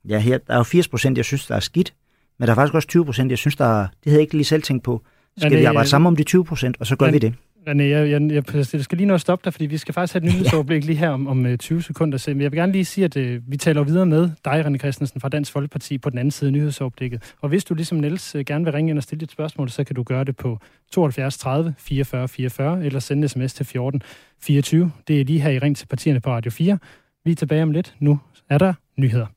ja, 0.10 0.20
her, 0.20 0.38
der 0.38 0.54
er 0.54 0.58
jo 0.58 0.64
80 0.64 0.88
procent, 0.88 1.18
jeg 1.18 1.26
synes, 1.26 1.48
der 1.48 1.56
er 1.56 1.60
skidt, 1.60 1.94
men 2.40 2.48
der 2.48 2.52
er 2.52 2.56
faktisk 2.56 2.74
også 2.74 2.88
20 2.88 3.06
procent, 3.06 3.30
jeg 3.30 3.38
synes, 3.38 3.56
der 3.56 3.66
er, 3.66 3.88
det 3.88 3.90
havde 4.06 4.16
jeg 4.16 4.22
ikke 4.22 4.34
lige 4.34 4.46
selv 4.46 4.64
tænkt 4.64 4.84
på. 4.84 5.02
Skal 5.38 5.52
det, 5.52 5.60
vi 5.60 5.64
arbejde 5.64 5.90
sammen 5.90 6.08
om 6.08 6.16
de 6.16 6.24
20 6.24 6.46
procent, 6.46 6.78
og 6.80 6.88
så 6.88 6.96
gør 6.96 7.06
men, 7.06 7.14
vi 7.14 7.20
det. 7.20 7.34
René, 7.68 7.84
jeg, 7.84 8.10
jeg, 8.10 8.22
jeg, 8.32 8.44
jeg 8.74 8.84
skal 8.84 8.98
lige 8.98 9.08
nå 9.08 9.14
at 9.14 9.22
stoppe 9.22 9.46
dig, 9.46 9.54
fordi 9.54 9.66
vi 9.66 9.78
skal 9.78 9.94
faktisk 9.94 10.14
have 10.14 10.28
et 10.28 10.30
nyhedsoverblik 10.34 10.86
lige 10.86 10.98
her 10.98 11.10
om, 11.10 11.28
om 11.28 11.58
20 11.58 11.82
sekunder. 11.82 12.18
Så 12.18 12.32
jeg 12.32 12.40
vil 12.40 12.52
gerne 12.52 12.72
lige 12.72 12.86
sige, 12.86 13.06
at 13.06 13.18
uh, 13.18 13.52
vi 13.52 13.58
taler 13.58 13.84
videre 13.84 14.06
med 14.06 14.30
dig, 14.46 14.66
René 14.66 14.78
Christensen 14.78 15.22
fra 15.22 15.30
Dansk 15.30 15.52
Folkeparti, 15.52 15.98
på 15.98 16.10
den 16.10 16.18
anden 16.18 16.32
side 16.32 16.48
af 16.48 16.54
nyhedsoverblikket. 16.54 17.36
Og 17.42 17.50
hvis 17.50 17.64
du 17.64 17.74
ligesom 17.74 17.98
Niels 17.98 18.36
uh, 18.36 18.42
gerne 18.42 18.66
vil 18.66 18.74
ringe 18.74 18.90
ind 18.90 18.98
og 18.98 19.04
stille 19.04 19.20
dit 19.20 19.32
spørgsmål, 19.32 19.70
så 19.70 19.84
kan 19.84 19.96
du 19.96 20.04
gøre 20.04 20.24
det 20.24 20.36
på 20.38 20.60
72 20.92 21.38
30 21.38 21.76
44 21.78 22.28
44, 22.28 22.86
eller 22.86 23.00
sende 23.00 23.28
sms 23.28 23.54
til 23.54 23.66
14 23.66 24.02
24. 24.42 24.92
Det 25.08 25.22
er 25.22 25.26
lige 25.26 25.40
her 25.40 25.50
i 25.50 25.60
Ring 25.60 25.78
til 25.78 25.88
partierne 25.88 26.20
på 26.20 26.30
Radio 26.30 26.52
4. 26.52 26.78
Vi 27.26 27.32
er 27.32 27.36
tilbage 27.36 27.64
om 27.64 27.72
lidt. 27.72 27.96
Nu 28.00 28.20
er 28.50 28.58
der 28.58 28.74
nyheder 28.98 29.37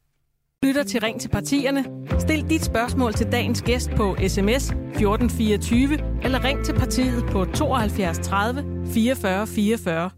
lytter 0.64 0.82
til 0.82 1.00
Ring 1.00 1.20
til 1.20 1.28
partierne. 1.28 1.84
Stil 2.18 2.50
dit 2.50 2.64
spørgsmål 2.64 3.12
til 3.12 3.32
dagens 3.32 3.62
gæst 3.62 3.90
på 3.90 4.16
sms 4.28 4.70
1424 4.70 5.98
eller 6.24 6.44
ring 6.44 6.64
til 6.64 6.74
partiet 6.74 7.24
på 7.30 7.44
72 7.44 8.18
30 8.18 8.86
44 8.94 9.46
44. 9.46 10.10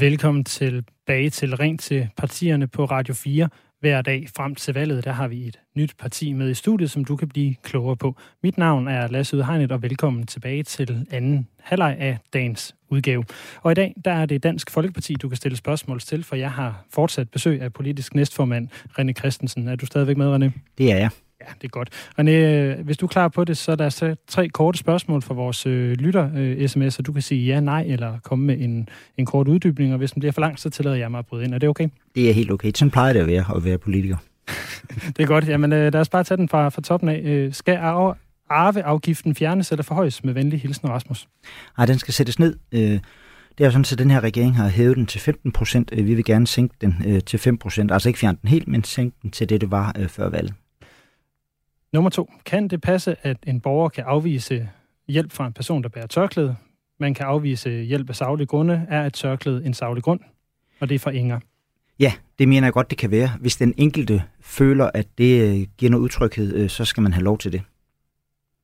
Velkommen 0.00 0.44
tilbage 0.44 1.30
til 1.30 1.56
Ring 1.56 1.80
til 1.80 2.08
partierne 2.16 2.68
på 2.68 2.84
Radio 2.84 3.14
4. 3.14 3.48
Hver 3.80 4.02
dag 4.02 4.26
frem 4.36 4.54
til 4.54 4.74
valget, 4.74 5.04
der 5.04 5.12
har 5.12 5.28
vi 5.28 5.46
et 5.46 5.60
nyt 5.74 5.94
parti 5.98 6.32
med 6.32 6.50
i 6.50 6.54
studiet, 6.54 6.90
som 6.90 7.04
du 7.04 7.16
kan 7.16 7.28
blive 7.28 7.54
klogere 7.62 7.96
på. 7.96 8.16
Mit 8.42 8.58
navn 8.58 8.88
er 8.88 9.08
Lasse 9.08 9.36
Udhegnet, 9.36 9.72
og 9.72 9.82
velkommen 9.82 10.26
tilbage 10.26 10.62
til 10.62 11.06
anden 11.10 11.48
halvleg 11.60 11.96
af 11.98 12.18
dagens 12.32 12.74
udgave. 12.88 13.24
Og 13.62 13.72
i 13.72 13.74
dag, 13.74 13.94
der 14.04 14.12
er 14.12 14.26
det 14.26 14.42
Dansk 14.42 14.70
Folkeparti, 14.70 15.14
du 15.14 15.28
kan 15.28 15.36
stille 15.36 15.56
spørgsmål 15.56 16.00
til, 16.00 16.24
for 16.24 16.36
jeg 16.36 16.52
har 16.52 16.84
fortsat 16.90 17.30
besøg 17.30 17.62
af 17.62 17.72
politisk 17.72 18.14
næstformand 18.14 18.68
René 18.98 19.12
Christensen. 19.12 19.68
Er 19.68 19.76
du 19.76 19.86
stadigvæk 19.86 20.16
med, 20.16 20.36
René? 20.36 20.50
Det 20.78 20.92
er 20.92 20.96
jeg. 20.96 21.10
Ja, 21.40 21.46
det 21.62 21.64
er 21.64 21.68
godt. 21.68 21.88
René, 22.20 22.82
hvis 22.82 22.96
du 22.96 23.06
er 23.06 23.08
klar 23.08 23.28
på 23.28 23.44
det, 23.44 23.56
så 23.56 23.72
er 23.72 23.76
der 23.76 23.88
så 23.88 24.16
tre 24.28 24.48
korte 24.48 24.78
spørgsmål 24.78 25.22
fra 25.22 25.34
vores 25.34 25.66
øh, 25.66 25.92
lytter-sms, 25.92 26.84
øh, 26.84 26.92
så 26.92 27.02
du 27.02 27.12
kan 27.12 27.22
sige 27.22 27.46
ja, 27.46 27.60
nej, 27.60 27.84
eller 27.86 28.18
komme 28.18 28.44
med 28.44 28.60
en, 28.60 28.88
en 29.16 29.26
kort 29.26 29.48
uddybning, 29.48 29.92
og 29.92 29.98
hvis 29.98 30.12
den 30.12 30.20
bliver 30.20 30.32
for 30.32 30.40
lang, 30.40 30.58
så 30.58 30.70
tillader 30.70 30.96
jeg 30.96 31.10
mig 31.10 31.18
at 31.18 31.26
bryde 31.26 31.44
ind. 31.44 31.54
Er 31.54 31.58
det 31.58 31.68
okay? 31.68 31.88
Det 32.14 32.30
er 32.30 32.34
helt 32.34 32.50
okay. 32.50 32.72
Sådan 32.74 32.90
plejer 32.90 33.12
det 33.12 33.20
at 33.20 33.26
være, 33.26 33.44
at 33.56 33.64
være 33.64 33.78
politiker. 33.78 34.16
det 35.16 35.22
er 35.22 35.26
godt. 35.26 35.48
Jamen, 35.48 35.72
øh, 35.72 35.92
lad 35.92 36.00
os 36.00 36.08
bare 36.08 36.24
tage 36.24 36.38
den 36.38 36.48
fra, 36.48 36.68
fra 36.68 36.82
toppen 36.82 37.08
af. 37.08 37.20
Øh, 37.24 37.52
skal 37.52 37.78
arveafgiften 38.50 39.34
fjernes 39.34 39.70
eller 39.70 39.82
forhøjes 39.82 40.24
med 40.24 40.34
venlig 40.34 40.60
hilsen, 40.60 40.88
Rasmus? 40.88 41.28
Nej, 41.78 41.86
den 41.86 41.98
skal 41.98 42.14
sættes 42.14 42.38
ned. 42.38 42.56
Øh, 42.72 43.00
det 43.58 43.64
er 43.64 43.64
jo 43.64 43.70
sådan, 43.70 43.84
at 43.92 43.98
den 43.98 44.10
her 44.10 44.20
regering 44.20 44.56
har 44.56 44.68
hævet 44.68 44.96
den 44.96 45.06
til 45.06 45.20
15 45.20 45.52
procent. 45.52 45.90
Øh, 45.92 46.06
vi 46.06 46.14
vil 46.14 46.24
gerne 46.24 46.46
sænke 46.46 46.74
den 46.80 46.94
øh, 47.06 47.20
til 47.20 47.38
5 47.38 47.58
procent. 47.58 47.92
Altså 47.92 48.08
ikke 48.08 48.18
fjerne 48.18 48.38
den 48.42 48.48
helt, 48.48 48.68
men 48.68 48.84
sænke 48.84 49.16
den 49.22 49.30
til 49.30 49.48
det, 49.48 49.60
det 49.60 49.70
var 49.70 49.92
øh, 49.98 50.08
før 50.08 50.28
valget. 50.28 50.54
Nummer 51.92 52.10
to. 52.10 52.32
Kan 52.44 52.68
det 52.68 52.80
passe, 52.80 53.16
at 53.22 53.36
en 53.46 53.60
borger 53.60 53.88
kan 53.88 54.04
afvise 54.04 54.68
hjælp 55.08 55.32
fra 55.32 55.46
en 55.46 55.52
person, 55.52 55.82
der 55.82 55.88
bærer 55.88 56.06
tørklæde? 56.06 56.56
Man 57.00 57.14
kan 57.14 57.26
afvise 57.26 57.70
hjælp 57.70 58.08
af 58.08 58.16
savlige 58.16 58.46
grunde. 58.46 58.86
Er 58.88 59.06
et 59.06 59.12
tørklæde 59.12 59.66
en 59.66 59.74
savlig 59.74 60.02
grund? 60.02 60.20
Og 60.80 60.88
det 60.88 60.94
er 60.94 60.98
fra 60.98 61.10
Inger. 61.10 61.40
Ja, 61.98 62.12
det 62.38 62.48
mener 62.48 62.66
jeg 62.66 62.72
godt, 62.72 62.90
det 62.90 62.98
kan 62.98 63.10
være. 63.10 63.30
Hvis 63.40 63.56
den 63.56 63.74
enkelte 63.76 64.22
føler, 64.40 64.90
at 64.94 65.06
det 65.18 65.42
øh, 65.42 65.66
giver 65.78 65.90
noget 65.90 66.04
utryghed, 66.04 66.54
øh, 66.54 66.70
så 66.70 66.84
skal 66.84 67.02
man 67.02 67.12
have 67.12 67.24
lov 67.24 67.38
til 67.38 67.52
det. 67.52 67.62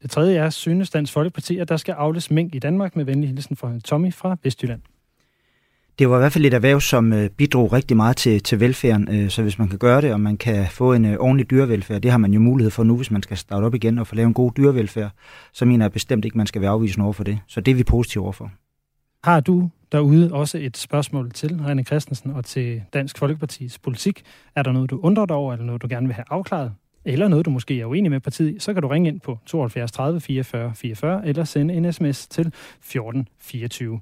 Det 0.02 0.10
tredje 0.10 0.36
er, 0.36 0.50
synes 0.50 0.90
Dansk 0.90 1.12
Folkeparti, 1.12 1.58
at 1.58 1.68
der 1.68 1.76
skal 1.76 1.92
afles 1.92 2.30
mink 2.30 2.54
i 2.54 2.58
Danmark 2.58 2.96
med 2.96 3.04
venlig 3.04 3.28
hilsen 3.28 3.56
fra 3.56 3.78
Tommy 3.84 4.12
fra 4.12 4.36
Vestjylland 4.42 4.80
det 5.98 6.10
var 6.10 6.16
i 6.16 6.18
hvert 6.18 6.32
fald 6.32 6.44
et 6.44 6.54
erhverv, 6.54 6.80
som 6.80 7.12
øh, 7.12 7.30
bidrog 7.30 7.72
rigtig 7.72 7.96
meget 7.96 8.16
til, 8.16 8.42
til 8.42 8.60
velfærden, 8.60 9.08
øh, 9.10 9.30
så 9.30 9.42
hvis 9.42 9.58
man 9.58 9.68
kan 9.68 9.78
gøre 9.78 10.00
det, 10.00 10.12
og 10.12 10.20
man 10.20 10.36
kan 10.36 10.66
få 10.70 10.92
en 10.92 11.04
øh, 11.04 11.16
ordentlig 11.18 11.50
dyrevelfærd, 11.50 12.00
det 12.00 12.10
har 12.10 12.18
man 12.18 12.32
jo 12.32 12.40
mulighed 12.40 12.70
for 12.70 12.84
nu, 12.84 12.96
hvis 12.96 13.10
man 13.10 13.22
skal 13.22 13.36
starte 13.36 13.64
op 13.64 13.74
igen 13.74 13.98
og 13.98 14.06
få 14.06 14.14
lavet 14.14 14.26
en 14.26 14.34
god 14.34 14.52
dyrevelfærd, 14.56 15.10
så 15.52 15.64
mener 15.64 15.84
jeg 15.84 15.92
bestemt 15.92 16.24
ikke, 16.24 16.38
man 16.38 16.46
skal 16.46 16.60
være 16.60 16.70
afvisen 16.70 17.02
over 17.02 17.12
for 17.12 17.24
det. 17.24 17.38
Så 17.46 17.60
det 17.60 17.70
er 17.72 17.74
vi 17.74 17.84
positive 17.84 18.22
overfor. 18.24 18.50
Har 19.24 19.40
du 19.40 19.70
derude 19.92 20.32
også 20.32 20.58
et 20.58 20.76
spørgsmål 20.76 21.30
til 21.30 21.60
René 21.66 21.82
Christensen 21.82 22.30
og 22.30 22.44
til 22.44 22.82
Dansk 22.92 23.18
Folkepartis 23.18 23.78
politik? 23.78 24.22
Er 24.56 24.62
der 24.62 24.72
noget, 24.72 24.90
du 24.90 25.00
undrer 25.02 25.26
dig 25.26 25.36
over, 25.36 25.52
eller 25.52 25.66
noget, 25.66 25.82
du 25.82 25.86
gerne 25.90 26.06
vil 26.06 26.14
have 26.14 26.24
afklaret? 26.30 26.72
Eller 27.04 27.28
noget, 27.28 27.46
du 27.46 27.50
måske 27.50 27.80
er 27.80 27.86
uenig 27.86 28.10
med 28.10 28.20
partiet, 28.20 28.62
så 28.62 28.72
kan 28.72 28.82
du 28.82 28.88
ringe 28.88 29.08
ind 29.08 29.20
på 29.20 29.38
72 29.46 29.92
30 29.92 30.20
44 30.20 30.72
44 30.74 31.26
eller 31.26 31.44
sende 31.44 31.74
en 31.74 31.92
sms 31.92 32.26
til 32.26 32.52
14 32.80 33.28
24. 33.40 34.00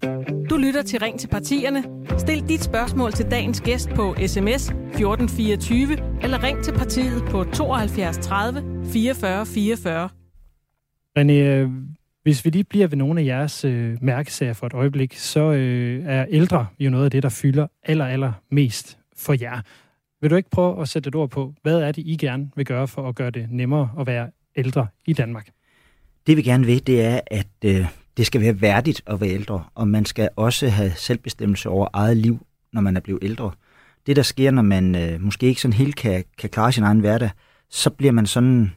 Du 0.51 0.57
lytter 0.57 0.83
til 0.83 1.01
Ring 1.01 1.21
til 1.21 1.29
partierne. 1.29 1.85
Stil 2.19 2.49
dit 2.49 2.61
spørgsmål 2.61 3.13
til 3.13 3.31
dagens 3.31 3.61
gæst 3.61 3.91
på 3.91 4.15
sms 4.27 4.73
14 4.93 5.29
24 5.29 5.97
eller 6.23 6.43
ring 6.43 6.65
til 6.65 6.73
partiet 6.73 7.23
på 7.31 7.45
72 7.45 8.19
30 8.19 8.85
44 8.93 9.47
44. 9.47 10.09
René, 11.19 11.33
øh, 11.33 11.71
hvis 12.23 12.45
vi 12.45 12.51
lige 12.51 12.65
bliver 12.65 12.87
ved 12.87 12.97
nogle 12.97 13.21
af 13.21 13.25
jeres 13.25 13.65
øh, 13.65 13.97
mærkesager 14.01 14.53
for 14.53 14.67
et 14.67 14.73
øjeblik, 14.75 15.15
så 15.15 15.41
øh, 15.41 16.05
er 16.07 16.27
ældre 16.29 16.67
jo 16.79 16.91
noget 16.91 17.05
af 17.05 17.11
det, 17.11 17.23
der 17.23 17.29
fylder 17.29 17.67
aller, 17.83 18.07
aller 18.07 18.33
mest 18.51 18.99
for 19.17 19.37
jer. 19.41 19.61
Vil 20.21 20.31
du 20.31 20.37
ikke 20.37 20.51
prøve 20.51 20.83
at 20.83 20.89
sætte 20.89 21.09
et 21.09 21.15
ord 21.15 21.31
på, 21.31 21.55
hvad 21.63 21.81
er 21.81 21.93
det, 21.93 22.03
I 22.07 22.17
gerne 22.17 22.51
vil 22.57 22.67
gøre 22.67 22.89
for 22.89 23.09
at 23.09 23.15
gøre 23.15 23.31
det 23.31 23.47
nemmere 23.51 23.91
at 24.01 24.07
være 24.07 24.31
ældre 24.57 24.87
i 25.07 25.13
Danmark? 25.13 25.49
Det 26.27 26.37
vi 26.37 26.43
gerne 26.43 26.67
vil, 26.67 26.87
det 26.87 27.05
er, 27.05 27.21
at 27.27 27.47
øh, 27.65 27.87
det 28.17 28.27
skal 28.27 28.41
være 28.41 28.61
værdigt 28.61 29.03
at 29.07 29.21
være 29.21 29.31
ældre, 29.31 29.65
og 29.75 29.89
man 29.89 30.05
skal 30.05 30.29
også 30.37 30.69
have 30.69 30.93
selvbestemmelse 30.97 31.69
over 31.69 31.89
eget 31.93 32.17
liv, 32.17 32.47
når 32.73 32.81
man 32.81 32.97
er 32.97 33.01
blevet 33.01 33.25
ældre. 33.25 33.51
Det, 34.07 34.17
der 34.17 34.23
sker, 34.23 34.51
når 34.51 34.63
man 34.63 34.95
øh, 34.95 35.21
måske 35.21 35.47
ikke 35.47 35.61
sådan 35.61 35.73
helt 35.73 35.97
kan, 35.97 36.25
kan 36.39 36.51
klare 36.51 36.73
sin 36.73 36.83
egen 36.83 37.01
hverdag, 37.01 37.31
så 37.71 37.91
bliver 37.91 38.13
man 38.13 38.27
sådan 38.27 38.73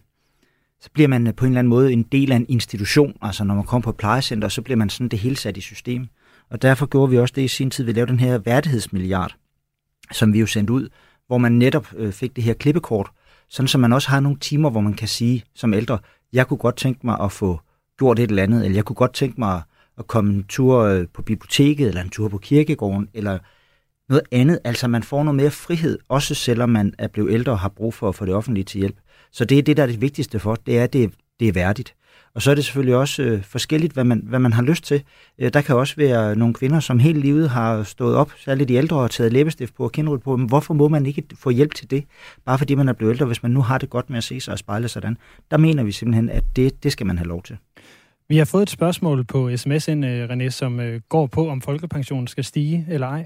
så 0.81 0.89
bliver 0.93 1.07
man 1.07 1.27
øh, 1.27 1.35
på 1.35 1.45
en 1.45 1.51
eller 1.51 1.59
anden 1.59 1.69
måde 1.69 1.93
en 1.93 2.03
del 2.03 2.31
af 2.31 2.35
en 2.35 2.45
institution. 2.49 3.17
Altså 3.21 3.43
når 3.43 3.55
man 3.55 3.63
kommer 3.63 3.83
på 3.83 3.89
et 3.89 3.97
plejecenter, 3.97 4.47
så 4.47 4.61
bliver 4.61 4.77
man 4.77 4.89
sådan 4.89 5.07
det 5.07 5.19
hele 5.19 5.37
sat 5.37 5.57
i 5.57 5.61
system. 5.61 6.07
Og 6.49 6.61
derfor 6.61 6.85
gjorde 6.85 7.11
vi 7.11 7.17
også 7.17 7.33
det 7.35 7.41
i 7.41 7.47
sin 7.47 7.69
tid, 7.69 7.83
vi 7.83 7.91
lavede 7.91 8.11
den 8.11 8.19
her 8.19 8.37
værdighedsmilliard, 8.37 9.35
som 10.11 10.33
vi 10.33 10.39
jo 10.39 10.45
sendte 10.45 10.73
ud, 10.73 10.89
hvor 11.27 11.37
man 11.37 11.51
netop 11.51 11.87
øh, 11.97 12.13
fik 12.13 12.35
det 12.35 12.43
her 12.43 12.53
klippekort, 12.53 13.09
sådan 13.49 13.67
så 13.67 13.77
man 13.77 13.93
også 13.93 14.09
har 14.09 14.19
nogle 14.19 14.39
timer, 14.39 14.69
hvor 14.69 14.81
man 14.81 14.93
kan 14.93 15.07
sige 15.07 15.43
som 15.55 15.73
ældre, 15.73 15.99
jeg 16.33 16.47
kunne 16.47 16.57
godt 16.57 16.75
tænke 16.75 16.99
mig 17.03 17.19
at 17.19 17.31
få 17.31 17.59
gjort 17.97 18.19
et 18.19 18.29
eller 18.29 18.43
andet, 18.43 18.65
eller 18.65 18.75
jeg 18.75 18.85
kunne 18.85 18.95
godt 18.95 19.13
tænke 19.13 19.39
mig 19.39 19.61
at 19.97 20.07
komme 20.07 20.33
en 20.33 20.43
tur 20.43 20.79
øh, 20.79 21.07
på 21.13 21.21
biblioteket, 21.21 21.87
eller 21.87 22.01
en 22.01 22.09
tur 22.09 22.29
på 22.29 22.37
kirkegården, 22.37 23.09
eller 23.13 23.39
noget 24.09 24.23
andet. 24.31 24.59
Altså 24.63 24.87
man 24.87 25.03
får 25.03 25.23
noget 25.23 25.35
mere 25.35 25.51
frihed, 25.51 25.99
også 26.09 26.35
selvom 26.35 26.69
man 26.69 26.93
er 26.97 27.07
blevet 27.07 27.33
ældre 27.33 27.51
og 27.51 27.59
har 27.59 27.69
brug 27.69 27.93
for 27.93 28.09
at 28.09 28.15
få 28.15 28.25
det 28.25 28.33
offentlige 28.33 28.63
til 28.63 28.79
hjælp. 28.79 28.97
Så 29.31 29.45
det 29.45 29.57
er 29.57 29.61
det, 29.61 29.77
der 29.77 29.83
er 29.83 29.87
det 29.87 30.01
vigtigste 30.01 30.39
for, 30.39 30.55
det 30.55 30.79
er, 30.79 30.83
at 30.83 30.93
det, 30.93 31.13
det 31.39 31.47
er 31.47 31.53
værdigt. 31.53 31.95
Og 32.35 32.41
så 32.41 32.51
er 32.51 32.55
det 32.55 32.65
selvfølgelig 32.65 32.95
også 32.95 33.23
øh, 33.23 33.43
forskelligt, 33.43 33.93
hvad 33.93 34.03
man, 34.03 34.21
hvad 34.23 34.39
man 34.39 34.53
har 34.53 34.63
lyst 34.63 34.83
til. 34.83 35.03
Øh, 35.39 35.53
der 35.53 35.61
kan 35.61 35.75
også 35.75 35.95
være 35.95 36.35
nogle 36.35 36.53
kvinder, 36.53 36.79
som 36.79 36.99
hele 36.99 37.19
livet 37.19 37.49
har 37.49 37.83
stået 37.83 38.15
op, 38.15 38.31
særligt 38.37 38.69
de 38.69 38.73
ældre, 38.73 38.97
og 38.97 39.11
taget 39.11 39.33
læbestift 39.33 39.75
på 39.75 39.83
og 39.83 39.91
kindrud 39.91 40.17
på. 40.19 40.37
Men 40.37 40.47
hvorfor 40.47 40.73
må 40.73 40.87
man 40.87 41.05
ikke 41.05 41.23
få 41.35 41.49
hjælp 41.49 41.75
til 41.75 41.91
det? 41.91 42.03
Bare 42.45 42.57
fordi 42.57 42.75
man 42.75 42.89
er 42.89 42.93
blevet 42.93 43.13
ældre, 43.13 43.25
hvis 43.25 43.43
man 43.43 43.51
nu 43.51 43.61
har 43.61 43.77
det 43.77 43.89
godt 43.89 44.09
med 44.09 44.17
at 44.17 44.23
se 44.23 44.39
sig 44.39 44.51
og 44.51 44.59
spejle 44.59 44.87
sådan. 44.87 45.17
Der 45.51 45.57
mener 45.57 45.83
vi 45.83 45.91
simpelthen, 45.91 46.29
at 46.29 46.43
det, 46.55 46.83
det 46.83 46.91
skal 46.91 47.05
man 47.05 47.17
have 47.17 47.27
lov 47.27 47.43
til. 47.43 47.57
Vi 48.29 48.37
har 48.37 48.45
fået 48.45 48.63
et 48.63 48.69
spørgsmål 48.69 49.23
på 49.23 49.57
sms 49.57 49.87
ind, 49.87 50.05
øh, 50.05 50.29
René, 50.29 50.49
som 50.49 50.79
øh, 50.79 51.01
går 51.09 51.27
på, 51.27 51.49
om 51.49 51.61
folkepensionen 51.61 52.27
skal 52.27 52.43
stige 52.43 52.85
eller 52.89 53.07
ej. 53.07 53.25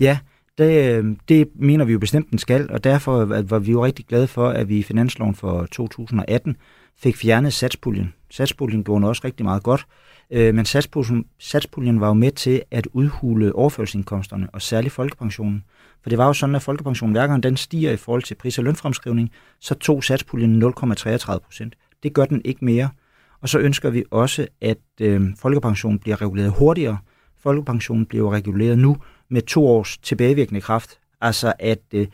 Ja, 0.00 0.18
det, 0.58 0.98
øh, 0.98 1.16
det 1.28 1.48
mener 1.54 1.84
vi 1.84 1.92
jo 1.92 1.98
bestemt, 1.98 2.30
den 2.30 2.38
skal, 2.38 2.70
og 2.70 2.84
derfor 2.84 3.24
var 3.24 3.58
vi 3.58 3.70
jo 3.70 3.84
rigtig 3.84 4.06
glade 4.06 4.26
for, 4.26 4.48
at 4.48 4.68
vi 4.68 4.78
i 4.78 4.82
finansloven 4.82 5.34
for 5.34 5.66
2018 5.66 6.56
fik 6.98 7.16
fjernet 7.16 7.52
satspuljen. 7.52 8.14
Satspuljen 8.30 8.84
gjorde 8.84 9.08
også 9.08 9.22
rigtig 9.24 9.44
meget 9.44 9.62
godt, 9.62 9.86
øh, 10.30 10.54
men 10.54 10.64
satspuljen, 10.64 11.24
satspuljen 11.38 12.00
var 12.00 12.08
jo 12.08 12.14
med 12.14 12.30
til 12.30 12.62
at 12.70 12.88
udhule 12.92 13.54
overførselsindkomsterne, 13.54 14.48
og 14.52 14.62
særligt 14.62 14.94
folkepensionen. 14.94 15.64
For 16.02 16.10
det 16.10 16.18
var 16.18 16.26
jo 16.26 16.32
sådan, 16.32 16.54
at 16.54 16.62
folkepensionen, 16.62 17.14
hver 17.14 17.26
gang 17.26 17.42
den 17.42 17.56
stiger 17.56 17.92
i 17.92 17.96
forhold 17.96 18.22
til 18.22 18.34
pris- 18.34 18.58
og 18.58 18.64
lønfremskrivning, 18.64 19.30
så 19.60 19.74
tog 19.74 20.04
satspuljen 20.04 20.62
0,33 20.62 21.38
procent. 21.38 21.74
Det 22.02 22.12
gør 22.12 22.24
den 22.24 22.42
ikke 22.44 22.64
mere. 22.64 22.88
Og 23.40 23.48
så 23.48 23.58
ønsker 23.58 23.90
vi 23.90 24.04
også, 24.10 24.46
at 24.60 24.78
øh, 25.00 25.22
folkepensionen 25.38 25.98
bliver 25.98 26.22
reguleret 26.22 26.50
hurtigere. 26.50 26.98
Folkepensionen 27.38 28.06
bliver 28.06 28.32
reguleret 28.32 28.78
nu 28.78 28.96
med 29.28 29.42
to 29.42 29.66
års 29.66 29.98
tilbagevirkende 29.98 30.60
kraft. 30.60 30.98
Altså 31.20 31.52
at 31.58 31.82
øh, 31.94 32.06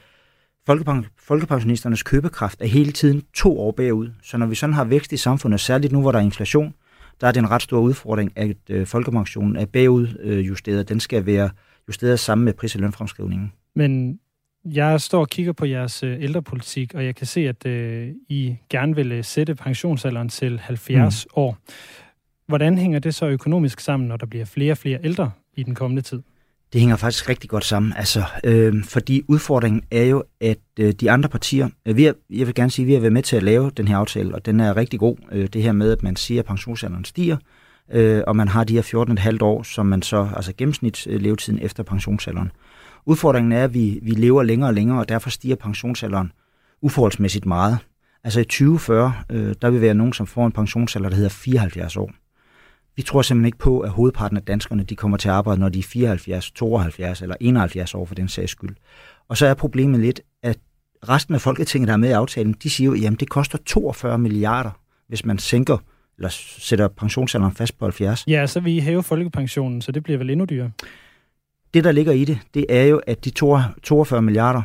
folkepensionisternes 1.19 2.03
købekraft 2.03 2.61
er 2.61 2.67
hele 2.67 2.93
tiden 2.93 3.23
to 3.35 3.61
år 3.61 3.73
bagud. 3.73 4.11
Så 4.23 4.37
når 4.37 4.47
vi 4.47 4.55
sådan 4.55 4.75
har 4.75 4.85
vækst 4.85 5.13
i 5.13 5.17
samfundet, 5.17 5.61
særligt 5.61 5.93
nu, 5.93 6.01
hvor 6.01 6.13
der 6.13 6.19
er 6.19 6.23
inflation, 6.23 6.75
der 7.21 7.27
er 7.27 7.33
det 7.33 7.41
en 7.41 7.51
ret 7.51 7.63
stor 7.63 7.81
udfordring, 7.81 8.33
at 8.37 8.57
øh, 8.71 8.87
folkepensionen 8.87 9.57
er 9.57 9.67
bagudjusteret. 9.67 10.89
Den 10.89 11.01
skal 11.01 11.27
være 11.27 11.51
justeret 11.89 12.21
sammen 12.21 12.45
med 12.45 12.53
pris- 12.53 12.75
og 12.75 12.81
lønfremskrivningen. 12.81 13.53
Men 13.75 14.21
jeg 14.65 15.01
står 15.01 15.21
og 15.21 15.29
kigger 15.29 15.53
på 15.53 15.65
jeres 15.65 16.03
øh, 16.03 16.23
ældrepolitik, 16.23 16.95
og 16.95 17.05
jeg 17.05 17.17
kan 17.17 17.27
se, 17.27 17.49
at 17.49 17.67
øh, 17.67 18.09
I 18.29 18.57
gerne 18.71 18.95
vil 18.95 19.13
øh, 19.13 19.25
sætte 19.25 19.55
pensionsalderen 19.55 20.29
til 20.29 20.59
70 20.59 21.27
mm. 21.27 21.31
år. 21.35 21.59
Hvordan 22.47 22.79
hænger 22.79 22.99
det 22.99 23.15
så 23.15 23.27
økonomisk 23.27 23.81
sammen, 23.81 24.09
når 24.09 24.17
der 24.17 24.27
bliver 24.27 24.45
flere 24.45 24.73
og 24.73 24.79
flere 24.79 24.99
ældre 25.05 25.31
i 25.57 25.63
den 25.63 25.75
kommende 25.75 26.03
tid? 26.03 26.23
Det 26.73 26.81
hænger 26.81 26.97
faktisk 26.97 27.29
rigtig 27.29 27.51
godt 27.51 27.65
sammen, 27.65 27.93
altså, 27.97 28.25
øh, 28.45 28.85
fordi 28.85 29.23
udfordringen 29.29 29.83
er 29.91 30.05
jo, 30.05 30.25
at 30.41 30.59
øh, 30.81 30.93
de 30.93 31.11
andre 31.11 31.29
partier, 31.29 31.69
øh, 31.87 31.97
vi 31.97 32.07
er, 32.07 32.13
jeg 32.31 32.47
vil 32.47 32.55
gerne 32.55 32.71
sige, 32.71 32.85
at 32.85 32.89
vi 32.89 32.93
har 32.93 33.01
været 33.01 33.13
med 33.13 33.23
til 33.23 33.37
at 33.37 33.43
lave 33.43 33.71
den 33.71 33.89
her 33.89 33.97
aftale, 33.97 34.35
og 34.35 34.47
den 34.47 34.61
er 34.61 34.77
rigtig 34.77 34.99
god. 34.99 35.17
Øh, 35.33 35.47
det 35.47 35.63
her 35.63 35.73
med, 35.73 35.93
at 35.93 36.03
man 36.03 36.17
siger, 36.17 36.41
at 36.41 36.47
pensionsalderen 36.47 37.05
stiger, 37.05 37.37
øh, 37.93 38.23
og 38.27 38.37
man 38.37 38.49
har 38.49 38.65
de 38.65 38.75
her 38.75 38.83
14,5 38.83 39.39
år, 39.43 39.63
som 39.63 39.87
man 39.87 40.03
så, 40.03 40.29
altså 40.37 40.53
gennemsnitslevetiden 40.59 41.59
øh, 41.59 41.65
efter 41.65 41.83
pensionsalderen. 41.83 42.53
Udfordringen 43.07 43.53
er, 43.53 43.65
at 43.65 43.75
vi, 43.75 43.99
vi 44.03 44.11
lever 44.11 44.43
længere 44.43 44.71
og 44.71 44.75
længere, 44.75 44.99
og 44.99 45.09
derfor 45.09 45.31
stiger 45.31 45.57
pensionsalderen 45.57 46.33
uforholdsmæssigt 46.83 47.47
meget. 47.47 47.79
Altså 48.25 48.41
i 48.41 48.45
2040, 48.45 49.15
øh, 49.31 49.55
der 49.63 49.71
vil 49.71 49.81
være 49.81 49.95
nogen, 49.95 50.13
som 50.13 50.27
får 50.27 50.47
en 50.47 50.53
pensionsalder, 50.53 51.09
der 51.09 51.17
hedder 51.17 51.31
74 51.31 51.97
år. 51.97 52.11
Vi 53.01 53.05
tror 53.05 53.23
simpelthen 53.23 53.47
ikke 53.47 53.59
på, 53.59 53.81
at 53.81 53.91
hovedparten 53.91 54.37
af 54.37 54.43
danskerne 54.43 54.83
de 54.83 54.97
kommer 54.97 55.17
til 55.17 55.29
at 55.29 55.35
arbejde, 55.35 55.61
når 55.61 55.69
de 55.69 55.79
er 55.79 55.83
74, 55.83 56.51
72 56.51 57.23
eller 57.23 57.37
71 57.41 57.95
år 57.95 58.05
for 58.05 58.15
den 58.15 58.29
sags 58.29 58.53
skyld. 58.53 58.77
Og 59.29 59.37
så 59.37 59.47
er 59.47 59.55
problemet 59.55 60.01
lidt, 60.01 60.21
at 60.43 60.59
resten 61.09 61.35
af 61.35 61.41
Folketinget, 61.41 61.89
der 61.89 61.93
er 61.93 61.99
med 61.99 62.09
i 62.09 62.13
aftalen, 62.13 62.55
de 62.63 62.71
siger 62.71 62.97
jo, 62.97 63.13
at 63.13 63.21
det 63.21 63.29
koster 63.29 63.59
42 63.67 64.19
milliarder, 64.19 64.71
hvis 65.09 65.25
man 65.25 65.39
sænker 65.39 65.79
eller 66.19 66.29
sætter 66.59 66.89
pensionsalderen 66.89 67.55
fast 67.55 67.79
på 67.79 67.85
70. 67.85 68.25
Ja, 68.27 68.47
så 68.47 68.61
vil 68.61 68.77
I 68.77 68.81
hæve 68.81 69.03
folkepensionen, 69.03 69.83
så 69.83 69.93
det 69.93 70.03
bliver 70.03 70.19
vel 70.19 70.31
endnu 70.31 70.45
dyrere? 70.45 70.71
Det, 71.75 71.85
der 71.85 71.93
ligger 71.93 72.13
i 72.13 72.25
det, 72.25 72.39
det 72.55 72.67
er 72.69 72.85
jo, 72.85 73.01
at 73.07 73.25
de 73.25 73.31
42 73.31 74.23
milliarder, 74.23 74.63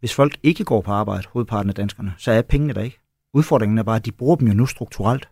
hvis 0.00 0.14
folk 0.14 0.38
ikke 0.42 0.64
går 0.64 0.80
på 0.80 0.92
arbejde, 0.92 1.22
hovedparten 1.32 1.68
af 1.68 1.74
danskerne, 1.74 2.14
så 2.18 2.32
er 2.32 2.42
pengene 2.42 2.74
der 2.74 2.82
ikke. 2.82 2.98
Udfordringen 3.34 3.78
er 3.78 3.82
bare, 3.82 3.96
at 3.96 4.06
de 4.06 4.12
bruger 4.12 4.36
dem 4.36 4.48
jo 4.48 4.54
nu 4.54 4.66
strukturelt. 4.66 5.28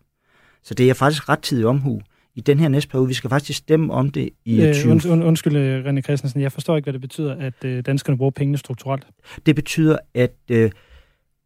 Så 0.63 0.73
det 0.73 0.89
er 0.89 0.93
faktisk 0.93 1.29
ret 1.29 1.39
tidig 1.39 1.65
omhu 1.65 2.01
i 2.39 2.41
den 2.41 2.59
her 2.59 2.67
næste 2.67 2.89
periode. 2.89 3.07
Vi 3.07 3.13
skal 3.13 3.29
faktisk 3.29 3.59
stemme 3.59 3.93
om 3.93 4.09
det 4.09 4.29
i 4.45 4.61
øh, 4.61 4.73
20... 4.73 4.91
Und, 4.91 5.05
und, 5.05 5.23
undskyld, 5.23 5.55
øh, 5.55 5.85
René 5.85 6.01
Christensen. 6.01 6.41
Jeg 6.41 6.51
forstår 6.51 6.75
ikke, 6.75 6.85
hvad 6.85 6.93
det 6.93 7.01
betyder, 7.01 7.35
at 7.35 7.65
øh, 7.65 7.85
danskerne 7.85 8.17
bruger 8.17 8.31
pengene 8.31 8.57
strukturelt. 8.57 9.07
Det 9.45 9.55
betyder, 9.55 9.97
at 10.13 10.35
øh, 10.51 10.71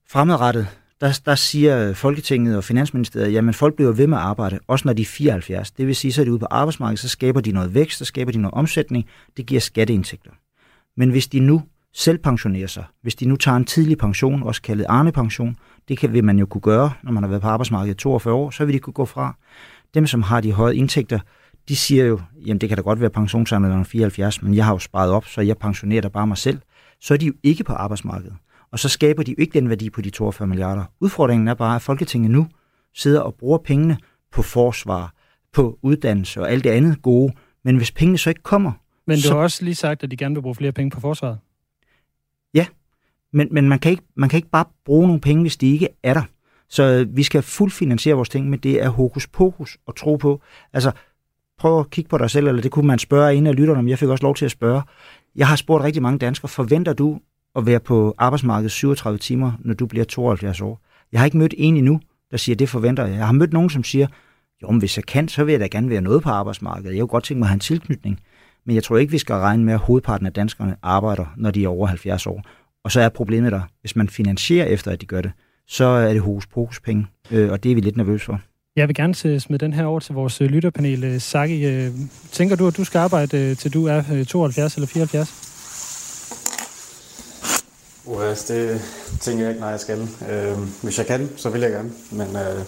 fremadrettet, 0.10 0.68
der, 1.02 1.20
der 1.26 1.36
siger 1.36 1.94
Folketinget 1.94 2.58
og 2.58 2.64
Finansministeriet, 2.64 3.34
jamen 3.34 3.54
folk 3.54 3.76
bliver 3.76 3.92
ved 3.92 4.08
med 4.08 4.18
at 4.18 4.24
arbejde, 4.24 4.60
også 4.68 4.88
når 4.88 4.94
de 4.94 5.02
er 5.02 5.06
74. 5.06 5.72
Det 5.72 5.88
vil 5.88 5.96
sige, 5.96 6.12
så 6.12 6.22
er 6.22 6.26
de 6.26 6.32
ude 6.32 6.40
på 6.40 6.48
arbejdsmarkedet, 6.52 7.00
så 7.00 7.10
skaber 7.10 7.42
de 7.42 7.52
noget 7.52 7.74
vækst, 7.74 7.98
så 7.98 8.06
skaber 8.06 8.32
de 8.32 8.38
noget 8.38 8.54
omsætning, 8.54 9.06
det 9.38 9.46
giver 9.46 9.62
skatteindtægter. 9.62 10.32
Men 10.98 11.10
hvis 11.10 11.28
de 11.28 11.40
nu 11.40 11.64
selv 11.94 12.18
pensionerer 12.18 12.68
sig, 12.68 12.84
hvis 13.02 13.16
de 13.16 13.26
nu 13.26 13.36
tager 13.36 13.58
en 13.58 13.66
tidlig 13.66 13.98
pension, 13.98 14.44
også 14.44 14.62
kaldet 14.62 14.86
Arne-pension, 14.90 15.58
det 15.88 15.98
kan, 15.98 16.14
vil 16.14 16.24
man 16.24 16.40
jo 16.40 16.46
kunne 16.46 16.62
gøre, 16.62 16.92
når 17.04 17.12
man 17.12 17.24
har 17.24 17.30
været 17.30 17.42
på 17.42 17.48
arbejdsmarkedet 17.48 17.94
i 17.94 17.98
42 17.98 18.34
år, 18.34 18.50
så 18.50 18.66
vil 18.66 18.74
de 18.74 18.80
kunne 18.80 18.94
gå 18.94 19.06
fra. 19.06 19.36
Dem, 19.94 20.08
som 20.08 20.22
har 20.22 20.42
de 20.42 20.52
høje 20.52 20.76
indtægter, 20.76 21.20
de 21.68 21.76
siger 21.76 22.06
jo, 22.06 22.20
jamen 22.46 22.62
det 22.62 22.70
kan 22.70 22.78
da 22.78 22.82
godt 22.82 23.02
være 23.02 23.10
pensionsalderen 23.10 23.86
74, 23.86 24.42
men 24.42 24.56
jeg 24.56 24.66
har 24.66 24.74
jo 24.74 24.80
sparet 24.80 25.12
op, 25.12 25.26
så 25.26 25.42
jeg 25.42 25.58
pensionerer 25.58 26.02
da 26.02 26.08
bare 26.08 26.28
mig 26.28 26.38
selv. 26.38 26.60
Så 27.02 27.14
er 27.14 27.18
de 27.18 27.26
jo 27.26 27.34
ikke 27.44 27.64
på 27.64 27.74
arbejdsmarkedet. 27.74 28.36
Og 28.72 28.80
så 28.80 28.90
skaber 28.90 29.24
de 29.24 29.32
jo 29.32 29.36
ikke 29.38 29.60
den 29.60 29.70
værdi 29.70 29.90
på 29.90 30.02
de 30.02 30.10
42 30.10 30.48
milliarder. 30.48 30.84
Udfordringen 31.00 31.48
er 31.48 31.54
bare, 31.54 31.76
at 31.76 31.82
Folketinget 31.82 32.32
nu 32.32 32.48
sidder 32.96 33.20
og 33.22 33.36
bruger 33.36 33.58
pengene 33.58 33.98
på 34.32 34.42
forsvar, 34.42 35.14
på 35.54 35.80
uddannelse 35.82 36.42
og 36.42 36.52
alt 36.52 36.64
det 36.64 36.70
andet 36.70 37.02
gode. 37.02 37.34
Men 37.64 37.78
hvis 37.78 37.92
pengene 37.92 38.18
så 38.18 38.30
ikke 38.30 38.44
kommer... 38.44 38.72
Men 39.08 39.18
du 39.18 39.22
så... 39.22 39.34
har 39.34 39.42
også 39.42 39.66
lige 39.66 39.76
sagt, 39.76 40.04
at 40.04 40.12
de 40.12 40.18
gerne 40.18 40.36
vil 40.36 40.42
bruge 40.42 40.56
flere 40.56 40.72
penge 40.72 40.92
på 40.92 41.00
forsvaret. 41.00 41.38
Ja, 42.54 42.66
men, 43.34 43.48
men 43.52 43.70
man, 43.70 43.80
kan 43.80 43.92
ikke, 43.92 44.04
man 44.16 44.30
kan 44.30 44.38
ikke 44.38 44.50
bare 44.50 44.66
bruge 44.86 45.08
nogle 45.08 45.22
penge, 45.22 45.42
hvis 45.42 45.58
de 45.58 45.72
ikke 45.72 45.88
er 46.04 46.14
der. 46.14 46.24
Så 46.74 47.08
vi 47.10 47.24
skal 47.24 47.42
fuldfinansiere 47.42 48.16
vores 48.16 48.30
ting, 48.30 48.50
men 48.50 48.60
det 48.60 48.84
er 48.84 48.90
hokus 48.90 49.28
pokus 49.28 49.78
at 49.88 49.96
tro 49.96 50.16
på. 50.16 50.42
Altså, 50.74 50.92
prøv 51.60 51.80
at 51.80 51.90
kigge 51.90 52.10
på 52.10 52.18
dig 52.18 52.30
selv, 52.30 52.48
eller 52.48 52.62
det 52.62 52.72
kunne 52.72 52.88
man 52.88 53.00
spørge 53.00 53.36
en 53.36 53.48
af 53.48 53.56
lytterne 53.56 53.80
om. 53.80 53.88
Jeg 53.88 54.00
fik 54.00 54.10
også 54.10 54.24
lov 54.24 54.36
til 54.36 54.46
at 54.46 54.52
spørge. 54.52 54.82
Jeg 55.36 55.48
har 55.48 55.56
spurgt 55.56 55.84
rigtig 55.84 56.02
mange 56.02 56.20
danskere, 56.20 56.50
forventer 56.50 56.94
du 56.94 57.20
at 57.56 57.66
være 57.66 57.80
på 57.80 58.16
arbejdsmarkedet 58.18 58.72
37 58.72 59.18
timer, 59.18 59.52
når 59.60 59.74
du 59.74 59.86
bliver 59.86 60.06
72 60.06 60.62
år? 60.62 60.82
Jeg 61.12 61.20
har 61.20 61.26
ikke 61.26 61.38
mødt 61.38 61.54
en 61.58 61.78
endnu, 61.78 62.00
der 62.32 62.38
siger, 62.38 62.56
det 62.56 62.70
forventer 62.70 63.06
jeg. 63.06 63.18
Jeg 63.18 63.26
har 63.26 63.34
mødt 63.34 63.54
nogen, 63.54 63.70
som 63.70 63.84
siger, 63.84 64.08
jo, 64.62 64.72
men 64.72 64.80
hvis 64.80 64.98
jeg 64.98 65.06
kan, 65.06 65.28
så 65.28 65.44
vil 65.44 65.52
jeg 65.52 65.60
da 65.60 65.68
gerne 65.68 65.90
være 65.90 66.02
noget 66.02 66.24
på 66.24 66.30
arbejdsmarkedet. 66.30 66.96
Jeg 66.96 67.00
kunne 67.00 67.08
godt 67.08 67.24
tænke 67.24 67.40
mig 67.40 67.46
at 67.46 67.50
have 67.50 67.56
en 67.56 67.60
tilknytning. 67.60 68.20
Men 68.66 68.76
jeg 68.76 68.84
tror 68.84 68.98
ikke, 68.98 69.12
vi 69.12 69.18
skal 69.18 69.36
regne 69.36 69.64
med, 69.64 69.74
at 69.74 69.80
hovedparten 69.80 70.28
af 70.28 70.34
danskerne 70.34 70.76
arbejder, 70.82 71.26
når 71.38 71.52
de 71.52 71.64
er 71.64 71.68
over 71.68 71.88
70 71.88 72.28
år. 72.28 72.44
Og 72.84 72.92
så 72.92 73.02
er 73.02 73.10
problemet 73.10 73.52
der, 73.52 73.62
hvis 73.82 73.96
man 73.96 74.10
finansierer 74.10 74.66
efter, 74.66 74.92
at 74.92 75.02
de 75.02 75.06
gør 75.06 75.22
det, 75.22 75.32
så 75.68 75.86
er 75.86 76.14
det 76.14 76.22
hos 76.22 76.48
pokus 76.48 76.80
penge, 76.80 77.08
øh, 77.32 77.52
og 77.52 77.64
det 77.64 77.72
er 77.72 77.76
vi 77.76 77.82
lidt 77.82 77.98
nervøse 77.98 78.26
for. 78.26 78.42
Jeg 78.76 78.88
vil 78.88 78.96
gerne 78.96 79.40
smide 79.40 79.66
den 79.66 79.74
her 79.74 79.86
over 79.86 80.00
til 80.00 80.16
vores 80.16 80.42
øh, 80.42 80.48
lytterpanel. 80.48 81.04
Øh, 81.04 81.22
Saki, 81.22 81.90
tænker 82.32 82.56
du, 82.56 82.68
at 82.68 82.78
du 82.78 82.84
skal 82.84 83.00
arbejde 83.00 83.56
til 83.56 83.74
du 83.74 83.86
er 83.86 84.24
72 84.28 84.76
eller 84.76 84.88
74? 84.88 85.54
Uh, 88.06 88.22
det 88.48 88.82
tænker 89.20 89.44
jeg 89.44 89.50
ikke, 89.50 89.62
nej, 89.62 89.70
jeg 89.70 89.80
skal. 89.80 90.08
Øh, 90.32 90.58
hvis 90.84 90.98
jeg 90.98 91.06
kan, 91.06 91.30
så 91.36 91.50
vil 91.50 91.62
jeg 91.62 91.72
gerne. 91.72 91.92
Men 92.12 92.28
øh, 92.28 92.64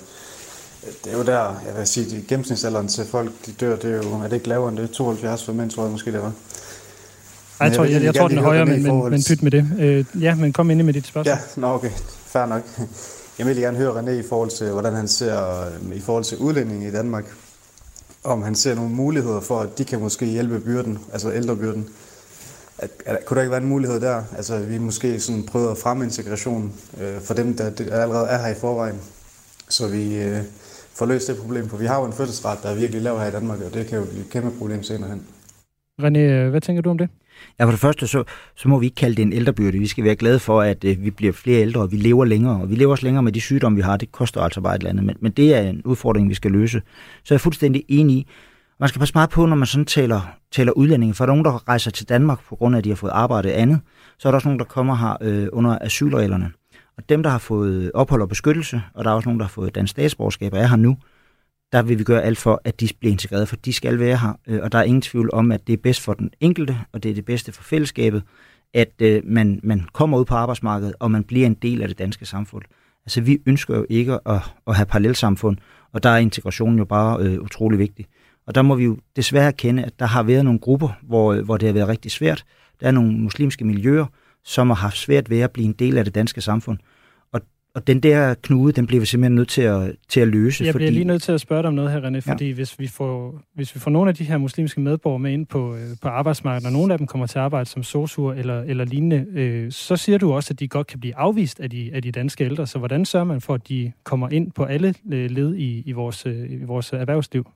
det 1.03 1.13
er 1.13 1.17
jo 1.17 1.23
der, 1.23 1.61
jeg 1.67 1.77
vil 1.77 1.87
sige, 1.87 2.17
at 2.17 2.27
gennemsnitsalderen 2.27 2.87
til 2.87 3.05
folk, 3.05 3.31
de 3.45 3.51
dør, 3.51 3.75
det 3.75 3.91
er 3.91 3.95
jo, 3.95 4.13
er 4.13 4.23
det 4.23 4.33
ikke 4.33 4.47
lavere 4.47 4.69
end 4.69 4.77
det? 4.77 4.91
72 4.91 5.45
for 5.45 5.53
mænd, 5.53 5.69
tror 5.69 5.83
jeg 5.83 5.91
måske, 5.91 6.11
det 6.11 6.21
var. 6.21 6.31
Ej, 7.59 7.67
jeg, 7.67 7.75
tror, 7.75 7.83
jeg, 7.83 7.93
jeg, 7.93 8.03
jeg 8.03 8.15
tror, 8.15 8.27
den 8.27 8.37
er 8.37 8.41
højere, 8.41 8.65
men, 8.65 8.83
men, 8.83 9.09
men 9.09 9.23
pyt 9.27 9.43
med 9.43 9.51
det. 9.51 9.71
Øh, 9.79 10.05
ja, 10.21 10.35
men 10.35 10.53
kom 10.53 10.69
ind 10.69 10.83
med 10.83 10.93
dit 10.93 11.07
spørgsmål. 11.07 11.31
Ja, 11.31 11.61
nå, 11.61 11.67
okay. 11.67 11.91
Fair 12.35 12.45
nok. 12.45 12.63
Jeg 13.39 13.45
vil 13.47 13.57
gerne 13.57 13.77
høre 13.77 13.99
René 13.99 14.09
i 14.09 14.23
forhold 14.29 14.49
til, 14.49 14.71
hvordan 14.71 14.93
han 14.93 15.07
ser 15.07 15.67
i 15.93 15.99
forhold 15.99 16.23
til 16.23 16.37
udlændinge 16.37 16.87
i 16.87 16.91
Danmark. 16.91 17.25
Om 18.23 18.41
han 18.41 18.55
ser 18.55 18.75
nogle 18.75 18.89
muligheder 18.89 19.39
for, 19.39 19.59
at 19.59 19.77
de 19.77 19.85
kan 19.85 19.99
måske 19.99 20.25
hjælpe 20.25 20.59
byrden, 20.59 20.99
altså 21.13 21.33
ældrebyrden. 21.33 21.89
At, 22.77 22.89
at, 23.05 23.25
kunne 23.25 23.35
der 23.35 23.41
ikke 23.41 23.51
være 23.51 23.61
en 23.61 23.69
mulighed 23.69 24.01
der? 24.01 24.23
Altså, 24.37 24.59
vi 24.59 24.77
måske 24.77 25.19
sådan 25.19 25.43
prøver 25.43 25.71
at 25.71 25.77
fremme 25.77 26.03
integration 26.03 26.73
øh, 27.01 27.21
for 27.21 27.33
dem, 27.33 27.57
der, 27.57 27.69
der 27.69 28.01
allerede 28.01 28.27
er 28.27 28.37
her 28.37 28.55
i 28.55 28.59
forvejen. 28.59 29.01
Så 29.69 29.87
vi 29.87 30.17
øh, 30.17 30.41
får 30.93 31.05
løst 31.05 31.27
det 31.27 31.37
problem, 31.37 31.69
for 31.69 31.77
vi 31.77 31.85
har 31.85 31.99
jo 31.99 32.05
en 32.05 32.13
fødselsret, 32.13 32.59
der 32.63 32.69
er 32.69 32.75
virkelig 32.75 33.01
lav 33.01 33.19
her 33.19 33.27
i 33.27 33.31
Danmark, 33.31 33.61
og 33.61 33.73
det 33.73 33.87
kan 33.87 33.97
jo 33.97 34.05
blive 34.05 34.21
et 34.21 34.29
kæmpe 34.29 34.51
problem 34.57 34.83
senere 34.83 35.09
hen. 35.09 35.27
René, 36.01 36.19
øh, 36.19 36.49
hvad 36.49 36.61
tænker 36.61 36.81
du 36.81 36.89
om 36.89 36.97
det? 36.97 37.09
Ja, 37.59 37.65
for 37.65 37.71
det 37.71 37.79
første, 37.79 38.07
så, 38.07 38.23
så 38.55 38.69
må 38.69 38.79
vi 38.79 38.85
ikke 38.85 38.95
kalde 38.95 39.15
det 39.15 39.21
en 39.21 39.33
ældrebyrde. 39.33 39.79
Vi 39.79 39.87
skal 39.87 40.03
være 40.03 40.15
glade 40.15 40.39
for, 40.39 40.61
at 40.61 40.83
øh, 40.83 41.03
vi 41.03 41.11
bliver 41.11 41.33
flere 41.33 41.61
ældre, 41.61 41.81
og 41.81 41.91
vi 41.91 41.97
lever 41.97 42.25
længere. 42.25 42.61
Og 42.61 42.69
vi 42.69 42.75
lever 42.75 42.91
også 42.91 43.05
længere 43.05 43.23
med 43.23 43.31
de 43.31 43.41
sygdomme, 43.41 43.75
vi 43.75 43.81
har. 43.81 43.97
Det 43.97 44.11
koster 44.11 44.41
altså 44.41 44.61
bare 44.61 44.75
et 44.75 44.79
eller 44.79 44.89
andet. 44.89 45.05
Men, 45.05 45.15
men 45.19 45.31
det 45.31 45.55
er 45.55 45.61
en 45.61 45.81
udfordring, 45.85 46.29
vi 46.29 46.33
skal 46.33 46.51
løse. 46.51 46.81
Så 47.23 47.33
jeg 47.33 47.35
er 47.35 47.39
fuldstændig 47.39 47.83
enig 47.87 48.15
i. 48.15 48.27
Man 48.79 48.89
skal 48.89 48.99
passe 48.99 49.13
meget 49.13 49.29
på, 49.29 49.45
når 49.45 49.55
man 49.55 49.67
sådan 49.67 49.85
taler, 49.85 50.21
taler 50.51 50.71
udlændinge. 50.71 51.13
For 51.13 51.25
der 51.25 51.31
er 51.31 51.35
nogen, 51.35 51.45
der 51.45 51.67
rejser 51.69 51.91
til 51.91 52.09
Danmark 52.09 52.39
på 52.49 52.55
grund 52.55 52.75
af, 52.75 52.77
at 52.77 52.83
de 52.83 52.89
har 52.89 52.95
fået 52.95 53.11
arbejde 53.11 53.53
andet. 53.53 53.79
Så 54.19 54.27
er 54.27 54.31
der 54.31 54.35
også 54.35 54.47
nogen, 54.47 54.59
der 54.59 54.65
kommer 54.65 54.95
her 54.95 55.17
øh, 55.21 55.47
under 55.51 55.77
asylreglerne. 55.81 56.51
Og 56.97 57.09
dem, 57.09 57.23
der 57.23 57.29
har 57.29 57.37
fået 57.37 57.91
ophold 57.93 58.21
og 58.21 58.29
beskyttelse, 58.29 58.81
og 58.93 59.03
der 59.03 59.11
er 59.11 59.15
også 59.15 59.29
nogen, 59.29 59.39
der 59.39 59.45
har 59.45 59.49
fået 59.49 59.75
dansk 59.75 59.91
statsborgerskab 59.91 60.53
og 60.53 60.59
er 60.59 60.67
her 60.67 60.75
nu, 60.75 60.97
der 61.75 61.81
vil 61.81 61.99
vi 61.99 62.03
gøre 62.03 62.23
alt 62.23 62.37
for, 62.37 62.61
at 62.63 62.79
de 62.79 62.89
bliver 62.99 63.11
integreret, 63.11 63.47
for 63.47 63.55
de 63.55 63.73
skal 63.73 63.99
være 63.99 64.17
her. 64.17 64.39
Øh, 64.47 64.59
og 64.63 64.71
der 64.71 64.77
er 64.77 64.83
ingen 64.83 65.01
tvivl 65.01 65.29
om, 65.33 65.51
at 65.51 65.67
det 65.67 65.73
er 65.73 65.77
bedst 65.77 66.01
for 66.01 66.13
den 66.13 66.31
enkelte, 66.39 66.77
og 66.91 67.03
det 67.03 67.11
er 67.11 67.15
det 67.15 67.25
bedste 67.25 67.51
for 67.51 67.63
fællesskabet, 67.63 68.23
at 68.73 69.01
øh, 69.01 69.21
man, 69.25 69.59
man 69.63 69.87
kommer 69.93 70.17
ud 70.17 70.25
på 70.25 70.35
arbejdsmarkedet, 70.35 70.93
og 70.99 71.11
man 71.11 71.23
bliver 71.23 71.45
en 71.45 71.53
del 71.53 71.81
af 71.81 71.87
det 71.87 71.99
danske 71.99 72.25
samfund. 72.25 72.63
Altså, 73.05 73.21
vi 73.21 73.37
ønsker 73.45 73.77
jo 73.77 73.85
ikke 73.89 74.13
at, 74.13 74.41
at 74.67 74.75
have 74.75 74.85
parallelsamfund, 74.85 75.57
og 75.93 76.03
der 76.03 76.09
er 76.09 76.17
integrationen 76.17 76.77
jo 76.77 76.85
bare 76.85 77.19
øh, 77.19 77.41
utrolig 77.41 77.79
vigtig. 77.79 78.05
Og 78.47 78.55
der 78.55 78.61
må 78.61 78.75
vi 78.75 78.83
jo 78.83 78.97
desværre 79.15 79.53
kende, 79.53 79.83
at 79.83 79.99
der 79.99 80.05
har 80.05 80.23
været 80.23 80.45
nogle 80.45 80.59
grupper, 80.59 80.89
hvor, 81.01 81.33
øh, 81.33 81.45
hvor 81.45 81.57
det 81.57 81.67
har 81.67 81.73
været 81.73 81.87
rigtig 81.87 82.11
svært. 82.11 82.45
Der 82.79 82.87
er 82.87 82.91
nogle 82.91 83.11
muslimske 83.11 83.65
miljøer, 83.65 84.05
som 84.43 84.69
har 84.69 84.75
haft 84.75 84.97
svært 84.97 85.29
ved 85.29 85.39
at 85.39 85.51
blive 85.51 85.65
en 85.65 85.73
del 85.73 85.97
af 85.97 86.03
det 86.03 86.15
danske 86.15 86.41
samfund. 86.41 86.77
Og 87.75 87.87
den 87.87 87.99
der 87.99 88.33
knude, 88.33 88.73
den 88.73 88.87
bliver 88.87 88.99
vi 88.99 89.05
simpelthen 89.05 89.35
nødt 89.35 89.49
til 89.49 89.61
at, 89.61 89.95
til 90.09 90.19
at 90.19 90.27
løse. 90.27 90.63
Jeg 90.63 90.71
fordi... 90.71 90.83
bliver 90.83 90.91
lige 90.91 91.05
nødt 91.05 91.21
til 91.21 91.31
at 91.31 91.41
spørge 91.41 91.61
dig 91.61 91.67
om 91.67 91.73
noget 91.73 91.91
her, 91.91 92.01
René, 92.01 92.19
fordi 92.19 92.47
ja. 92.47 92.53
hvis, 92.53 92.79
vi 92.79 92.87
får, 92.87 93.41
hvis 93.55 93.75
vi 93.75 93.79
får 93.79 93.91
nogle 93.91 94.09
af 94.09 94.15
de 94.15 94.23
her 94.23 94.37
muslimske 94.37 94.81
medborgere 94.81 95.19
med 95.19 95.31
ind 95.31 95.45
på, 95.45 95.75
øh, 95.75 95.81
på 96.01 96.07
arbejdsmarkedet, 96.07 96.67
og 96.67 96.73
nogle 96.73 96.93
af 96.93 96.97
dem 96.97 97.07
kommer 97.07 97.27
til 97.27 97.39
at 97.39 97.43
arbejde 97.43 97.69
som 97.69 97.83
sosuer 97.83 98.33
eller, 98.33 98.61
eller 98.61 98.85
lignende, 98.85 99.25
øh, 99.33 99.71
så 99.71 99.95
siger 99.95 100.17
du 100.17 100.33
også, 100.33 100.53
at 100.53 100.59
de 100.59 100.67
godt 100.67 100.87
kan 100.87 100.99
blive 100.99 101.15
afvist 101.15 101.59
af 101.59 101.69
de, 101.69 101.91
af 101.93 102.01
de 102.01 102.11
danske 102.11 102.43
ældre. 102.43 102.67
Så 102.67 102.79
hvordan 102.79 103.05
sørger 103.05 103.25
man 103.25 103.41
for, 103.41 103.53
at 103.53 103.69
de 103.69 103.91
kommer 104.03 104.29
ind 104.29 104.51
på 104.51 104.63
alle 104.63 104.93
øh, 105.11 105.31
led 105.31 105.55
i, 105.55 105.83
i, 105.85 105.91
vores, 105.91 106.25
øh, 106.25 106.51
i 106.51 106.63
vores 106.63 106.93
erhvervsliv? 106.93 107.47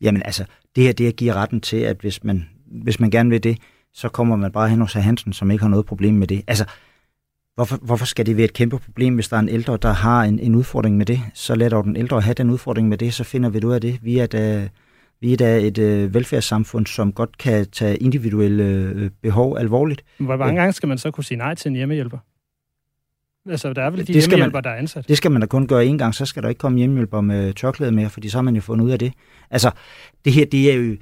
Jamen 0.00 0.22
altså, 0.24 0.44
det 0.76 0.84
her 0.84 0.92
det 0.92 1.06
her 1.06 1.12
giver 1.12 1.34
retten 1.34 1.60
til, 1.60 1.76
at 1.76 1.96
hvis 2.00 2.24
man, 2.24 2.48
hvis 2.66 3.00
man 3.00 3.10
gerne 3.10 3.30
vil 3.30 3.42
det, 3.42 3.58
så 3.92 4.08
kommer 4.08 4.36
man 4.36 4.52
bare 4.52 4.68
hen 4.68 4.80
hos 4.80 4.92
Hansen, 4.92 5.32
som 5.32 5.50
ikke 5.50 5.62
har 5.62 5.70
noget 5.70 5.86
problem 5.86 6.14
med 6.14 6.26
det. 6.26 6.42
Altså, 6.46 6.64
Hvorfor, 7.60 7.76
hvorfor 7.82 8.06
skal 8.06 8.26
det 8.26 8.36
være 8.36 8.44
et 8.44 8.52
kæmpe 8.52 8.78
problem, 8.78 9.14
hvis 9.14 9.28
der 9.28 9.36
er 9.36 9.40
en 9.40 9.48
ældre, 9.48 9.78
der 9.82 9.92
har 9.92 10.22
en, 10.22 10.38
en 10.38 10.54
udfordring 10.54 10.96
med 10.96 11.06
det? 11.06 11.20
Så 11.34 11.54
lad 11.54 11.70
dog 11.70 11.84
den 11.84 11.96
ældre 11.96 12.20
have 12.20 12.34
den 12.34 12.50
udfordring 12.50 12.88
med 12.88 12.98
det, 12.98 13.14
så 13.14 13.24
finder 13.24 13.48
vi 13.48 13.64
ud 13.64 13.72
af 13.72 13.80
det. 13.80 13.98
Vi 14.02 14.18
er 14.18 14.26
da, 14.26 14.68
vi 15.20 15.32
er 15.32 15.36
da 15.36 15.58
et 15.60 15.78
øh, 15.78 16.14
velfærdssamfund, 16.14 16.86
som 16.86 17.12
godt 17.12 17.38
kan 17.38 17.66
tage 17.70 17.96
individuelle 17.96 18.64
øh, 18.64 19.10
behov 19.22 19.56
alvorligt. 19.58 20.04
Hvor 20.18 20.36
mange 20.36 20.60
gange 20.60 20.72
skal 20.72 20.88
man 20.88 20.98
så 20.98 21.10
kunne 21.10 21.24
sige 21.24 21.38
nej 21.38 21.54
til 21.54 21.68
en 21.68 21.74
hjemmehjælper? 21.74 22.18
Altså, 23.50 23.72
der 23.72 23.82
er 23.82 23.90
vel 23.90 24.00
de 24.00 24.04
det 24.04 24.14
hjemmehjælper, 24.14 24.56
man, 24.56 24.64
der 24.64 24.70
er 24.70 24.76
ansat? 24.76 25.08
Det 25.08 25.16
skal 25.16 25.30
man 25.30 25.40
da 25.40 25.46
kun 25.46 25.66
gøre 25.66 25.86
en 25.86 25.98
gang, 25.98 26.14
så 26.14 26.26
skal 26.26 26.42
der 26.42 26.48
ikke 26.48 26.58
komme 26.58 26.78
hjemmehjælper 26.78 27.20
med 27.20 27.54
tørklæde 27.54 27.92
mere, 27.92 28.10
fordi 28.10 28.28
så 28.28 28.36
har 28.36 28.42
man 28.42 28.54
jo 28.54 28.60
fundet 28.60 28.84
ud 28.84 28.90
af 28.90 28.98
det. 28.98 29.12
Altså, 29.50 29.70
det 30.24 30.32
her, 30.32 30.46
det 30.46 30.72
er 30.72 30.76
jo 30.76 30.96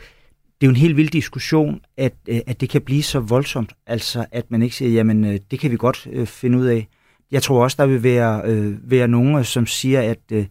det 0.60 0.66
er 0.66 0.68
jo 0.68 0.70
en 0.70 0.76
helt 0.76 0.96
vild 0.96 1.08
diskussion, 1.08 1.80
at, 1.96 2.14
øh, 2.28 2.40
at 2.46 2.60
det 2.60 2.68
kan 2.68 2.82
blive 2.82 3.02
så 3.02 3.20
voldsomt, 3.20 3.72
altså 3.86 4.26
at 4.32 4.50
man 4.50 4.62
ikke 4.62 4.76
siger, 4.76 4.90
jamen 4.90 5.24
øh, 5.24 5.40
det 5.50 5.58
kan 5.58 5.70
vi 5.70 5.76
godt 5.76 6.08
øh, 6.12 6.26
finde 6.26 6.58
ud 6.58 6.66
af. 6.66 6.88
Jeg 7.30 7.42
tror 7.42 7.62
også, 7.62 7.76
der 7.80 7.86
vil 7.86 8.02
være, 8.02 8.42
øh, 8.44 8.90
være 8.90 9.08
nogen, 9.08 9.38
øh, 9.38 9.44
som 9.44 9.66
siger, 9.66 10.02
at 10.02 10.46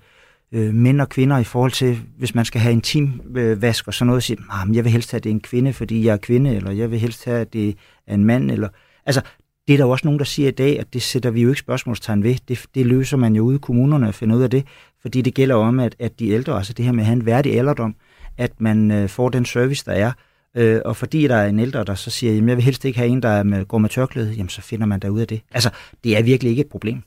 øh, 0.52 0.74
mænd 0.74 1.02
og 1.02 1.10
kvinder 1.10 1.38
i 1.38 1.44
forhold 1.44 1.72
til, 1.72 2.00
hvis 2.18 2.36
man 2.36 2.46
skal 2.46 2.62
have 2.62 2.74
intim 2.74 3.22
øh, 3.36 3.62
vask 3.62 3.88
og 3.88 3.94
sådan 3.94 4.08
noget, 4.08 4.24
siger, 4.24 4.42
ah, 4.50 4.66
sige, 4.66 4.76
jeg 4.76 4.84
vil 4.84 4.92
helst 4.92 5.12
have, 5.12 5.18
at 5.18 5.24
det 5.24 5.30
er 5.30 5.34
en 5.34 5.42
kvinde, 5.42 5.74
fordi 5.74 6.06
jeg 6.06 6.14
er 6.14 6.18
kvinde, 6.18 6.56
eller 6.56 6.72
jeg 6.72 6.92
vil 6.92 7.00
helst 7.00 7.26
have, 7.26 7.40
at 7.40 7.54
det 7.54 7.76
er 8.08 8.14
en 8.14 8.26
mand, 8.26 8.52
eller... 8.52 8.70
Altså, 9.06 9.22
det 9.68 9.74
er 9.74 9.78
der 9.78 9.86
jo 9.86 9.92
også 9.92 10.08
nogen, 10.08 10.20
der 10.20 10.26
siger 10.26 10.48
i 10.48 10.52
dag, 10.52 10.80
at 10.80 10.94
det 10.94 11.02
sætter 11.02 11.30
vi 11.30 11.42
jo 11.42 11.50
ikke 11.50 11.60
spørgsmålstegn 11.60 12.24
ved. 12.24 12.36
Det, 12.48 12.66
det 12.76 12.86
løser 12.86 13.18
man 13.18 13.36
jo 13.36 13.44
ude 13.44 13.56
i 13.56 13.60
kommunerne 13.60 14.08
at 14.08 14.16
finde 14.16 14.38
ud 14.38 14.42
af 14.42 14.50
det, 14.50 14.66
fordi 15.02 15.22
det 15.22 15.34
gælder 15.34 15.56
om, 15.56 15.80
at, 15.80 15.96
at 16.00 16.20
de 16.20 16.30
ældre, 16.30 16.58
altså 16.58 16.74
det 16.74 16.86
her 16.86 16.92
med 16.92 17.00
at 17.00 17.06
have 17.06 17.16
en 17.16 17.26
værdig 17.26 17.58
alderdom, 17.58 17.96
at 18.38 18.62
man 18.62 18.92
øh, 18.92 19.10
får 19.10 19.30
den 19.30 19.46
service, 19.46 19.86
der 19.86 19.92
er. 19.92 20.12
Øh, 20.58 20.82
og 20.86 20.96
fordi 20.96 21.28
der 21.28 21.36
er 21.36 21.48
en 21.50 21.60
ældre, 21.60 21.84
der 21.84 21.96
så 21.96 22.10
siger, 22.12 22.32
at 22.32 22.48
jeg 22.48 22.56
vil 22.56 22.64
helst 22.64 22.86
ikke 22.86 23.00
have 23.00 23.10
en, 23.10 23.22
der 23.22 23.44
med, 23.44 23.66
går 23.66 23.78
med 23.78 23.90
tørklæde, 23.90 24.32
jamen 24.32 24.50
så 24.50 24.62
finder 24.62 24.86
man 24.86 25.00
der 25.00 25.10
ud 25.10 25.20
af 25.22 25.28
det. 25.28 25.42
Altså, 25.52 25.70
det 26.04 26.18
er 26.18 26.24
virkelig 26.24 26.50
ikke 26.50 26.62
et 26.62 26.70
problem. 26.70 27.02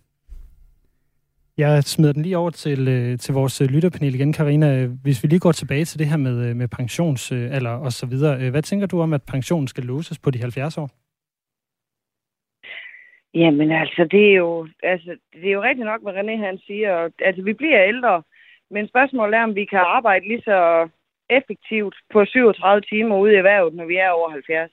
Jeg 1.59 1.85
smider 1.85 2.13
den 2.13 2.23
lige 2.23 2.39
over 2.39 2.51
til, 2.51 2.89
øh, 2.89 3.19
til 3.19 3.35
vores 3.35 3.61
lytterpanel 3.61 4.15
igen, 4.15 4.33
Karina. 4.33 4.87
Hvis 5.03 5.23
vi 5.23 5.29
lige 5.29 5.41
går 5.41 5.53
tilbage 5.53 5.85
til 5.85 5.99
det 5.99 6.07
her 6.07 6.17
med, 6.17 6.49
øh, 6.49 6.57
med 6.57 6.69
pensionsalder 6.69 7.71
og 7.71 7.93
så 7.93 8.07
videre. 8.07 8.51
Hvad 8.51 8.63
tænker 8.63 8.87
du 8.87 9.01
om, 9.01 9.13
at 9.13 9.23
pensionen 9.23 9.69
skal 9.69 9.85
låses 9.85 10.19
på 10.19 10.31
de 10.31 10.39
70 10.39 10.79
år? 10.79 10.91
Jamen 13.35 13.71
altså, 13.71 14.09
det 14.11 14.31
er 14.31 14.35
jo, 14.35 14.69
altså, 14.83 15.17
det 15.33 15.49
er 15.49 15.53
jo 15.53 15.63
rigtigt 15.63 15.87
nok, 15.87 16.03
hvad 16.03 16.13
René 16.13 16.37
han 16.47 16.59
siger. 16.59 17.09
Altså, 17.19 17.43
vi 17.43 17.53
bliver 17.53 17.89
ældre, 17.89 18.23
men 18.71 18.89
spørgsmålet 18.89 19.35
er, 19.35 19.43
om 19.43 19.55
vi 19.55 19.65
kan 19.65 19.79
arbejde 19.79 20.29
lige 20.29 20.43
så 20.43 20.89
effektivt 21.31 21.97
på 22.13 22.25
37 22.25 22.81
timer 22.81 23.17
ude 23.17 23.33
i 23.33 23.37
erhvervet, 23.37 23.75
når 23.75 23.85
vi 23.85 23.97
er 23.97 24.11
over 24.11 24.31
70. 24.31 24.71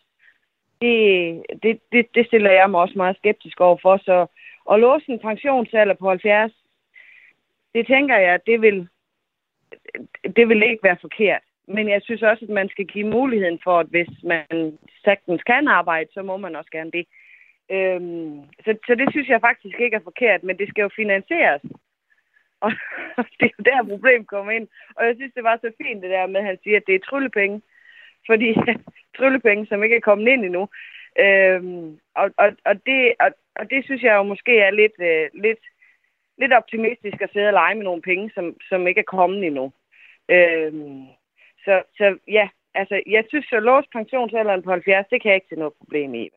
Det, 0.81 1.43
det, 1.63 1.79
det, 1.91 2.15
det 2.15 2.25
stiller 2.27 2.51
jeg 2.51 2.69
mig 2.69 2.81
også 2.81 2.97
meget 2.97 3.17
skeptisk 3.17 3.61
over 3.61 3.77
for. 3.81 3.97
Så 3.97 4.27
at 4.71 4.79
låse 4.79 5.11
en 5.11 5.19
pensionsalder 5.19 5.93
på 5.93 6.09
70, 6.09 6.51
det 7.73 7.87
tænker 7.87 8.17
jeg, 8.17 8.39
det 8.45 8.61
vil, 8.61 8.87
det 10.35 10.49
vil 10.49 10.63
ikke 10.63 10.83
være 10.83 10.97
forkert. 11.01 11.41
Men 11.67 11.89
jeg 11.89 12.01
synes 12.01 12.21
også, 12.21 12.45
at 12.45 12.49
man 12.49 12.69
skal 12.69 12.85
give 12.85 13.07
muligheden 13.07 13.59
for, 13.63 13.79
at 13.79 13.87
hvis 13.87 14.09
man 14.23 14.77
sagtens 15.03 15.43
kan 15.43 15.67
arbejde, 15.67 16.09
så 16.13 16.21
må 16.21 16.37
man 16.37 16.55
også 16.55 16.71
gerne 16.71 16.91
det. 16.91 17.05
Øhm, 17.71 18.41
så, 18.65 18.77
så 18.87 18.95
det 18.95 19.07
synes 19.11 19.27
jeg 19.29 19.41
faktisk 19.41 19.79
ikke 19.79 19.95
er 19.95 20.09
forkert, 20.09 20.43
men 20.43 20.57
det 20.57 20.69
skal 20.69 20.81
jo 20.81 20.89
finansieres. 20.95 21.61
Og 22.61 22.71
det 23.39 23.51
er 23.57 23.63
der, 23.63 23.89
problemet 23.89 24.27
kommer 24.27 24.51
ind. 24.51 24.67
Og 24.95 25.05
jeg 25.05 25.15
synes, 25.15 25.33
det 25.35 25.43
var 25.43 25.57
så 25.57 25.71
fint 25.81 26.03
det 26.03 26.09
der 26.09 26.27
med, 26.27 26.39
at 26.39 26.45
han 26.45 26.57
siger, 26.63 26.77
at 26.77 26.87
det 26.87 26.95
er 26.95 27.07
tryllepenge. 27.09 27.61
Fordi 28.29 28.49
tryllepenge, 29.17 29.67
som 29.67 29.83
ikke 29.83 29.95
er 29.95 30.09
kommet 30.09 30.27
ind 30.27 30.45
endnu. 30.45 30.69
Øhm, 31.19 31.99
og, 32.15 32.27
og, 32.37 32.49
og, 32.65 32.75
det, 32.85 33.13
og, 33.19 33.29
og 33.55 33.69
det 33.69 33.85
synes 33.85 34.03
jeg 34.03 34.15
jo 34.15 34.23
måske 34.23 34.59
er 34.59 34.71
lidt, 34.71 34.97
øh, 34.99 35.41
lidt, 35.43 35.63
lidt 36.37 36.53
optimistisk 36.53 37.21
at 37.21 37.29
sidde 37.33 37.47
og 37.47 37.53
lege 37.53 37.75
med 37.75 37.83
nogle 37.83 38.01
penge, 38.01 38.31
som, 38.35 38.55
som 38.69 38.87
ikke 38.87 38.99
er 38.99 39.13
kommet 39.17 39.45
endnu. 39.45 39.71
Øhm, 40.29 41.05
så, 41.65 41.83
så 41.97 42.17
ja, 42.27 42.49
altså 42.75 43.01
jeg 43.07 43.23
synes, 43.29 43.47
at 43.51 43.63
låst 43.63 43.91
pensionsalderen 43.91 44.63
på 44.63 44.71
70, 44.71 45.07
det 45.11 45.21
kan 45.21 45.29
jeg 45.29 45.35
ikke 45.35 45.47
se 45.49 45.55
noget 45.55 45.73
problem 45.79 46.13
i. 46.13 46.29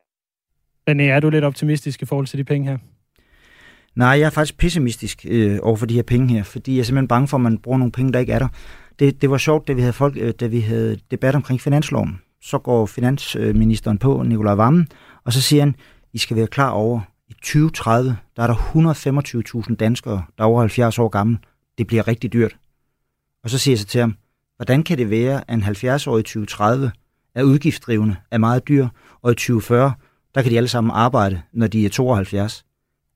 René, 0.89 1.03
er 1.03 1.19
du 1.19 1.29
lidt 1.29 1.45
optimistisk 1.45 2.01
i 2.01 2.05
forhold 2.05 2.27
til 2.27 2.39
de 2.39 2.43
penge 2.43 2.69
her? 2.69 2.77
Nej, 3.95 4.09
jeg 4.09 4.21
er 4.21 4.29
faktisk 4.29 4.57
pessimistisk 4.57 5.25
øh, 5.29 5.59
over 5.61 5.75
for 5.75 5.85
de 5.85 5.93
her 5.93 6.03
penge 6.03 6.33
her, 6.33 6.43
fordi 6.43 6.73
jeg 6.73 6.79
er 6.79 6.83
simpelthen 6.83 7.07
bange 7.07 7.27
for, 7.27 7.37
at 7.37 7.41
man 7.41 7.57
bruger 7.57 7.77
nogle 7.77 7.91
penge, 7.91 8.13
der 8.13 8.19
ikke 8.19 8.33
er 8.33 8.39
der. 8.39 8.47
Det, 8.99 9.21
det 9.21 9.29
var 9.29 9.37
sjovt, 9.37 9.67
da 9.67 9.73
vi 9.73 9.81
havde, 9.81 9.93
folk, 9.93 10.17
øh, 10.17 10.33
da 10.39 10.47
vi 10.47 10.59
havde 10.59 10.97
debat 11.11 11.35
omkring 11.35 11.61
finansloven. 11.61 12.21
Så 12.41 12.57
går 12.57 12.85
finansministeren 12.85 13.97
på, 13.97 14.23
Nikolaj 14.23 14.53
Vammen, 14.53 14.87
og 15.23 15.33
så 15.33 15.41
siger 15.41 15.61
han, 15.61 15.75
I 16.13 16.17
skal 16.17 16.37
være 16.37 16.47
klar 16.47 16.69
over, 16.69 16.99
i 17.29 17.33
2030, 17.33 18.17
der 18.35 18.43
er 18.43 18.47
der 18.47 19.63
125.000 19.69 19.75
danskere, 19.75 20.23
der 20.37 20.43
er 20.43 20.47
over 20.47 20.59
70 20.59 20.99
år 20.99 21.09
gamle. 21.09 21.37
Det 21.77 21.87
bliver 21.87 22.07
rigtig 22.07 22.33
dyrt. 22.33 22.57
Og 23.43 23.49
så 23.49 23.57
siger 23.57 23.73
jeg 23.73 23.79
så 23.79 23.85
til 23.85 24.01
ham, 24.01 24.15
hvordan 24.55 24.83
kan 24.83 24.97
det 24.97 25.09
være, 25.09 25.43
at 25.47 25.53
en 25.53 25.63
70-årig 25.63 26.19
i 26.19 26.23
2030 26.23 26.91
er 27.35 27.43
udgiftsdrivende, 27.43 28.15
er 28.31 28.37
meget 28.37 28.67
dyr, 28.67 28.87
og 29.21 29.31
i 29.31 29.35
2040, 29.35 29.93
der 30.35 30.41
kan 30.41 30.51
de 30.51 30.57
alle 30.57 30.67
sammen 30.67 30.91
arbejde, 30.91 31.41
når 31.53 31.67
de 31.67 31.85
er 31.85 31.89
72. 31.89 32.65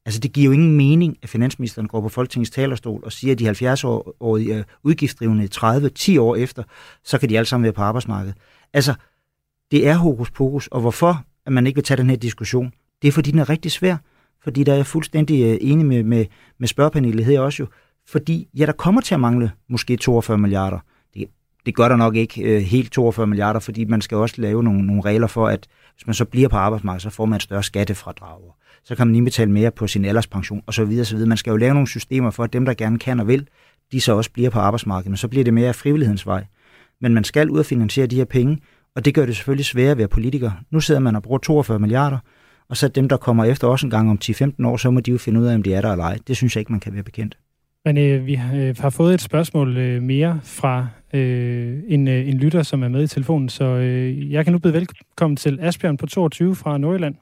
Altså, 0.06 0.20
det 0.20 0.34
giver 0.34 0.46
jo 0.46 0.52
ingen 0.52 0.78
mening, 0.78 1.18
at 1.22 1.30
finansministeren 1.30 1.88
går 1.88 2.02
på 2.02 2.10
Folketingets 2.10 2.52
talerstol 2.52 3.02
og 3.04 3.12
siger, 3.12 3.32
at 3.32 3.40
de 3.40 3.72
70-årige 3.72 4.66
udgiftsdrivende 4.84 5.48
30, 5.48 5.90
10 5.90 6.18
år 6.18 6.36
efter, 6.36 6.64
så 7.04 7.18
kan 7.18 7.30
de 7.30 7.38
alle 7.38 7.48
sammen 7.48 7.64
være 7.64 7.74
på 7.74 7.82
arbejdsmarkedet. 7.82 8.36
Altså, 8.74 8.94
det 9.72 9.88
er 9.88 9.96
hokus 9.96 10.32
pokus, 10.32 10.68
og 10.68 10.82
hvorfor 10.82 11.26
at 11.46 11.54
man 11.54 11.68
ikke 11.68 11.78
vil 11.78 11.84
tage 11.84 11.98
den 11.98 12.10
her 12.10 12.18
diskussion, 12.18 12.74
det 13.02 13.08
er 13.08 13.12
fordi, 13.12 13.32
den 13.32 13.40
er 13.40 13.50
rigtig 13.50 13.72
svær. 13.72 13.98
Fordi 14.44 14.64
der 14.64 14.72
er 14.72 14.76
jeg 14.76 14.86
fuldstændig 14.86 15.44
øh, 15.44 15.58
enig 15.62 15.86
med, 15.86 16.04
med, 16.04 16.26
med 16.58 16.68
spørgepanelet 16.68 17.26
her 17.26 17.40
også 17.40 17.64
jo. 17.64 17.68
Fordi, 18.08 18.48
ja, 18.58 18.66
der 18.66 18.72
kommer 18.72 19.02
til 19.02 19.14
at 19.14 19.20
mangle 19.20 19.52
måske 19.70 19.98
42 19.98 20.38
milliarder. 20.38 20.80
Det, 21.14 21.28
det 21.66 21.76
gør 21.76 21.88
der 21.88 21.96
nok 21.96 22.16
ikke 22.16 22.42
øh, 22.42 22.62
helt 22.62 22.92
42 22.92 23.28
milliarder, 23.28 23.60
fordi 23.60 23.86
man 23.86 24.02
skal 24.02 24.18
også 24.18 24.42
lave 24.42 24.64
nogle, 24.64 24.86
nogle 24.86 25.02
regler 25.02 25.28
for, 25.28 25.48
at 25.48 25.68
hvis 25.96 26.08
man 26.08 26.14
så 26.14 26.26
bliver 26.26 26.50
på 26.50 26.58
arbejdsmarkedet, 26.58 27.02
så 27.02 27.10
får 27.10 27.26
man 27.26 27.36
et 27.36 27.42
større 27.42 27.64
skattefradrag. 27.64 28.40
Så 28.86 28.96
kan 28.96 29.08
man 29.08 29.16
indbetale 29.16 29.52
mere 29.52 29.72
på 29.72 29.88
sin 29.88 30.06
alderspension 30.06 30.64
osv. 30.68 30.90
videre. 30.90 31.26
Man 31.26 31.38
skal 31.38 31.52
jo 31.52 31.58
lave 31.58 31.74
nogle 31.74 31.88
systemer 31.88 32.32
for, 32.32 32.44
at 32.44 32.54
dem, 32.54 32.66
der 32.66 32.74
gerne 32.74 33.00
kan 33.00 33.20
og 33.20 33.28
vil, 33.28 33.48
de 33.92 34.02
så 34.02 34.14
også 34.14 34.32
bliver 34.32 34.50
på 34.50 34.60
arbejdsmarkedet. 34.60 35.10
Men 35.10 35.18
så 35.18 35.28
bliver 35.28 35.44
det 35.44 35.54
mere 35.54 35.68
af 35.68 35.76
frivillighedens 35.76 36.28
vej. 36.28 36.46
Men 37.02 37.14
man 37.14 37.24
skal 37.24 37.50
ud 37.50 37.60
og 37.60 37.66
finansiere 37.66 38.08
de 38.08 38.16
her 38.16 38.26
penge, 38.26 38.60
og 38.96 39.06
det 39.06 39.14
gør 39.14 39.26
det 39.26 39.36
selvfølgelig 39.36 39.66
sværere 39.66 39.92
at 39.92 39.98
være 39.98 40.08
politiker. 40.08 40.52
Nu 40.72 40.80
sidder 40.80 41.02
man 41.02 41.16
og 41.16 41.24
bruger 41.24 41.40
42 41.40 41.80
milliarder, 41.80 42.18
og 42.70 42.78
så 42.78 42.88
dem, 42.88 43.10
der 43.10 43.18
kommer 43.18 43.46
efter 43.46 43.68
os 43.68 43.84
en 43.84 43.90
gang 43.90 44.10
om 44.10 44.20
10-15 44.26 44.68
år, 44.68 44.78
så 44.78 44.92
må 44.92 45.00
de 45.00 45.12
jo 45.12 45.18
finde 45.18 45.40
ud 45.40 45.46
af, 45.46 45.56
om 45.56 45.64
de 45.64 45.74
er 45.74 45.82
der 45.82 45.92
eller 45.92 46.06
ej. 46.06 46.18
Det 46.28 46.38
synes 46.38 46.56
jeg 46.56 46.60
ikke, 46.60 46.72
man 46.72 46.80
kan 46.80 46.94
være 46.94 47.04
bekendt. 47.04 47.38
Men 47.86 47.98
øh, 47.98 48.26
vi 48.26 48.34
øh, 48.34 48.76
har 48.80 48.90
fået 48.90 49.14
et 49.14 49.22
spørgsmål 49.22 49.78
øh, 49.78 50.02
mere 50.02 50.40
fra 50.44 50.88
øh, 51.14 51.84
en, 51.88 52.08
øh, 52.08 52.30
en 52.30 52.38
lytter, 52.38 52.64
som 52.64 52.84
er 52.84 52.88
med 52.88 53.04
i 53.04 53.08
telefonen, 53.08 53.50
så 53.50 53.64
øh, 53.64 54.32
jeg 54.32 54.44
kan 54.44 54.54
nu 54.54 54.60
byde 54.60 54.74
velkommen 54.74 55.38
til 55.38 55.60
Asbjørn 55.62 55.98
på 55.98 56.06
22 56.06 56.56
fra 56.56 56.78
Nordjylland. 56.78 57.16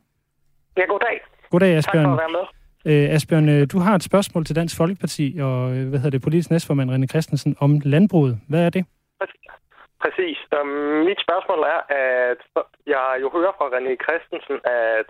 Ja, 0.78 0.82
goddag. 0.82 1.33
Goddag, 1.54 1.74
Asbjørn. 1.80 2.06
Tak 2.06 2.12
for 2.12 2.20
at 2.20 2.26
være 2.26 2.36
med. 2.40 2.46
Øh, 2.92 3.16
Asbjørn, 3.16 3.50
øh, 3.56 3.62
du 3.74 3.78
har 3.86 3.94
et 3.96 4.06
spørgsmål 4.12 4.44
til 4.46 4.56
Dansk 4.60 4.76
Folkeparti 4.82 5.26
og 5.48 5.60
øh, 5.76 5.84
hvad 5.90 6.00
hedder 6.00 6.16
det, 6.16 6.26
politisk 6.28 6.50
næstformand 6.52 6.90
René 6.94 7.08
Christensen 7.14 7.52
om 7.66 7.72
landbruget. 7.94 8.36
Hvad 8.50 8.62
er 8.68 8.72
det? 8.78 8.84
Præcis. 10.04 10.40
Um, 10.58 10.68
mit 11.10 11.20
spørgsmål 11.26 11.60
er, 11.76 11.80
at 12.12 12.42
jeg 12.94 13.06
jo 13.24 13.28
hører 13.36 13.54
fra 13.58 13.68
René 13.76 13.94
Christensen, 14.06 14.58
at 14.94 15.08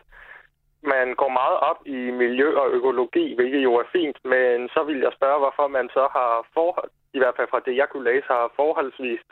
man 0.94 1.08
går 1.22 1.32
meget 1.42 1.58
op 1.70 1.80
i 1.98 2.00
miljø 2.24 2.50
og 2.62 2.68
økologi, 2.78 3.26
hvilket 3.38 3.62
jo 3.68 3.74
er 3.82 3.88
fint, 3.98 4.18
men 4.34 4.56
så 4.74 4.82
vil 4.88 5.00
jeg 5.06 5.12
spørge, 5.18 5.40
hvorfor 5.44 5.68
man 5.78 5.88
så 5.98 6.04
har 6.18 6.32
forhold, 6.58 6.92
i 7.18 7.20
hvert 7.20 7.36
fald 7.38 7.48
fra 7.52 7.66
det, 7.66 7.76
jeg 7.82 7.88
kunne 7.90 8.08
læse, 8.12 8.28
har 8.36 8.54
forholdsvis 8.56 9.24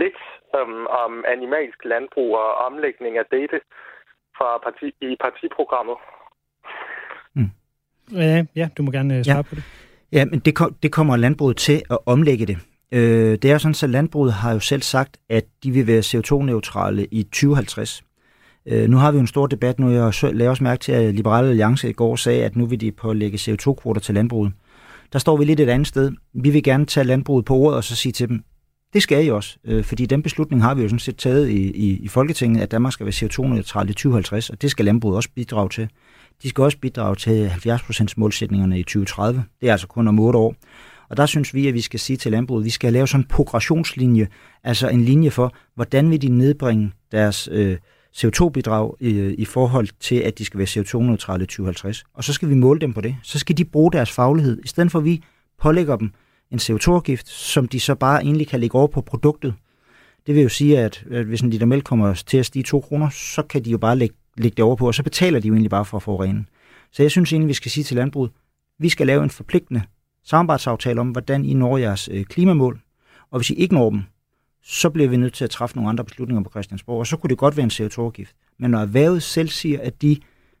lidt 0.00 0.20
um, 0.58 0.86
om 1.02 1.12
animalsk 1.34 1.78
landbrug 1.92 2.30
og 2.42 2.50
omlægning 2.68 3.14
af 3.18 3.26
dette 3.36 3.60
fra 4.38 4.48
parti, 4.66 4.88
i 5.08 5.16
partiprogrammet. 5.26 5.98
Ja, 8.12 8.44
ja, 8.56 8.68
du 8.78 8.82
må 8.82 8.90
gerne 8.90 9.18
øh, 9.18 9.24
svare 9.24 9.36
ja. 9.36 9.42
på 9.42 9.54
det. 9.54 9.62
Ja, 10.12 10.24
men 10.24 10.38
det, 10.38 10.54
kom, 10.54 10.74
det 10.82 10.92
kommer 10.92 11.16
landbruget 11.16 11.56
til 11.56 11.82
at 11.90 11.98
omlægge 12.06 12.46
det. 12.46 12.58
Øh, 12.92 13.38
det 13.42 13.44
er 13.44 13.52
jo 13.52 13.58
sådan, 13.58 13.74
at 13.82 13.90
landbruget 13.90 14.32
har 14.32 14.52
jo 14.52 14.60
selv 14.60 14.82
sagt, 14.82 15.16
at 15.28 15.44
de 15.62 15.70
vil 15.70 15.86
være 15.86 16.00
CO2-neutrale 16.00 17.06
i 17.10 17.22
2050. 17.22 18.02
Øh, 18.66 18.90
nu 18.90 18.96
har 18.96 19.10
vi 19.10 19.16
jo 19.16 19.20
en 19.20 19.26
stor 19.26 19.46
debat 19.46 19.78
nu, 19.78 19.90
jeg 19.90 20.12
laver 20.22 20.50
også 20.50 20.64
mærke 20.64 20.80
til, 20.80 20.92
at 20.92 21.14
Liberale 21.14 21.48
Alliance 21.48 21.90
i 21.90 21.92
går 21.92 22.16
sagde, 22.16 22.44
at 22.44 22.56
nu 22.56 22.66
vil 22.66 22.80
de 22.80 22.92
pålægge 22.92 23.36
CO2-kvoter 23.36 24.00
til 24.00 24.14
landbruget. 24.14 24.52
Der 25.12 25.18
står 25.18 25.36
vi 25.36 25.44
lidt 25.44 25.60
et 25.60 25.68
andet 25.68 25.88
sted. 25.88 26.12
Vi 26.34 26.50
vil 26.50 26.62
gerne 26.62 26.86
tage 26.86 27.04
landbruget 27.04 27.44
på 27.44 27.56
ordet 27.56 27.76
og 27.76 27.84
så 27.84 27.96
sige 27.96 28.12
til 28.12 28.28
dem, 28.28 28.44
det 28.92 29.02
skal 29.02 29.26
I 29.26 29.30
også, 29.30 29.56
øh, 29.64 29.84
fordi 29.84 30.06
den 30.06 30.22
beslutning 30.22 30.62
har 30.62 30.74
vi 30.74 30.82
jo 30.82 30.88
sådan 30.88 30.98
set 30.98 31.16
taget 31.16 31.48
i, 31.48 31.70
i, 31.70 31.98
i 31.98 32.08
Folketinget, 32.08 32.62
at 32.62 32.70
Danmark 32.70 32.92
skal 32.92 33.06
være 33.06 33.12
CO2-neutral 33.12 33.90
i 33.90 33.92
2050, 33.92 34.50
og 34.50 34.62
det 34.62 34.70
skal 34.70 34.84
landbruget 34.84 35.16
også 35.16 35.28
bidrage 35.34 35.68
til. 35.68 35.88
De 36.42 36.48
skal 36.48 36.64
også 36.64 36.78
bidrage 36.78 37.16
til 37.16 37.48
70% 37.48 38.06
målsætningerne 38.16 38.78
i 38.78 38.82
2030. 38.82 39.44
Det 39.60 39.68
er 39.68 39.72
altså 39.72 39.86
kun 39.86 40.08
om 40.08 40.18
8 40.18 40.38
år. 40.38 40.54
Og 41.08 41.16
der 41.16 41.26
synes 41.26 41.54
vi, 41.54 41.68
at 41.68 41.74
vi 41.74 41.80
skal 41.80 42.00
sige 42.00 42.16
til 42.16 42.32
landbruget, 42.32 42.62
at 42.62 42.64
vi 42.64 42.70
skal 42.70 42.92
lave 42.92 43.08
sådan 43.08 43.20
en 43.20 43.28
progressionslinje, 43.28 44.28
altså 44.64 44.88
en 44.88 45.04
linje 45.04 45.30
for, 45.30 45.54
hvordan 45.74 46.10
vil 46.10 46.22
de 46.22 46.28
nedbringe 46.28 46.92
deres 47.12 47.48
øh, 47.52 47.76
CO2-bidrag 48.16 48.94
i, 49.00 49.34
i 49.38 49.44
forhold 49.44 49.88
til, 50.00 50.14
at 50.14 50.38
de 50.38 50.44
skal 50.44 50.58
være 50.58 50.66
CO2-neutrale 50.66 51.44
i 51.44 51.46
2050. 51.46 52.04
Og 52.14 52.24
så 52.24 52.32
skal 52.32 52.48
vi 52.48 52.54
måle 52.54 52.80
dem 52.80 52.92
på 52.92 53.00
det. 53.00 53.16
Så 53.22 53.38
skal 53.38 53.58
de 53.58 53.64
bruge 53.64 53.92
deres 53.92 54.10
faglighed, 54.10 54.60
i 54.64 54.68
stedet 54.68 54.92
for 54.92 54.98
at 54.98 55.04
vi 55.04 55.22
pålægger 55.60 55.96
dem 55.96 56.12
en 56.52 56.58
CO2-afgift, 56.58 57.28
som 57.28 57.68
de 57.68 57.80
så 57.80 57.94
bare 57.94 58.22
egentlig 58.22 58.48
kan 58.48 58.60
lægge 58.60 58.78
over 58.78 58.86
på 58.86 59.00
produktet. 59.00 59.54
Det 60.26 60.34
vil 60.34 60.42
jo 60.42 60.48
sige, 60.48 60.78
at, 60.78 61.04
at 61.10 61.26
hvis 61.26 61.40
en 61.40 61.50
liter 61.50 61.66
mælk 61.66 61.84
kommer 61.84 62.14
til 62.14 62.38
at 62.38 62.46
stige 62.46 62.62
2 62.62 62.80
kroner, 62.80 63.10
så 63.10 63.42
kan 63.42 63.64
de 63.64 63.70
jo 63.70 63.78
bare 63.78 63.96
lægge, 63.96 64.16
lægge 64.36 64.56
det 64.56 64.64
over 64.64 64.76
på, 64.76 64.86
og 64.86 64.94
så 64.94 65.02
betaler 65.02 65.40
de 65.40 65.48
jo 65.48 65.54
egentlig 65.54 65.70
bare 65.70 65.84
for 65.84 65.96
at 65.96 66.02
forurene. 66.02 66.44
Så 66.92 67.02
jeg 67.02 67.10
synes 67.10 67.32
egentlig, 67.32 67.48
vi 67.48 67.54
skal 67.54 67.70
sige 67.70 67.84
til 67.84 67.96
landbruget, 67.96 68.30
vi 68.78 68.88
skal 68.88 69.06
lave 69.06 69.24
en 69.24 69.30
forpligtende 69.30 69.82
samarbejdsaftale 70.24 71.00
om, 71.00 71.10
hvordan 71.10 71.44
I 71.44 71.54
når 71.54 71.78
jeres 71.78 72.08
øh, 72.12 72.24
klimamål, 72.24 72.80
og 73.30 73.38
hvis 73.38 73.50
I 73.50 73.54
ikke 73.54 73.74
når 73.74 73.90
dem, 73.90 74.02
så 74.62 74.90
bliver 74.90 75.08
vi 75.08 75.16
nødt 75.16 75.34
til 75.34 75.44
at 75.44 75.50
træffe 75.50 75.76
nogle 75.76 75.88
andre 75.88 76.04
beslutninger 76.04 76.42
på 76.42 76.50
Christiansborg, 76.50 76.98
og 76.98 77.06
så 77.06 77.16
kunne 77.16 77.28
det 77.28 77.38
godt 77.38 77.56
være 77.56 77.64
en 77.64 77.70
CO2-afgift. 77.70 78.36
Men 78.58 78.70
når 78.70 78.78
erhvervet 78.78 79.22
selv 79.22 79.48
siger, 79.48 79.80
at 79.82 80.02
de 80.02 80.16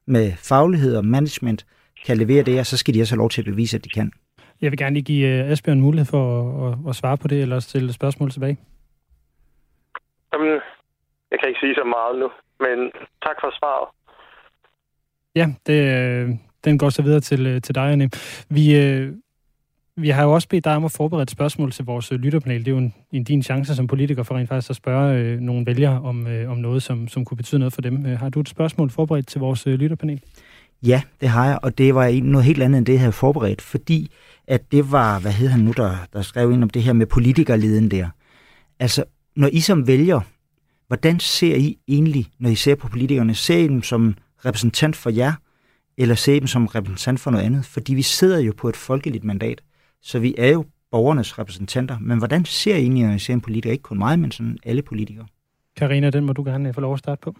med 0.06 0.32
faglighed 0.36 0.96
og 0.96 1.04
management 1.04 1.66
kan 2.06 2.18
levere 2.18 2.42
det 2.42 2.54
her, 2.54 2.62
så 2.62 2.76
skal 2.76 2.94
de 2.94 3.00
også 3.00 3.14
have 3.14 3.18
lov 3.18 3.30
til 3.30 3.40
at 3.40 3.44
bevise, 3.44 3.76
at 3.76 3.84
de 3.84 3.88
kan. 3.88 4.12
Jeg 4.62 4.70
vil 4.70 4.78
gerne 4.78 4.94
lige 4.94 5.04
give 5.04 5.28
øh, 5.28 5.50
Asbjørn 5.50 5.80
mulighed 5.80 6.06
for 6.06 6.24
at, 6.40 6.72
at, 6.72 6.78
at 6.88 6.94
svare 6.96 7.18
på 7.18 7.28
det, 7.28 7.42
eller 7.42 7.60
stille 7.60 7.92
spørgsmål 7.92 8.30
tilbage. 8.30 8.56
Jamen, 10.32 10.60
jeg 11.30 11.38
kan 11.40 11.48
ikke 11.48 11.60
sige 11.60 11.74
så 11.74 11.84
meget 11.84 12.18
nu, 12.18 12.28
men 12.60 12.92
tak 13.22 13.36
for 13.40 13.50
svaret. 13.58 13.88
Ja, 15.34 15.46
det, 15.66 15.80
øh, 15.96 16.28
den 16.64 16.78
går 16.78 16.88
så 16.88 17.02
videre 17.02 17.20
til, 17.20 17.46
øh, 17.46 17.62
til 17.62 17.74
dig, 17.74 17.92
Anne. 17.92 18.10
Vi, 18.50 18.64
vi 19.96 20.08
har 20.08 20.24
jo 20.24 20.32
også 20.32 20.48
bedt 20.48 20.64
dig 20.64 20.76
om 20.76 20.84
at 20.84 20.92
forberede 20.96 21.22
et 21.22 21.30
spørgsmål 21.30 21.72
til 21.72 21.84
vores 21.84 22.12
lytterpanel. 22.12 22.60
Det 22.60 22.68
er 22.68 22.72
jo 22.72 22.78
en, 22.78 22.94
en 23.12 23.24
din 23.24 23.42
chance 23.42 23.76
som 23.76 23.86
politiker 23.86 24.22
for 24.22 24.34
rent 24.34 24.48
faktisk 24.48 24.70
at 24.70 24.76
spørge 24.76 25.18
øh, 25.18 25.40
nogle 25.40 25.66
vælgere 25.66 26.02
om, 26.02 26.26
øh, 26.26 26.50
om 26.50 26.56
noget, 26.56 26.82
som, 26.82 27.08
som 27.08 27.24
kunne 27.24 27.36
betyde 27.36 27.58
noget 27.58 27.74
for 27.74 27.80
dem. 27.80 28.04
har 28.04 28.28
du 28.28 28.40
et 28.40 28.48
spørgsmål 28.48 28.90
forberedt 28.90 29.26
til 29.26 29.40
vores 29.40 29.66
øh, 29.66 29.74
lytterpanel? 29.74 30.22
Ja, 30.82 31.02
det 31.20 31.28
har 31.28 31.46
jeg, 31.46 31.58
og 31.62 31.78
det 31.78 31.94
var 31.94 32.22
noget 32.22 32.44
helt 32.44 32.62
andet 32.62 32.78
end 32.78 32.86
det, 32.86 32.92
jeg 32.92 33.00
havde 33.00 33.12
forberedt, 33.12 33.62
fordi 33.62 34.10
at 34.46 34.72
det 34.72 34.92
var, 34.92 35.18
hvad 35.18 35.32
hed 35.32 35.48
han 35.48 35.60
nu, 35.60 35.72
der, 35.76 35.96
der 36.12 36.22
skrev 36.22 36.52
ind 36.52 36.62
om 36.62 36.70
det 36.70 36.82
her 36.82 36.92
med 36.92 37.06
politikerleden 37.06 37.90
der. 37.90 38.08
Altså, 38.78 39.04
når 39.36 39.48
I 39.52 39.60
som 39.60 39.86
vælger, 39.86 40.20
hvordan 40.86 41.20
ser 41.20 41.56
I 41.56 41.78
egentlig, 41.88 42.26
når 42.38 42.50
I 42.50 42.54
ser 42.54 42.74
på 42.74 42.88
politikerne, 42.88 43.34
ser 43.34 43.58
I 43.58 43.68
dem 43.68 43.82
som 43.82 44.14
repræsentant 44.44 44.96
for 44.96 45.10
jer, 45.10 45.32
eller 45.98 46.14
ser 46.14 46.34
I 46.34 46.38
dem 46.38 46.46
som 46.46 46.66
repræsentant 46.66 47.20
for 47.20 47.30
noget 47.30 47.44
andet? 47.44 47.64
Fordi 47.64 47.94
vi 47.94 48.02
sidder 48.02 48.38
jo 48.38 48.52
på 48.56 48.68
et 48.68 48.76
folkeligt 48.76 49.24
mandat, 49.24 49.62
så 50.02 50.18
vi 50.18 50.34
er 50.38 50.48
jo 50.48 50.64
borgernes 50.90 51.38
repræsentanter. 51.38 51.98
Men 51.98 52.18
hvordan 52.18 52.44
ser 52.44 52.76
I 52.76 52.80
egentlig, 52.80 53.06
når 53.06 53.14
I 53.14 53.18
ser 53.18 53.34
en 53.34 53.40
politiker? 53.40 53.72
Ikke 53.72 53.82
kun 53.82 53.98
mig, 53.98 54.18
men 54.18 54.30
sådan 54.30 54.58
alle 54.64 54.82
politikere. 54.82 55.26
Karina, 55.76 56.10
den 56.10 56.24
må 56.24 56.32
du 56.32 56.44
gerne 56.44 56.68
øh, 56.68 56.74
få 56.74 56.80
lov 56.80 56.92
at 56.92 56.98
starte 56.98 57.20
på. 57.20 57.36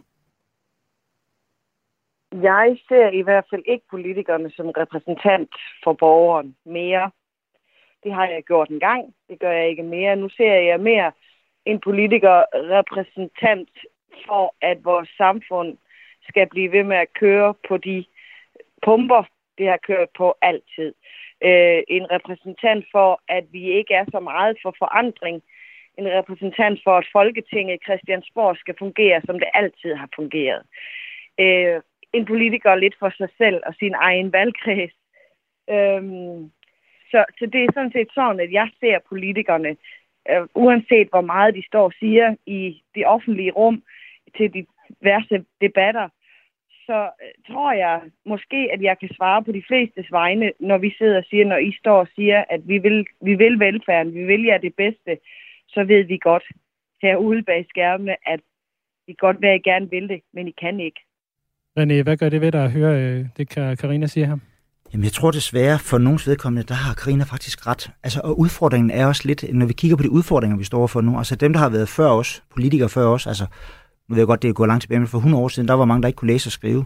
Jeg 2.32 2.78
ser 2.88 3.08
i 3.08 3.20
hvert 3.20 3.44
fald 3.50 3.62
ikke 3.66 3.84
politikerne 3.90 4.50
som 4.50 4.70
repræsentant 4.70 5.50
for 5.84 5.92
borgeren 5.92 6.56
mere. 6.64 7.10
Det 8.04 8.12
har 8.12 8.26
jeg 8.26 8.42
gjort 8.42 8.68
en 8.68 8.80
gang. 8.80 9.14
Det 9.28 9.40
gør 9.40 9.50
jeg 9.50 9.68
ikke 9.68 9.82
mere. 9.82 10.16
Nu 10.16 10.28
ser 10.28 10.52
jeg 10.52 10.80
mere 10.80 11.12
en 11.64 11.80
politiker 11.80 12.44
repræsentant 12.54 13.70
for, 14.26 14.54
at 14.60 14.84
vores 14.84 15.08
samfund 15.16 15.78
skal 16.28 16.48
blive 16.48 16.72
ved 16.72 16.84
med 16.84 16.96
at 16.96 17.12
køre 17.12 17.54
på 17.68 17.76
de 17.76 18.04
pumper, 18.82 19.22
det 19.58 19.68
har 19.68 19.78
kørt 19.86 20.08
på 20.16 20.34
altid. 20.42 20.94
Øh, 21.44 21.82
en 21.88 22.10
repræsentant 22.10 22.84
for, 22.92 23.20
at 23.28 23.44
vi 23.52 23.62
ikke 23.62 23.94
er 23.94 24.04
så 24.12 24.20
meget 24.20 24.56
for 24.62 24.74
forandring. 24.78 25.42
En 25.98 26.08
repræsentant 26.08 26.80
for, 26.84 26.96
at 26.96 27.06
Folketinget 27.12 27.80
Christiansborg 27.84 28.56
skal 28.56 28.74
fungere, 28.78 29.22
som 29.26 29.38
det 29.38 29.48
altid 29.54 29.94
har 29.94 30.08
fungeret. 30.16 30.62
Øh, 31.40 31.80
en 32.12 32.24
politiker 32.24 32.74
lidt 32.74 32.96
for 32.98 33.10
sig 33.16 33.28
selv 33.38 33.62
og 33.66 33.74
sin 33.74 33.94
egen 33.94 34.32
valgkreds. 34.32 34.94
Øhm, 35.70 36.50
så, 37.10 37.24
så 37.38 37.46
det 37.46 37.64
er 37.64 37.72
sådan 37.74 37.92
set 37.92 38.08
sådan, 38.14 38.40
at 38.40 38.52
jeg 38.52 38.68
ser 38.80 38.98
politikerne, 39.08 39.76
øh, 40.30 40.46
uanset 40.54 41.08
hvor 41.08 41.20
meget 41.20 41.54
de 41.54 41.66
står 41.66 41.84
og 41.84 41.92
siger 41.98 42.34
i 42.46 42.82
det 42.94 43.06
offentlige 43.06 43.52
rum 43.52 43.82
til 44.36 44.54
de 44.54 44.66
diverse 45.00 45.44
debatter, 45.60 46.08
så 46.86 47.10
øh, 47.22 47.54
tror 47.54 47.72
jeg 47.72 48.00
måske, 48.26 48.68
at 48.72 48.82
jeg 48.82 48.98
kan 48.98 49.10
svare 49.16 49.44
på 49.44 49.52
de 49.52 49.62
flestes 49.66 50.12
vegne, 50.12 50.52
når 50.60 50.78
vi 50.78 50.94
sidder 50.98 51.18
og 51.18 51.24
siger, 51.30 51.44
når 51.46 51.56
I 51.56 51.72
står 51.78 51.98
og 51.98 52.08
siger, 52.14 52.44
at 52.48 52.68
vi 52.68 52.78
vil, 52.78 53.06
vi 53.20 53.34
vil 53.34 53.58
velfærden, 53.60 54.14
vi 54.14 54.24
vil 54.24 54.42
jer 54.42 54.58
det 54.58 54.74
bedste, 54.76 55.18
så 55.68 55.84
ved 55.84 56.02
vi 56.04 56.18
godt 56.18 56.44
herude 57.02 57.42
bag 57.42 57.66
skærmene, 57.68 58.16
at 58.28 58.40
I 59.06 59.14
godt 59.18 59.42
være, 59.42 59.56
I 59.56 59.58
gerne 59.58 59.90
vil 59.90 60.08
det, 60.08 60.20
men 60.32 60.48
I 60.48 60.50
kan 60.50 60.80
ikke. 60.80 61.00
René, 61.78 62.02
hvad 62.02 62.16
gør 62.16 62.28
det 62.28 62.40
ved 62.40 62.52
dig 62.52 62.64
at 62.64 62.72
høre 62.72 63.02
øh, 63.02 63.26
det, 63.36 63.48
Karina 63.48 64.06
siger 64.06 64.26
her? 64.26 64.36
Jamen, 64.92 65.04
jeg 65.04 65.12
tror 65.12 65.30
desværre, 65.30 65.78
for 65.78 65.98
nogens 65.98 66.26
vedkommende, 66.26 66.68
der 66.68 66.74
har 66.74 66.94
Karina 66.94 67.24
faktisk 67.24 67.66
ret. 67.66 67.90
Altså, 68.02 68.20
og 68.24 68.38
udfordringen 68.38 68.90
er 68.90 69.06
også 69.06 69.22
lidt, 69.24 69.44
når 69.52 69.66
vi 69.66 69.72
kigger 69.72 69.96
på 69.96 70.02
de 70.02 70.10
udfordringer, 70.10 70.56
vi 70.56 70.64
står 70.64 70.86
for 70.86 71.00
nu, 71.00 71.18
altså 71.18 71.36
dem, 71.36 71.52
der 71.52 71.60
har 71.60 71.68
været 71.68 71.88
før 71.88 72.08
os, 72.08 72.42
politikere 72.50 72.88
før 72.88 73.06
os, 73.06 73.26
altså, 73.26 73.46
nu 74.08 74.14
ved 74.14 74.20
jeg 74.20 74.26
godt, 74.26 74.42
det 74.42 74.48
er 74.48 74.52
gået 74.52 74.68
langt 74.68 74.82
tilbage, 74.82 74.98
men 74.98 75.08
for 75.08 75.18
100 75.18 75.42
år 75.42 75.48
siden, 75.48 75.68
der 75.68 75.74
var 75.74 75.84
mange, 75.84 76.02
der 76.02 76.08
ikke 76.08 76.16
kunne 76.16 76.32
læse 76.32 76.48
og 76.48 76.52
skrive. 76.52 76.84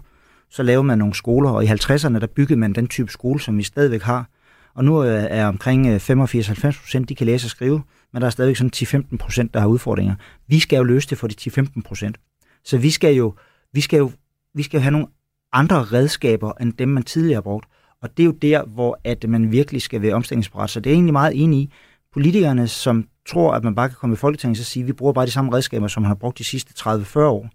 Så 0.51 0.63
lavede 0.63 0.85
man 0.85 0.99
nogle 0.99 1.15
skoler, 1.15 1.51
og 1.51 1.65
i 1.65 1.67
50'erne, 1.67 2.19
der 2.19 2.27
byggede 2.27 2.59
man 2.59 2.73
den 2.73 2.89
type 2.89 3.13
skole, 3.13 3.41
som 3.41 3.59
vi 3.59 3.63
stadigvæk 3.63 4.03
har. 4.03 4.29
Og 4.75 4.85
nu 4.85 5.05
øh, 5.05 5.25
er 5.31 5.47
omkring 5.47 5.87
øh, 5.87 5.97
85-90 5.97 6.81
procent, 6.81 7.09
de 7.09 7.15
kan 7.15 7.27
læse 7.27 7.47
og 7.47 7.51
skrive, 7.51 7.83
men 8.13 8.23
der 8.23 8.27
er 8.27 8.31
stadigvæk 8.31 8.57
sådan 8.57 9.05
10-15 9.13 9.17
procent, 9.17 9.55
der 9.55 9.61
har 9.61 9.67
udfordringer. 9.67 10.15
Vi 10.49 10.59
skal 10.59 10.77
jo 10.77 10.83
løse 10.83 11.11
det 11.11 11.19
for 11.19 11.27
de 11.27 11.51
10-15 11.51 11.83
procent. 11.85 12.17
Så 12.65 12.79
vi 12.79 12.91
skal 12.91 13.15
jo, 13.15 13.35
vi 13.73 13.81
skal 13.81 13.99
jo 13.99 14.11
vi 14.57 14.63
skal 14.63 14.81
have 14.81 14.93
nogle 14.93 15.07
andre 15.53 15.85
redskaber, 15.85 16.53
end 16.61 16.73
dem, 16.73 16.89
man 16.89 17.03
tidligere 17.03 17.37
har 17.37 17.41
brugt. 17.41 17.67
Og 18.03 18.17
det 18.17 18.23
er 18.23 18.27
jo 18.27 18.33
der, 18.33 18.65
hvor 18.65 19.01
at 19.05 19.29
man 19.29 19.53
virkelig 19.53 19.83
skal 19.83 20.03
være 20.03 20.15
omstillingsparat. 20.15 20.71
Så 20.71 20.81
det 20.81 20.91
er 20.91 20.95
egentlig 20.95 21.13
meget 21.13 21.43
enig 21.43 21.61
i. 21.61 21.73
Politikerne, 22.13 22.69
som 22.69 23.09
tror, 23.29 23.53
at 23.55 23.65
man 23.65 23.75
bare 23.75 23.89
kan 23.89 23.97
komme 24.01 24.15
i 24.15 24.17
Folketinget 24.17 24.61
og 24.61 24.65
sige, 24.65 24.83
at 24.83 24.87
vi 24.87 24.93
bruger 24.93 25.13
bare 25.13 25.27
de 25.27 25.31
samme 25.31 25.53
redskaber, 25.53 25.89
som 25.89 26.03
man 26.03 26.09
har 26.09 26.15
brugt 26.15 26.39
de 26.39 26.45
sidste 26.45 26.75
30-40 26.79 27.19
år, 27.19 27.51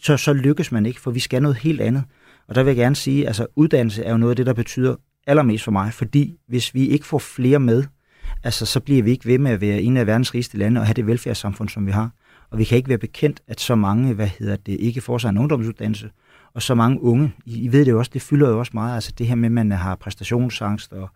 så, 0.00 0.16
så 0.16 0.32
lykkes 0.32 0.72
man 0.72 0.86
ikke, 0.86 1.00
for 1.00 1.10
vi 1.10 1.20
skal 1.20 1.42
noget 1.42 1.56
helt 1.56 1.80
andet. 1.80 2.04
Og 2.48 2.54
der 2.54 2.62
vil 2.62 2.70
jeg 2.70 2.76
gerne 2.76 2.96
sige, 2.96 3.22
at 3.22 3.26
altså, 3.26 3.46
uddannelse 3.56 4.04
er 4.04 4.10
jo 4.10 4.16
noget 4.16 4.32
af 4.32 4.36
det, 4.36 4.46
der 4.46 4.52
betyder 4.52 4.96
allermest 5.26 5.64
for 5.64 5.70
mig, 5.70 5.92
fordi 5.92 6.36
hvis 6.48 6.74
vi 6.74 6.88
ikke 6.88 7.06
får 7.06 7.18
flere 7.18 7.60
med, 7.60 7.84
altså, 8.42 8.66
så 8.66 8.80
bliver 8.80 9.02
vi 9.02 9.10
ikke 9.10 9.26
ved 9.26 9.38
med 9.38 9.50
at 9.50 9.60
være 9.60 9.82
en 9.82 9.96
af 9.96 10.06
verdens 10.06 10.34
rigeste 10.34 10.58
lande 10.58 10.80
og 10.80 10.86
have 10.86 10.94
det 10.94 11.06
velfærdssamfund, 11.06 11.68
som 11.68 11.86
vi 11.86 11.92
har. 11.92 12.10
Og 12.50 12.58
vi 12.58 12.64
kan 12.64 12.76
ikke 12.76 12.88
være 12.88 12.98
bekendt, 12.98 13.40
at 13.48 13.60
så 13.60 13.74
mange, 13.74 14.14
hvad 14.14 14.28
hedder 14.38 14.56
det, 14.56 14.76
ikke 14.80 15.00
får 15.00 15.18
sig 15.18 15.28
en 15.28 15.38
ungdomsuddannelse, 15.38 16.10
og 16.56 16.62
så 16.62 16.74
mange 16.74 17.02
unge. 17.02 17.32
I, 17.46 17.64
I 17.64 17.72
ved 17.72 17.84
det 17.84 17.90
jo 17.90 17.98
også, 17.98 18.10
det 18.14 18.22
fylder 18.22 18.48
jo 18.48 18.58
også 18.58 18.70
meget, 18.74 18.94
altså 18.94 19.12
det 19.18 19.26
her 19.26 19.34
med, 19.34 19.46
at 19.46 19.52
man 19.52 19.70
har 19.70 19.94
præstationsangst, 19.94 20.92
og 20.92 21.08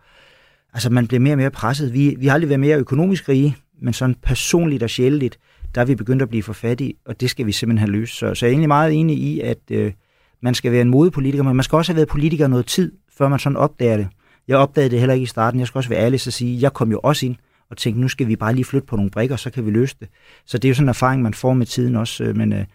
altså 0.73 0.89
man 0.89 1.07
bliver 1.07 1.19
mere 1.19 1.33
og 1.33 1.37
mere 1.37 1.51
presset. 1.51 1.93
Vi, 1.93 2.15
vi 2.19 2.27
har 2.27 2.33
aldrig 2.33 2.49
været 2.49 2.59
mere 2.59 2.77
økonomisk 2.77 3.29
rige, 3.29 3.57
men 3.81 3.93
sådan 3.93 4.15
personligt 4.23 4.83
og 4.83 4.89
sjældent, 4.89 5.39
der 5.75 5.81
er 5.81 5.85
vi 5.85 5.95
begyndt 5.95 6.21
at 6.21 6.29
blive 6.29 6.43
for 6.43 6.53
fattige, 6.53 6.93
og 7.05 7.21
det 7.21 7.29
skal 7.29 7.45
vi 7.45 7.51
simpelthen 7.51 7.87
have 7.87 7.99
løst. 7.99 8.17
Så, 8.17 8.35
så 8.35 8.45
jeg 8.45 8.49
er 8.49 8.53
egentlig 8.53 8.67
meget 8.67 8.93
enig 8.93 9.17
i, 9.17 9.39
at 9.39 9.59
øh, 9.71 9.93
man 10.41 10.55
skal 10.55 10.71
være 10.71 10.81
en 10.81 10.89
modepolitiker, 10.89 11.43
men 11.43 11.55
man 11.55 11.63
skal 11.63 11.75
også 11.75 11.91
have 11.91 11.95
været 11.95 12.07
politiker 12.07 12.47
noget 12.47 12.65
tid, 12.65 12.91
før 13.17 13.27
man 13.27 13.39
sådan 13.39 13.57
opdager 13.57 13.97
det. 13.97 14.07
Jeg 14.47 14.57
opdagede 14.57 14.89
det 14.91 14.99
heller 14.99 15.13
ikke 15.13 15.23
i 15.23 15.27
starten. 15.27 15.59
Jeg 15.59 15.67
skal 15.67 15.79
også 15.79 15.89
være 15.89 15.99
ærlig 15.99 16.19
og 16.27 16.33
sige, 16.33 16.61
jeg 16.61 16.73
kom 16.73 16.91
jo 16.91 16.99
også 17.03 17.25
ind 17.25 17.35
og 17.69 17.77
tænkte, 17.77 18.01
nu 18.01 18.07
skal 18.07 18.27
vi 18.27 18.35
bare 18.35 18.53
lige 18.53 18.65
flytte 18.65 18.87
på 18.87 18.95
nogle 18.95 19.11
brikker, 19.11 19.35
så 19.35 19.49
kan 19.49 19.65
vi 19.65 19.71
løse 19.71 19.95
det. 19.99 20.07
Så 20.45 20.57
det 20.57 20.67
er 20.67 20.69
jo 20.69 20.75
sådan 20.75 20.85
en 20.85 20.89
erfaring, 20.89 21.21
man 21.21 21.33
får 21.33 21.53
med 21.53 21.65
tiden 21.65 21.95
også, 21.95 22.23
øh, 22.23 22.37
men 22.37 22.53
øh, 22.53 22.65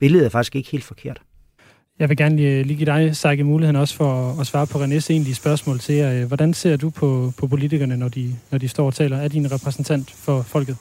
billedet 0.00 0.26
er 0.26 0.30
faktisk 0.30 0.56
ikke 0.56 0.70
helt 0.70 0.84
forkert. 0.84 1.22
Jeg 1.98 2.08
vil 2.08 2.16
gerne 2.16 2.36
lige, 2.36 2.62
lige 2.62 2.76
give 2.76 2.86
dig, 2.86 3.16
Sage, 3.16 3.44
muligheden 3.44 3.76
også 3.76 3.94
for 3.94 4.40
at 4.40 4.46
svare 4.46 4.66
på 4.66 4.84
Renés 4.84 5.06
egentlige 5.10 5.34
spørgsmål 5.34 5.80
til 5.80 5.94
jer. 5.94 6.12
Øh, 6.12 6.24
hvordan 6.24 6.54
ser 6.54 6.76
du 6.76 6.90
på, 6.90 7.32
på 7.36 7.46
politikerne, 7.46 7.96
når 7.96 8.08
de, 8.08 8.36
når 8.50 8.58
de 8.58 8.68
står 8.68 8.86
og 8.86 8.94
taler? 8.94 9.16
Er 9.16 9.28
de 9.28 9.36
en 9.36 9.52
repræsentant 9.52 10.10
for 10.10 10.42
folket? 10.42 10.76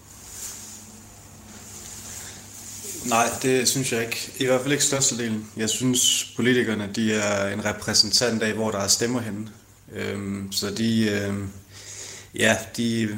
Nej, 3.10 3.26
det 3.42 3.68
synes 3.68 3.92
jeg 3.92 4.02
ikke. 4.02 4.32
I 4.40 4.46
hvert 4.46 4.62
fald 4.62 4.72
ikke 4.72 4.84
størstedelen. 4.84 5.46
Jeg 5.58 5.70
synes, 5.70 6.34
politikerne 6.36 6.90
de 6.96 7.14
er 7.14 7.54
en 7.54 7.66
repræsentant 7.66 8.44
af, 8.44 8.54
hvor 8.54 8.72
der 8.72 8.80
er 8.80 8.88
stemmer 8.88 9.22
henne. 9.22 9.48
Øhm, 9.96 10.52
så 10.52 10.72
de, 10.78 11.10
øhm, 11.10 11.50
ja, 12.36 12.58
de 12.78 13.10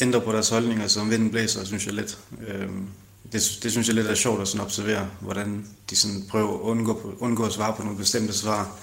ændrer 0.00 0.20
på 0.20 0.32
deres 0.32 0.48
holdninger, 0.48 0.88
som 0.88 1.10
vinden 1.10 1.30
blæser, 1.30 1.64
synes 1.64 1.86
jeg 1.86 1.94
lidt. 1.94 2.18
Øhm, 2.48 2.88
det, 3.36 3.58
det 3.62 3.72
synes 3.72 3.86
jeg 3.88 3.94
lidt 3.94 4.06
er 4.06 4.14
sjovt 4.14 4.40
at 4.42 4.48
sådan 4.48 4.64
observere, 4.64 5.08
hvordan 5.20 5.66
de 5.90 5.96
sådan 5.96 6.22
prøver 6.30 6.54
at 6.54 6.60
undgå, 6.60 7.16
undgå 7.18 7.44
at 7.44 7.52
svare 7.52 7.74
på 7.76 7.82
nogle 7.82 7.98
bestemte 7.98 8.32
svar, 8.32 8.76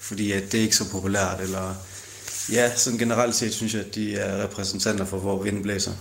fordi 0.00 0.32
at 0.32 0.42
det 0.52 0.58
er 0.58 0.62
ikke 0.62 0.76
så 0.76 0.92
populært, 0.92 1.40
eller 1.40 1.74
ja, 2.52 2.70
sådan 2.76 2.98
generelt 2.98 3.34
set 3.34 3.52
synes 3.52 3.74
jeg, 3.74 3.82
at 3.86 3.94
de 3.94 4.16
er 4.16 4.44
repræsentanter 4.44 5.04
for, 5.04 5.18
hvor 5.18 5.42
vinden 5.42 5.62
blæser. 5.62 5.92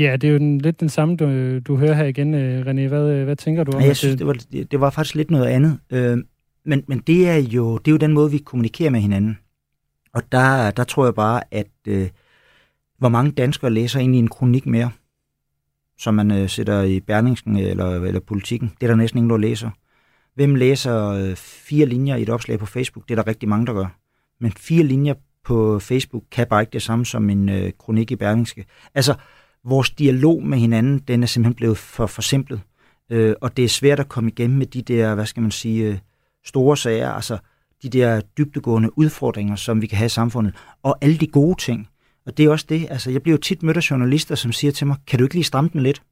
Ja, 0.00 0.16
det 0.16 0.24
er 0.24 0.32
jo 0.32 0.38
den, 0.38 0.58
lidt 0.58 0.80
den 0.80 0.88
samme, 0.88 1.16
du, 1.16 1.58
du 1.58 1.76
hører 1.76 1.94
her 1.94 2.04
igen, 2.04 2.34
øh, 2.34 2.66
René. 2.66 2.88
Hvad, 2.88 3.24
hvad 3.24 3.36
tænker 3.36 3.64
du 3.64 3.72
om 3.72 3.80
ja, 3.80 3.86
jeg 3.86 3.96
synes, 3.96 4.16
det? 4.16 4.26
var, 4.26 4.36
det 4.70 4.80
var 4.80 4.90
faktisk 4.90 5.14
lidt 5.14 5.30
noget 5.30 5.46
andet. 5.46 5.78
Øh, 5.90 6.18
men, 6.64 6.84
men 6.88 6.98
det 6.98 7.28
er 7.28 7.36
jo 7.36 7.78
det 7.78 7.88
er 7.88 7.92
jo 7.92 7.96
den 7.96 8.12
måde, 8.12 8.30
vi 8.30 8.38
kommunikerer 8.38 8.90
med 8.90 9.00
hinanden. 9.00 9.38
Og 10.14 10.22
der, 10.32 10.70
der 10.70 10.84
tror 10.84 11.04
jeg 11.04 11.14
bare, 11.14 11.42
at 11.50 11.66
øh, 11.88 12.08
hvor 12.98 13.08
mange 13.08 13.32
danskere 13.32 13.70
læser 13.70 13.98
egentlig 14.00 14.18
en 14.18 14.28
kronik 14.28 14.66
mere, 14.66 14.90
som 15.98 16.14
man 16.14 16.30
øh, 16.30 16.48
sætter 16.48 16.82
i 16.82 17.00
Berlingsen 17.00 17.56
eller, 17.56 17.90
eller 17.90 18.20
Politikken. 18.20 18.72
Det 18.80 18.86
er 18.86 18.90
der 18.90 18.96
næsten 18.96 19.18
ingen, 19.18 19.30
der 19.30 19.36
læser. 19.36 19.70
Hvem 20.34 20.54
læser 20.54 21.08
øh, 21.08 21.36
fire 21.36 21.86
linjer 21.86 22.16
i 22.16 22.22
et 22.22 22.30
opslag 22.30 22.58
på 22.58 22.66
Facebook? 22.66 23.08
Det 23.08 23.18
er 23.18 23.22
der 23.22 23.26
rigtig 23.26 23.48
mange, 23.48 23.66
der 23.66 23.72
gør. 23.72 23.86
Men 24.40 24.52
fire 24.52 24.82
linjer 24.82 25.14
på 25.44 25.78
Facebook 25.78 26.22
kan 26.30 26.46
bare 26.46 26.62
ikke 26.62 26.72
det 26.72 26.82
samme 26.82 27.06
som 27.06 27.30
en 27.30 27.48
øh, 27.48 27.72
kronik 27.78 28.10
i 28.10 28.16
Berlingske. 28.16 28.64
Altså, 28.94 29.14
vores 29.64 29.90
dialog 29.90 30.42
med 30.42 30.58
hinanden, 30.58 30.98
den 30.98 31.22
er 31.22 31.26
simpelthen 31.26 31.54
blevet 31.54 31.78
for 31.78 32.06
forsimplet. 32.06 32.60
Øh, 33.10 33.34
og 33.40 33.56
det 33.56 33.64
er 33.64 33.68
svært 33.68 34.00
at 34.00 34.08
komme 34.08 34.30
igennem 34.30 34.58
med 34.58 34.66
de 34.66 34.82
der, 34.82 35.14
hvad 35.14 35.26
skal 35.26 35.40
man 35.40 35.50
sige, 35.50 35.88
øh, 35.88 35.98
store 36.44 36.76
sager, 36.76 37.10
altså 37.10 37.38
de 37.82 37.88
der 37.88 38.20
dybtegående 38.20 38.98
udfordringer, 38.98 39.56
som 39.56 39.82
vi 39.82 39.86
kan 39.86 39.98
have 39.98 40.06
i 40.06 40.08
samfundet, 40.08 40.54
og 40.82 40.98
alle 41.00 41.18
de 41.18 41.26
gode 41.26 41.60
ting. 41.60 41.88
Og 42.26 42.36
det 42.36 42.44
er 42.44 42.50
også 42.50 42.66
det, 42.68 42.86
altså 42.90 43.10
jeg 43.10 43.22
bliver 43.22 43.36
jo 43.36 43.40
tit 43.40 43.62
mødt 43.62 43.76
af 43.76 43.90
journalister, 43.90 44.34
som 44.34 44.52
siger 44.52 44.72
til 44.72 44.86
mig, 44.86 44.96
kan 45.06 45.18
du 45.18 45.24
ikke 45.24 45.34
lige 45.34 45.44
stramme 45.44 45.70
den 45.72 45.80
lidt? 45.80 46.02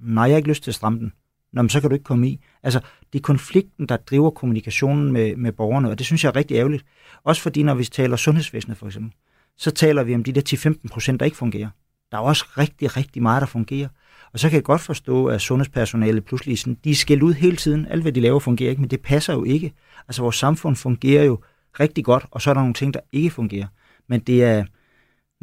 Nej, 0.00 0.24
jeg 0.24 0.32
har 0.32 0.36
ikke 0.36 0.48
lyst 0.48 0.62
til 0.62 0.70
at 0.70 0.74
stramme 0.74 0.98
den. 0.98 1.12
Nå, 1.52 1.62
men 1.62 1.68
så 1.68 1.80
kan 1.80 1.90
du 1.90 1.94
ikke 1.94 2.04
komme 2.04 2.28
i. 2.28 2.40
Altså, 2.62 2.80
det 3.12 3.18
er 3.18 3.22
konflikten, 3.22 3.88
der 3.88 3.96
driver 3.96 4.30
kommunikationen 4.30 5.12
med, 5.12 5.36
med 5.36 5.52
borgerne, 5.52 5.90
og 5.90 5.98
det 5.98 6.06
synes 6.06 6.24
jeg 6.24 6.30
er 6.30 6.36
rigtig 6.36 6.54
ærgerligt. 6.54 6.84
Også 7.24 7.42
fordi, 7.42 7.62
når 7.62 7.74
vi 7.74 7.84
taler 7.84 8.16
sundhedsvæsenet 8.16 8.76
for 8.76 8.86
eksempel, 8.86 9.12
så 9.56 9.70
taler 9.70 10.02
vi 10.02 10.14
om 10.14 10.24
de 10.24 10.32
der 10.32 10.74
10-15 10.84 10.88
procent, 10.88 11.20
der 11.20 11.24
ikke 11.24 11.36
fungerer. 11.36 11.68
Der 12.10 12.16
er 12.18 12.22
også 12.22 12.44
rigtig, 12.58 12.96
rigtig 12.96 13.22
meget, 13.22 13.40
der 13.40 13.46
fungerer. 13.46 13.88
Og 14.32 14.38
så 14.38 14.48
kan 14.48 14.56
jeg 14.56 14.64
godt 14.64 14.80
forstå, 14.80 15.26
at 15.26 15.40
sundhedspersonalet 15.40 16.24
pludselig 16.24 16.58
sådan, 16.58 16.78
de 16.84 16.90
er 16.90 16.94
skældt 16.94 17.22
ud 17.22 17.32
hele 17.32 17.56
tiden. 17.56 17.86
Alt, 17.86 18.02
hvad 18.02 18.12
de 18.12 18.20
laver, 18.20 18.38
fungerer 18.38 18.70
ikke, 18.70 18.80
men 18.80 18.90
det 18.90 19.00
passer 19.00 19.32
jo 19.32 19.44
ikke. 19.44 19.72
Altså, 20.08 20.22
vores 20.22 20.36
samfund 20.36 20.76
fungerer 20.76 21.24
jo 21.24 21.38
rigtig 21.80 22.04
godt, 22.04 22.26
og 22.30 22.42
så 22.42 22.50
er 22.50 22.54
der 22.54 22.60
nogle 22.60 22.74
ting, 22.74 22.94
der 22.94 23.00
ikke 23.12 23.30
fungerer. 23.30 23.66
Men 24.08 24.20
det 24.20 24.44
er, 24.44 24.64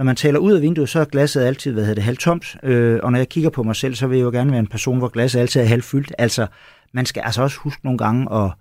når 0.02 0.06
man 0.06 0.16
taler 0.16 0.40
ud 0.40 0.54
af 0.54 0.62
vinduet, 0.62 0.90
så 0.90 1.00
er 1.00 1.06
glasset 1.06 1.42
altid, 1.42 1.74
hvad 1.74 1.84
hedder 1.84 1.96
det, 1.96 2.04
halvtomt. 2.04 2.58
Øh, 2.64 3.00
og 3.04 3.12
når 3.12 3.20
jeg 3.20 3.30
kigger 3.30 3.50
på 3.50 3.64
mig 3.64 3.76
selv, 3.76 3.96
så 3.96 4.08
vil 4.08 4.18
jeg 4.18 4.26
jo 4.26 4.30
gerne 4.30 4.52
være 4.52 4.60
en 4.60 4.68
person, 4.68 4.98
hvor 4.98 5.08
glasset 5.08 5.40
altid 5.40 5.62
er 5.62 5.66
halvfyldt. 5.66 6.14
Altså, 6.18 6.48
man 6.94 7.06
skal 7.06 7.22
altså 7.26 7.42
også 7.42 7.58
huske 7.58 7.86
nogle 7.86 7.98
gange 7.98 8.36
at 8.36 8.52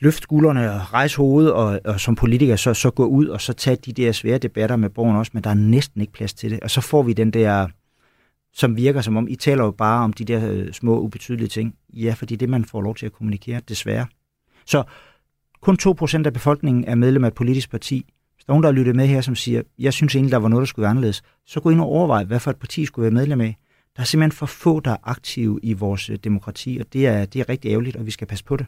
løfte 0.00 0.26
gulderne 0.26 0.72
og 0.72 0.92
rejse 0.92 1.16
hovedet, 1.16 1.52
og, 1.52 1.80
og 1.84 2.00
som 2.00 2.14
politiker 2.14 2.56
så, 2.56 2.74
så 2.74 2.90
gå 2.90 3.06
ud 3.06 3.26
og 3.26 3.40
så 3.40 3.52
tage 3.52 3.76
de 3.76 3.92
der 3.92 4.12
svære 4.12 4.38
debatter 4.38 4.76
med 4.76 4.90
borgerne 4.90 5.18
også, 5.18 5.30
men 5.34 5.44
der 5.44 5.50
er 5.50 5.54
næsten 5.54 6.00
ikke 6.00 6.12
plads 6.12 6.34
til 6.34 6.50
det. 6.50 6.60
Og 6.60 6.70
så 6.70 6.80
får 6.80 7.02
vi 7.02 7.12
den 7.12 7.30
der, 7.30 7.68
som 8.54 8.76
virker 8.76 9.00
som 9.00 9.16
om, 9.16 9.28
I 9.28 9.36
taler 9.36 9.64
jo 9.64 9.70
bare 9.70 10.04
om 10.04 10.12
de 10.12 10.24
der 10.24 10.50
øh, 10.50 10.72
små, 10.72 11.00
ubetydelige 11.00 11.48
ting. 11.48 11.74
Ja, 11.94 12.14
fordi 12.16 12.36
det 12.36 12.48
man 12.48 12.64
får 12.64 12.80
lov 12.80 12.94
til 12.94 13.06
at 13.06 13.12
kommunikere, 13.12 13.60
desværre. 13.68 14.06
Så 14.64 14.82
kun 15.60 15.78
2% 15.82 16.26
af 16.26 16.32
befolkningen 16.32 16.84
er 16.84 16.94
medlem 16.94 17.24
af 17.24 17.28
et 17.28 17.34
politisk 17.34 17.70
parti. 17.70 18.06
Er 18.48 18.52
nogen, 18.52 18.62
der 18.62 18.68
har 18.68 18.74
lyttet 18.74 18.96
med 18.96 19.06
her, 19.06 19.20
som 19.20 19.34
siger, 19.34 19.62
jeg 19.78 19.92
synes 19.92 20.14
egentlig, 20.14 20.32
der 20.32 20.38
var 20.38 20.48
noget, 20.48 20.60
der 20.60 20.66
skulle 20.66 20.82
være 20.82 20.90
anderledes, 20.90 21.22
så 21.46 21.60
gå 21.60 21.70
ind 21.70 21.80
og 21.80 21.86
overvej, 21.86 22.24
hvad 22.24 22.40
for 22.40 22.50
et 22.50 22.56
parti 22.56 22.84
skulle 22.84 23.02
være 23.02 23.14
medlem 23.14 23.40
af. 23.40 23.56
Der 23.96 24.02
er 24.02 24.04
simpelthen 24.04 24.32
for 24.32 24.46
få, 24.46 24.80
der 24.80 24.90
er 24.90 24.96
aktive 25.04 25.60
i 25.62 25.72
vores 25.72 26.10
øh, 26.10 26.16
demokrati, 26.24 26.78
og 26.80 26.86
det 26.92 27.06
er, 27.06 27.24
det 27.24 27.40
er 27.40 27.48
rigtig 27.48 27.70
ærgerligt, 27.70 27.96
og 27.96 28.06
vi 28.06 28.10
skal 28.10 28.26
passe 28.26 28.44
på 28.44 28.56
det. 28.56 28.66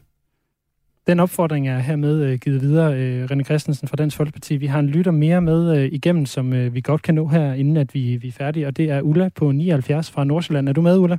Den 1.07 1.19
opfordring 1.19 1.67
er 1.67 1.79
hermed 1.79 2.23
øh, 2.23 2.39
givet 2.39 2.61
videre, 2.61 2.99
øh, 2.99 3.25
René 3.25 3.43
Christensen 3.43 3.87
fra 3.87 3.95
Dansk 3.95 4.17
Folkeparti. 4.17 4.57
Vi 4.57 4.65
har 4.65 4.79
en 4.79 4.87
lytter 4.87 5.11
mere 5.11 5.41
med 5.41 5.89
igennem, 5.91 6.25
som 6.25 6.73
vi 6.73 6.81
godt 6.81 7.01
kan 7.01 7.15
nå 7.15 7.27
her, 7.27 7.53
inden 7.53 7.77
at 7.77 7.93
vi, 7.93 8.15
vi 8.15 8.27
er 8.27 8.31
færdige, 8.31 8.67
og 8.67 8.77
det 8.77 8.91
er 8.91 9.01
Ulla 9.01 9.29
på 9.35 9.51
79 9.51 10.11
fra 10.11 10.23
Nordsjælland. 10.23 10.69
Er 10.69 10.73
du 10.73 10.81
med, 10.81 10.97
Ulla? 10.97 11.17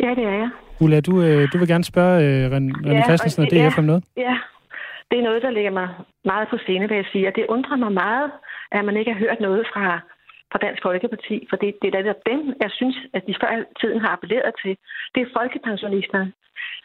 Ja, 0.00 0.10
det 0.10 0.24
er 0.24 0.30
jeg. 0.30 0.50
Ulla, 0.80 1.00
du, 1.00 1.12
du 1.46 1.58
vil 1.58 1.68
gerne 1.68 1.84
spørge 1.84 2.48
René 2.48 2.90
ja, 2.90 3.04
Christensen 3.04 3.42
og 3.42 3.50
DF 3.50 3.54
ja, 3.54 3.78
om 3.78 3.84
noget? 3.84 4.04
Ja, 4.16 4.36
det 5.12 5.18
er 5.18 5.28
noget, 5.28 5.42
der 5.42 5.50
ligger 5.50 5.70
mig 5.70 5.88
meget 6.24 6.48
på 6.48 6.58
scene, 6.58 6.88
vil 6.88 6.96
jeg 6.96 7.10
sige, 7.12 7.28
og 7.28 7.36
det 7.36 7.46
undrer 7.54 7.76
mig 7.76 7.92
meget, 7.92 8.32
at 8.70 8.84
man 8.84 8.96
ikke 8.96 9.12
har 9.12 9.18
hørt 9.18 9.40
noget 9.40 9.66
fra, 9.72 10.00
fra 10.52 10.58
Dansk 10.58 10.82
Folkeparti, 10.82 11.46
for 11.50 11.56
det, 11.56 11.74
det 11.82 11.94
er 11.94 12.02
der 12.02 12.14
dem, 12.32 12.40
jeg 12.60 12.70
synes, 12.70 12.96
at 13.12 13.26
de 13.26 13.34
før 13.40 13.64
tiden 13.80 14.00
har 14.00 14.08
appelleret 14.08 14.52
til. 14.62 14.76
Det 15.14 15.20
er 15.22 15.34
folkepensionisterne. 15.38 16.32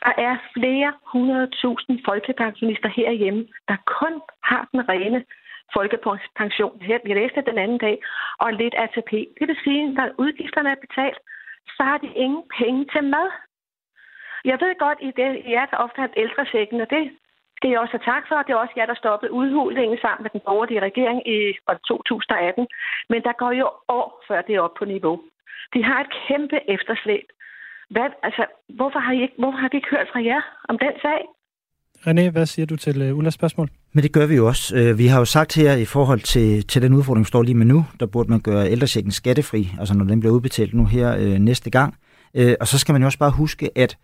Der 0.06 0.14
er 0.18 0.36
flere 0.58 0.94
hundredtusind 1.14 2.00
folkepensionister 2.06 2.90
herhjemme, 2.90 3.48
der 3.68 3.78
kun 4.00 4.14
har 4.44 4.68
den 4.72 4.90
rene 4.90 5.26
folkepension. 5.74 6.82
Vi 7.06 7.14
læste 7.14 7.42
den 7.50 7.58
anden 7.58 7.78
dag, 7.78 7.98
og 8.40 8.54
lidt 8.54 8.76
ATP. 8.78 9.12
Det 9.40 9.48
vil 9.48 9.58
sige, 9.64 9.84
at 9.88 9.94
når 9.94 10.10
udgifterne 10.18 10.70
er 10.72 10.84
betalt, 10.86 11.20
så 11.76 11.84
har 11.84 11.98
de 11.98 12.10
ingen 12.16 12.44
penge 12.58 12.86
til 12.94 13.04
mad. 13.04 13.30
Jeg 14.46 14.58
ved 14.62 14.74
godt, 14.80 15.00
I, 15.02 15.12
det, 15.20 15.28
I 15.50 15.54
er 15.54 15.66
der 15.66 15.78
ofte 15.78 16.02
har 16.02 16.10
ældrechecken, 16.18 16.82
og 16.82 16.90
det 16.90 17.12
skal 17.58 17.70
jeg 17.70 17.80
også 17.80 17.96
have 17.98 18.10
tak 18.14 18.24
for. 18.30 18.38
Det 18.46 18.52
er 18.54 18.64
også 18.64 18.76
jer, 18.78 18.88
der 18.92 19.02
stoppede 19.04 19.36
udhulingen 19.40 19.98
sammen 20.04 20.24
med 20.24 20.32
den 20.36 20.42
borgerlige 20.48 20.86
regering 20.88 21.20
i 21.36 21.38
2018. 21.88 22.68
Men 23.12 23.20
der 23.28 23.34
går 23.42 23.52
jo 23.62 23.68
år, 24.00 24.08
før 24.28 24.40
det 24.48 24.54
er 24.56 24.66
op 24.68 24.76
på 24.80 24.86
niveau. 24.86 25.16
De 25.74 25.80
har 25.88 26.00
et 26.02 26.12
kæmpe 26.28 26.58
efterslæb. 26.76 27.28
Hvad, 27.94 28.10
altså, 28.28 28.44
hvorfor, 28.78 29.00
har 29.06 29.14
I 29.18 29.22
ikke, 29.26 29.38
hvorfor 29.42 29.60
har 29.62 29.70
vi 29.72 29.78
ikke 29.78 29.94
hørt 29.96 30.10
fra 30.12 30.22
jer 30.30 30.42
om 30.70 30.78
den 30.86 30.94
sag? 31.06 31.22
René, 32.06 32.32
hvad 32.32 32.46
siger 32.46 32.66
du 32.66 32.76
til 32.76 33.12
uh, 33.12 33.18
Ullas 33.18 33.34
spørgsmål? 33.34 33.70
Men 33.94 34.04
det 34.04 34.12
gør 34.14 34.26
vi 34.26 34.36
jo 34.36 34.48
også. 34.48 34.78
Øh, 34.78 34.98
vi 34.98 35.08
har 35.08 35.20
jo 35.20 35.26
sagt 35.26 35.56
her 35.56 35.74
i 35.74 35.86
forhold 35.86 36.20
til, 36.20 36.68
til 36.68 36.82
den 36.82 36.94
udfordring, 36.94 37.26
der 37.26 37.28
står 37.28 37.44
lige 37.44 37.56
med 37.56 37.66
nu, 37.66 37.86
der 38.00 38.06
burde 38.06 38.30
man 38.30 38.42
gøre 38.42 38.72
ældrechecken 38.72 39.12
skattefri, 39.12 39.70
altså 39.80 39.94
når 39.98 40.06
den 40.06 40.20
bliver 40.20 40.34
udbetalt 40.36 40.74
nu 40.74 40.86
her 40.86 41.16
øh, 41.16 41.40
næste 41.40 41.70
gang. 41.70 41.98
Øh, 42.36 42.54
og 42.62 42.68
så 42.68 42.80
skal 42.80 42.94
man 42.94 43.02
jo 43.02 43.06
også 43.06 43.20
bare 43.20 43.32
huske, 43.32 43.70
at 43.76 43.98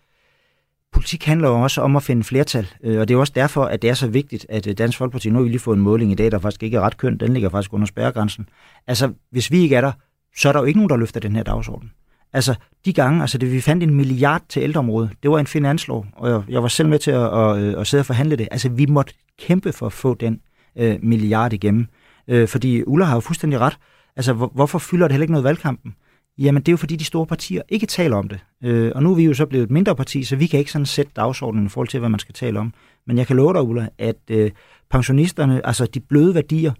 politik 0.94 1.24
handler 1.24 1.48
jo 1.48 1.60
også 1.60 1.80
om 1.80 1.96
at 1.96 2.02
finde 2.02 2.24
flertal, 2.24 2.66
øh, 2.84 3.00
og 3.00 3.08
det 3.08 3.14
er 3.14 3.18
også 3.18 3.32
derfor, 3.36 3.64
at 3.64 3.82
det 3.82 3.90
er 3.90 3.94
så 3.94 4.06
vigtigt, 4.06 4.46
at 4.48 4.66
øh, 4.66 4.74
Dansk 4.78 4.98
Folkeparti, 4.98 5.30
nu 5.30 5.38
har 5.38 5.42
vi 5.42 5.48
lige 5.48 5.58
fået 5.58 5.76
en 5.76 5.82
måling 5.82 6.12
i 6.12 6.14
dag, 6.14 6.30
der 6.30 6.38
faktisk 6.38 6.62
ikke 6.62 6.76
er 6.76 6.80
ret 6.80 6.96
køn, 6.96 7.16
den 7.16 7.32
ligger 7.32 7.48
faktisk 7.48 7.72
under 7.72 7.86
spærregrænsen. 7.86 8.48
Altså, 8.86 9.12
hvis 9.30 9.50
vi 9.50 9.58
ikke 9.58 9.76
er 9.76 9.80
der, 9.80 9.92
så 10.36 10.48
er 10.48 10.52
der 10.52 10.60
jo 10.60 10.66
ikke 10.66 10.78
nogen, 10.78 10.90
der 10.90 10.96
løfter 10.96 11.20
den 11.20 11.36
her 11.36 11.42
dagsorden. 11.42 11.90
Altså, 12.32 12.54
de 12.84 12.92
gange, 12.92 13.20
altså 13.20 13.38
det, 13.38 13.52
vi 13.52 13.60
fandt 13.60 13.82
en 13.82 13.94
milliard 13.94 14.42
til 14.48 14.62
ældreområdet, 14.62 15.10
det 15.22 15.30
var 15.30 15.38
en 15.38 15.46
finanslov, 15.46 16.06
og 16.12 16.30
jeg, 16.30 16.42
jeg 16.48 16.62
var 16.62 16.68
selv 16.68 16.88
med 16.88 16.98
til 16.98 17.10
at, 17.10 17.38
at, 17.38 17.58
at, 17.58 17.74
at 17.74 17.86
sidde 17.86 18.02
og 18.02 18.06
forhandle 18.06 18.36
det. 18.36 18.48
Altså, 18.50 18.68
vi 18.68 18.86
måtte 18.86 19.14
kæmpe 19.38 19.72
for 19.72 19.86
at 19.86 19.92
få 19.92 20.14
den 20.14 20.40
øh, 20.76 20.96
milliard 21.02 21.52
igennem. 21.52 21.86
Øh, 22.28 22.48
fordi 22.48 22.82
Ulla 22.86 23.04
har 23.04 23.14
jo 23.14 23.20
fuldstændig 23.20 23.60
ret. 23.60 23.78
Altså, 24.16 24.32
hvor, 24.32 24.50
hvorfor 24.54 24.78
fylder 24.78 25.08
det 25.08 25.12
heller 25.12 25.24
ikke 25.24 25.32
noget 25.32 25.44
valgkampen? 25.44 25.94
Jamen, 26.38 26.62
det 26.62 26.68
er 26.68 26.72
jo 26.72 26.76
fordi, 26.76 26.96
de 26.96 27.04
store 27.04 27.26
partier 27.26 27.62
ikke 27.68 27.86
taler 27.86 28.16
om 28.16 28.28
det. 28.28 28.40
Øh, 28.64 28.92
og 28.94 29.02
nu 29.02 29.10
er 29.10 29.14
vi 29.14 29.24
jo 29.24 29.34
så 29.34 29.46
blevet 29.46 29.64
et 29.64 29.70
mindre 29.70 29.96
parti, 29.96 30.24
så 30.24 30.36
vi 30.36 30.46
kan 30.46 30.58
ikke 30.58 30.72
sådan 30.72 30.86
sætte 30.86 31.12
dagsordenen 31.16 31.66
i 31.66 31.68
forhold 31.68 31.88
til, 31.88 32.00
hvad 32.00 32.08
man 32.08 32.20
skal 32.20 32.34
tale 32.34 32.58
om. 32.58 32.72
Men 33.06 33.18
jeg 33.18 33.26
kan 33.26 33.36
love 33.36 33.52
dig, 33.52 33.62
Ulla, 33.62 33.88
at 33.98 34.16
øh, 34.30 34.50
pensionisterne, 34.90 35.66
altså 35.66 35.86
de 35.86 36.00
bløde 36.00 36.34
værdier, 36.34 36.72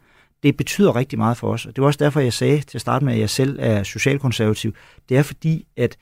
det 0.43 0.57
betyder 0.57 0.97
rigtig 0.97 1.19
meget 1.19 1.37
for 1.37 1.53
os. 1.53 1.67
Og 1.67 1.77
det 1.77 1.83
var 1.83 1.87
også 1.87 2.05
derfor, 2.05 2.21
jeg 2.21 2.33
sagde 2.33 2.61
til 2.61 2.79
at 2.79 2.81
starte 2.81 3.05
med, 3.05 3.13
at 3.13 3.21
jeg 3.21 3.31
selv 3.31 3.57
er 3.61 3.83
socialkonservativ. 3.83 4.75
Det 5.09 5.17
er 5.17 5.23
fordi, 5.23 5.67
at 5.77 5.97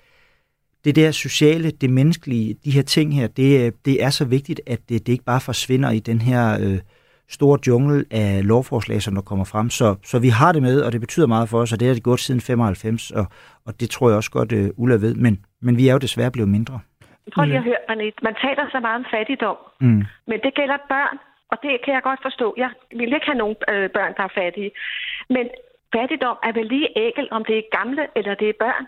det 0.84 0.96
der 0.96 1.11
sociale, 1.11 1.70
det 1.70 1.90
menneskelige, 1.90 2.57
de 2.64 2.70
her 2.70 2.82
ting 2.82 3.14
her, 3.14 3.26
det, 3.26 3.66
øh, 3.66 3.72
det 3.84 4.03
er 4.03 4.11
så 4.11 4.24
vigtigt, 4.24 4.61
at 4.66 4.78
det, 4.88 5.07
det 5.07 5.12
ikke 5.12 5.24
bare 5.24 5.40
forsvinder 5.40 5.90
i 5.90 5.98
den 5.98 6.20
her 6.20 6.61
øh, 6.61 6.78
store 7.39 7.59
jungle 7.66 8.05
af 8.11 8.47
lovforslag, 8.53 9.03
som 9.03 9.14
der 9.14 9.22
kommer 9.22 9.45
frem. 9.45 9.70
Så, 9.70 9.97
så 10.11 10.16
vi 10.18 10.28
har 10.28 10.53
det 10.53 10.62
med, 10.62 10.76
og 10.83 10.93
det 10.93 11.01
betyder 11.01 11.26
meget 11.26 11.49
for 11.49 11.59
os, 11.62 11.72
og 11.72 11.80
det 11.80 11.87
har 11.89 11.95
det 11.95 12.03
gået 12.03 12.20
siden 12.20 12.41
95, 12.41 13.11
og, 13.11 13.26
og 13.66 13.80
det 13.80 13.91
tror 13.91 14.09
jeg 14.09 14.16
også 14.16 14.30
godt, 14.30 14.53
uh, 14.53 14.83
Ulla 14.83 14.97
ved. 14.97 15.14
Men, 15.14 15.35
men 15.61 15.76
vi 15.78 15.89
er 15.89 15.93
jo 15.93 15.99
desværre 15.99 16.30
blevet 16.30 16.51
mindre. 16.51 16.80
Prøv 17.35 17.45
lige 17.45 17.57
at 17.57 17.64
høre, 17.64 17.83
Annette. 17.89 18.18
Man 18.22 18.35
taler 18.45 18.64
så 18.72 18.80
meget 18.80 18.99
om 19.03 19.07
fattigdom, 19.14 19.57
mm. 19.80 20.03
men 20.30 20.39
det 20.45 20.53
gælder 20.55 20.78
børn, 20.95 21.16
og 21.53 21.57
det 21.62 21.72
kan 21.85 21.95
jeg 21.95 22.03
godt 22.03 22.20
forstå. 22.22 22.55
Jeg 22.57 22.70
vil 22.99 23.14
ikke 23.16 23.26
have 23.30 23.43
nogen 23.43 23.57
øh, 23.72 23.91
børn, 23.97 24.12
der 24.16 24.24
er 24.28 24.35
fattige. 24.41 24.70
Men 25.35 25.45
fattigdom 25.95 26.37
er 26.49 26.53
vel 26.59 26.66
lige 26.74 26.89
ægel, 27.07 27.28
om 27.30 27.45
det 27.49 27.57
er 27.59 27.76
gamle 27.78 28.05
eller 28.16 28.35
det 28.35 28.49
er 28.49 28.59
børn. 28.66 28.85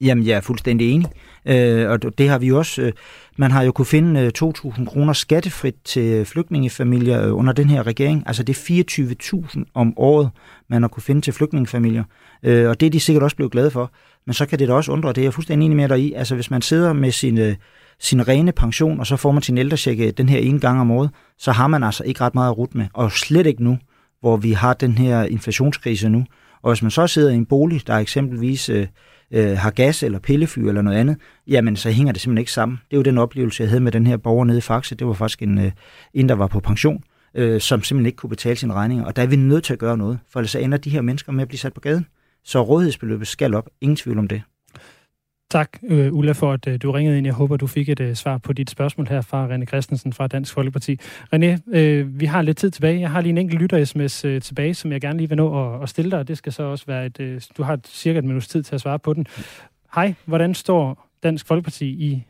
Jamen, 0.00 0.26
jeg 0.26 0.36
er 0.36 0.40
fuldstændig 0.40 0.90
enig. 0.90 1.08
Øh, 1.46 1.90
og 1.90 2.18
det 2.18 2.28
har 2.28 2.38
vi 2.38 2.52
også. 2.52 2.82
Øh, 2.82 2.92
man 3.36 3.50
har 3.50 3.62
jo 3.62 3.72
kunne 3.72 3.86
finde 3.86 4.20
øh, 4.20 4.30
2.000 4.44 4.84
kroner 4.84 5.12
skattefrit 5.12 5.74
til 5.84 6.24
flygtningefamilier 6.24 7.26
øh, 7.26 7.36
under 7.36 7.52
den 7.52 7.70
her 7.70 7.86
regering. 7.86 8.22
Altså 8.26 8.42
det 8.42 8.70
er 8.70 8.84
24.000 9.44 9.64
om 9.74 9.94
året, 9.96 10.30
man 10.68 10.82
har 10.82 10.88
kunne 10.88 11.02
finde 11.02 11.20
til 11.20 11.32
flygtningefamilier. 11.32 12.04
Øh, 12.42 12.68
og 12.68 12.80
det 12.80 12.86
er 12.86 12.90
de 12.90 13.00
sikkert 13.00 13.22
også 13.22 13.36
blevet 13.36 13.52
glade 13.52 13.70
for. 13.70 13.92
Men 14.26 14.34
så 14.34 14.46
kan 14.46 14.58
det 14.58 14.68
da 14.68 14.74
også 14.74 14.92
undre, 14.92 15.08
det 15.08 15.18
er 15.18 15.22
jeg 15.22 15.34
fuldstændig 15.34 15.66
enig 15.66 15.76
med 15.76 15.88
dig 15.88 16.00
i. 16.00 16.12
Altså 16.12 16.34
hvis 16.34 16.50
man 16.50 16.62
sidder 16.62 16.92
med 16.92 17.10
sin, 17.10 17.38
øh, 17.38 17.56
sin 17.98 18.28
rene 18.28 18.52
pension, 18.52 19.00
og 19.00 19.06
så 19.06 19.16
får 19.16 19.32
man 19.32 19.42
sin 19.42 19.58
ældresjek 19.58 20.00
øh, 20.00 20.12
den 20.16 20.28
her 20.28 20.38
ene 20.38 20.60
gang 20.60 20.80
om 20.80 20.90
året, 20.90 21.10
så 21.38 21.52
har 21.52 21.66
man 21.66 21.82
altså 21.82 22.04
ikke 22.04 22.20
ret 22.20 22.34
meget 22.34 22.50
at 22.50 22.58
rute 22.58 22.78
med. 22.78 22.86
Og 22.94 23.12
slet 23.12 23.46
ikke 23.46 23.64
nu, 23.64 23.78
hvor 24.20 24.36
vi 24.36 24.52
har 24.52 24.74
den 24.74 24.92
her 24.92 25.24
inflationskrise 25.24 26.08
nu. 26.08 26.24
Og 26.62 26.70
hvis 26.70 26.82
man 26.82 26.90
så 26.90 27.06
sidder 27.06 27.30
i 27.30 27.34
en 27.34 27.46
bolig, 27.46 27.86
der 27.86 27.94
eksempelvis 27.94 28.68
øh, 28.68 28.86
øh, 29.30 29.58
har 29.58 29.70
gas 29.70 30.02
eller 30.02 30.18
pillefyr 30.18 30.68
eller 30.68 30.82
noget 30.82 30.96
andet, 30.96 31.16
jamen 31.46 31.76
så 31.76 31.90
hænger 31.90 32.12
det 32.12 32.22
simpelthen 32.22 32.40
ikke 32.40 32.52
sammen. 32.52 32.78
Det 32.90 32.96
er 32.96 32.98
jo 32.98 33.02
den 33.02 33.18
oplevelse, 33.18 33.62
jeg 33.62 33.70
havde 33.70 33.80
med 33.80 33.92
den 33.92 34.06
her 34.06 34.16
borger 34.16 34.44
nede 34.44 34.58
i 34.58 34.60
Faxe. 34.60 34.94
Det 34.94 35.06
var 35.06 35.12
faktisk 35.12 35.42
en, 35.42 35.58
øh, 35.58 35.72
en 36.14 36.28
der 36.28 36.34
var 36.34 36.46
på 36.46 36.60
pension, 36.60 37.04
øh, 37.34 37.60
som 37.60 37.82
simpelthen 37.82 38.06
ikke 38.06 38.16
kunne 38.16 38.30
betale 38.30 38.56
sine 38.56 38.74
regninger. 38.74 39.04
Og 39.04 39.16
der 39.16 39.22
er 39.22 39.26
vi 39.26 39.36
nødt 39.36 39.64
til 39.64 39.72
at 39.72 39.78
gøre 39.78 39.96
noget, 39.96 40.18
for 40.32 40.40
ellers 40.40 40.54
ender 40.54 40.78
de 40.78 40.90
her 40.90 41.00
mennesker 41.00 41.32
med 41.32 41.42
at 41.42 41.48
blive 41.48 41.58
sat 41.58 41.72
på 41.72 41.80
gaden. 41.80 42.06
Så 42.44 42.62
rådighedsbeløbet 42.62 43.26
skal 43.26 43.54
op. 43.54 43.68
Ingen 43.80 43.96
tvivl 43.96 44.18
om 44.18 44.28
det. 44.28 44.42
Tak, 45.50 45.78
øh, 45.88 46.12
Ulla, 46.12 46.32
for 46.32 46.52
at 46.52 46.66
øh, 46.66 46.78
du 46.82 46.90
ringede 46.90 47.18
ind. 47.18 47.26
Jeg 47.26 47.34
håber, 47.34 47.56
du 47.56 47.66
fik 47.66 47.88
et 47.88 48.00
uh, 48.00 48.14
svar 48.14 48.38
på 48.38 48.52
dit 48.52 48.70
spørgsmål 48.70 49.08
her 49.08 49.20
fra 49.20 49.48
René 49.48 49.64
Christensen 49.64 50.12
fra 50.12 50.26
Dansk 50.26 50.54
Folkeparti. 50.54 50.98
René, 51.34 51.76
øh, 51.78 52.20
vi 52.20 52.26
har 52.26 52.42
lidt 52.42 52.56
tid 52.56 52.70
tilbage. 52.70 53.00
Jeg 53.00 53.10
har 53.10 53.20
lige 53.20 53.30
en 53.30 53.38
enkelt 53.38 53.60
lytter-sms 53.60 54.24
øh, 54.24 54.42
tilbage, 54.42 54.74
som 54.74 54.92
jeg 54.92 55.00
gerne 55.00 55.18
lige 55.18 55.28
vil 55.28 55.36
nå 55.36 55.74
at, 55.74 55.82
at 55.82 55.88
stille 55.88 56.10
dig. 56.10 56.28
Det 56.28 56.38
skal 56.38 56.52
så 56.52 56.62
også 56.62 56.84
være 56.86 57.06
et... 57.06 57.20
Øh, 57.20 57.40
du 57.56 57.62
har 57.62 57.78
cirka 57.86 58.18
et 58.18 58.24
minuts 58.24 58.48
tid 58.48 58.62
til 58.62 58.74
at 58.74 58.80
svare 58.80 58.98
på 58.98 59.12
den. 59.12 59.26
Hej, 59.94 60.14
hvordan 60.24 60.54
står 60.54 61.08
Dansk 61.22 61.46
Folkeparti 61.46 61.86
i 61.86 62.24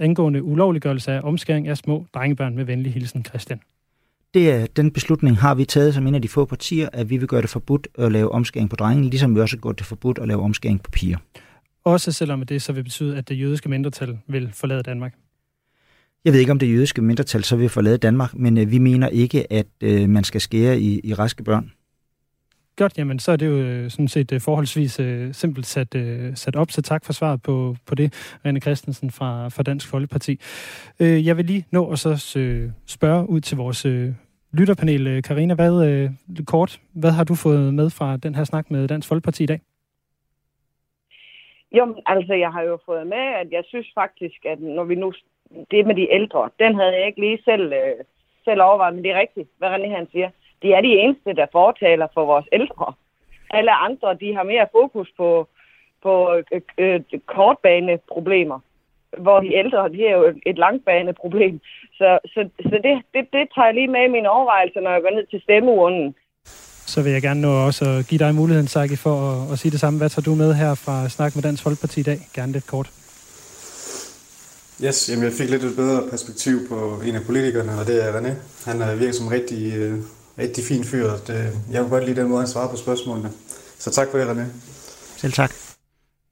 angående 0.00 0.42
ulovliggørelse 0.42 1.12
af 1.12 1.20
omskæring 1.24 1.68
af 1.68 1.76
små 1.76 2.06
drengebørn 2.14 2.56
med 2.56 2.64
venlig 2.64 2.92
hilsen, 2.92 3.24
Christian? 3.24 3.60
Det 4.34 4.50
er, 4.50 4.66
den 4.66 4.90
beslutning 4.90 5.38
har 5.38 5.54
vi 5.54 5.64
taget 5.64 5.94
som 5.94 6.06
en 6.06 6.14
af 6.14 6.22
de 6.22 6.28
få 6.28 6.44
partier, 6.44 6.88
at 6.92 7.10
vi 7.10 7.16
vil 7.16 7.28
gøre 7.28 7.42
det 7.42 7.50
forbudt 7.50 7.88
at 7.98 8.12
lave 8.12 8.32
omskæring 8.32 8.70
på 8.70 8.76
drenge, 8.76 9.10
ligesom 9.10 9.34
vi 9.34 9.40
også 9.40 9.56
gør 9.56 9.72
det 9.72 9.86
forbudt 9.86 10.18
at 10.18 10.28
lave 10.28 10.42
omskæring 10.42 10.82
på 10.82 10.90
piger. 10.90 11.18
Også 11.84 12.12
selvom 12.12 12.42
det 12.42 12.62
så 12.62 12.72
vil 12.72 12.84
betyde, 12.84 13.16
at 13.16 13.28
det 13.28 13.40
jødiske 13.40 13.68
mindretal 13.68 14.18
vil 14.26 14.50
forlade 14.52 14.82
Danmark? 14.82 15.14
Jeg 16.24 16.32
ved 16.32 16.40
ikke, 16.40 16.52
om 16.52 16.58
det 16.58 16.72
jødiske 16.72 17.02
mindretal 17.02 17.44
så 17.44 17.56
vil 17.56 17.68
forlade 17.68 17.98
Danmark, 17.98 18.34
men 18.34 18.58
øh, 18.58 18.70
vi 18.70 18.78
mener 18.78 19.08
ikke, 19.08 19.52
at 19.52 19.66
øh, 19.80 20.08
man 20.08 20.24
skal 20.24 20.40
skære 20.40 20.80
i, 20.80 21.00
i 21.04 21.14
raske 21.14 21.44
børn. 21.44 21.72
Godt, 22.76 22.98
jamen 22.98 23.18
så 23.18 23.32
er 23.32 23.36
det 23.36 23.46
jo 23.46 23.58
øh, 23.58 23.90
sådan 23.90 24.08
set 24.08 24.32
øh, 24.32 24.40
forholdsvis 24.40 25.00
øh, 25.00 25.34
simpelt 25.34 25.66
sat, 25.66 25.94
øh, 25.94 26.36
sat 26.36 26.56
op, 26.56 26.70
så 26.70 26.82
tak 26.82 27.04
for 27.04 27.12
svaret 27.12 27.42
på, 27.42 27.76
på 27.86 27.94
det, 27.94 28.14
René 28.46 28.58
Christensen 28.58 29.10
fra, 29.10 29.48
fra 29.48 29.62
Dansk 29.62 29.88
Folkeparti. 29.88 30.40
Øh, 31.00 31.26
jeg 31.26 31.36
vil 31.36 31.44
lige 31.44 31.66
nå 31.70 31.90
at 31.90 31.98
så 31.98 32.38
øh, 32.38 32.70
spørge 32.86 33.28
ud 33.28 33.40
til 33.40 33.56
vores 33.56 33.86
øh, 33.86 34.12
lytterpanel. 34.52 35.22
Karina, 35.22 35.54
hvad, 35.54 35.86
øh, 35.86 36.10
kort, 36.46 36.80
hvad 36.92 37.10
har 37.10 37.24
du 37.24 37.34
fået 37.34 37.74
med 37.74 37.90
fra 37.90 38.16
den 38.16 38.34
her 38.34 38.44
snak 38.44 38.70
med 38.70 38.88
Dansk 38.88 39.08
Folkeparti 39.08 39.42
i 39.42 39.46
dag? 39.46 39.60
Jo, 41.72 41.96
altså 42.06 42.34
jeg 42.34 42.52
har 42.52 42.62
jo 42.62 42.78
fået 42.86 43.06
med, 43.06 43.18
at 43.40 43.52
jeg 43.52 43.64
synes 43.66 43.86
faktisk, 43.94 44.44
at 44.44 44.60
når 44.60 44.84
vi 44.84 44.94
nu... 44.94 45.12
Det 45.70 45.86
med 45.86 45.94
de 45.94 46.12
ældre, 46.12 46.50
den 46.58 46.74
havde 46.74 46.92
jeg 46.92 47.06
ikke 47.06 47.20
lige 47.20 47.42
selv, 47.44 47.72
øh, 47.72 48.04
selv 48.44 48.62
overvejet, 48.62 48.94
men 48.94 49.04
det 49.04 49.10
er 49.10 49.20
rigtigt, 49.20 49.48
hvad 49.58 49.68
René 49.74 49.88
han 49.88 50.08
siger. 50.12 50.30
De 50.62 50.72
er 50.72 50.80
de 50.80 50.98
eneste, 50.98 51.32
der 51.32 51.46
fortaler 51.52 52.06
for 52.14 52.24
vores 52.24 52.46
ældre. 52.52 52.92
Alle 53.50 53.72
andre, 53.72 54.14
de 54.14 54.34
har 54.34 54.42
mere 54.42 54.66
fokus 54.72 55.08
på, 55.16 55.48
på 56.02 56.42
øh, 56.52 56.60
øh, 56.78 57.00
kortbaneproblemer 57.26 58.60
hvor 59.18 59.40
de 59.40 59.54
ældre, 59.54 59.88
de 59.88 60.06
er 60.06 60.16
jo 60.16 60.34
et 60.46 60.58
langbaneproblem. 60.58 61.60
Så, 61.92 62.18
så, 62.26 62.48
så 62.62 62.80
det, 62.84 63.02
det, 63.14 63.32
det 63.32 63.48
tager 63.54 63.66
jeg 63.66 63.74
lige 63.74 63.88
med 63.88 64.04
i 64.04 64.08
mine 64.16 64.30
overvejelser, 64.30 64.80
når 64.80 64.90
jeg 64.90 65.02
går 65.02 65.10
ned 65.10 65.26
til 65.26 65.40
stemmeurnen. 65.40 66.14
Så 66.92 67.02
vil 67.02 67.12
jeg 67.12 67.22
gerne 67.22 67.40
nå 67.40 67.66
også 67.66 67.84
at 67.84 68.06
give 68.06 68.18
dig 68.18 68.34
muligheden, 68.34 68.68
Saki, 68.68 68.96
for 68.96 69.32
at, 69.32 69.52
at 69.52 69.58
sige 69.58 69.72
det 69.72 69.80
samme. 69.80 69.98
Hvad 69.98 70.10
tager 70.10 70.22
du 70.22 70.34
med 70.34 70.54
her 70.54 70.74
fra 70.74 71.08
Snak 71.08 71.34
med 71.34 71.42
Dansk 71.42 71.62
Folkeparti 71.62 72.00
i 72.00 72.02
dag? 72.02 72.28
Gerne 72.34 72.52
lidt 72.52 72.66
kort. 72.66 72.90
Yes, 74.84 75.08
jamen 75.08 75.24
jeg 75.24 75.32
fik 75.32 75.50
lidt 75.50 75.64
et 75.64 75.76
bedre 75.76 76.02
perspektiv 76.10 76.68
på 76.68 77.02
en 77.04 77.14
af 77.14 77.22
politikerne, 77.22 77.78
og 77.78 77.86
det 77.86 78.04
er 78.04 78.20
René. 78.20 78.32
Han 78.64 78.82
er 78.82 78.94
virket 78.94 79.14
som 79.14 79.26
en 79.26 79.32
rigtig, 79.32 79.92
uh, 79.92 79.98
rigtig 80.38 80.64
fin 80.64 80.84
fyr. 80.84 81.10
Det, 81.26 81.58
jeg 81.70 81.80
kunne 81.80 81.90
godt 81.90 82.04
lide 82.04 82.20
den 82.20 82.28
måde, 82.28 82.40
han 82.40 82.50
svarer 82.50 82.68
på 82.68 82.76
spørgsmålene. 82.76 83.30
Så 83.78 83.90
tak 83.90 84.08
for 84.10 84.18
det, 84.18 84.26
René. 84.26 84.44
Selv 85.16 85.32
tak. 85.32 85.71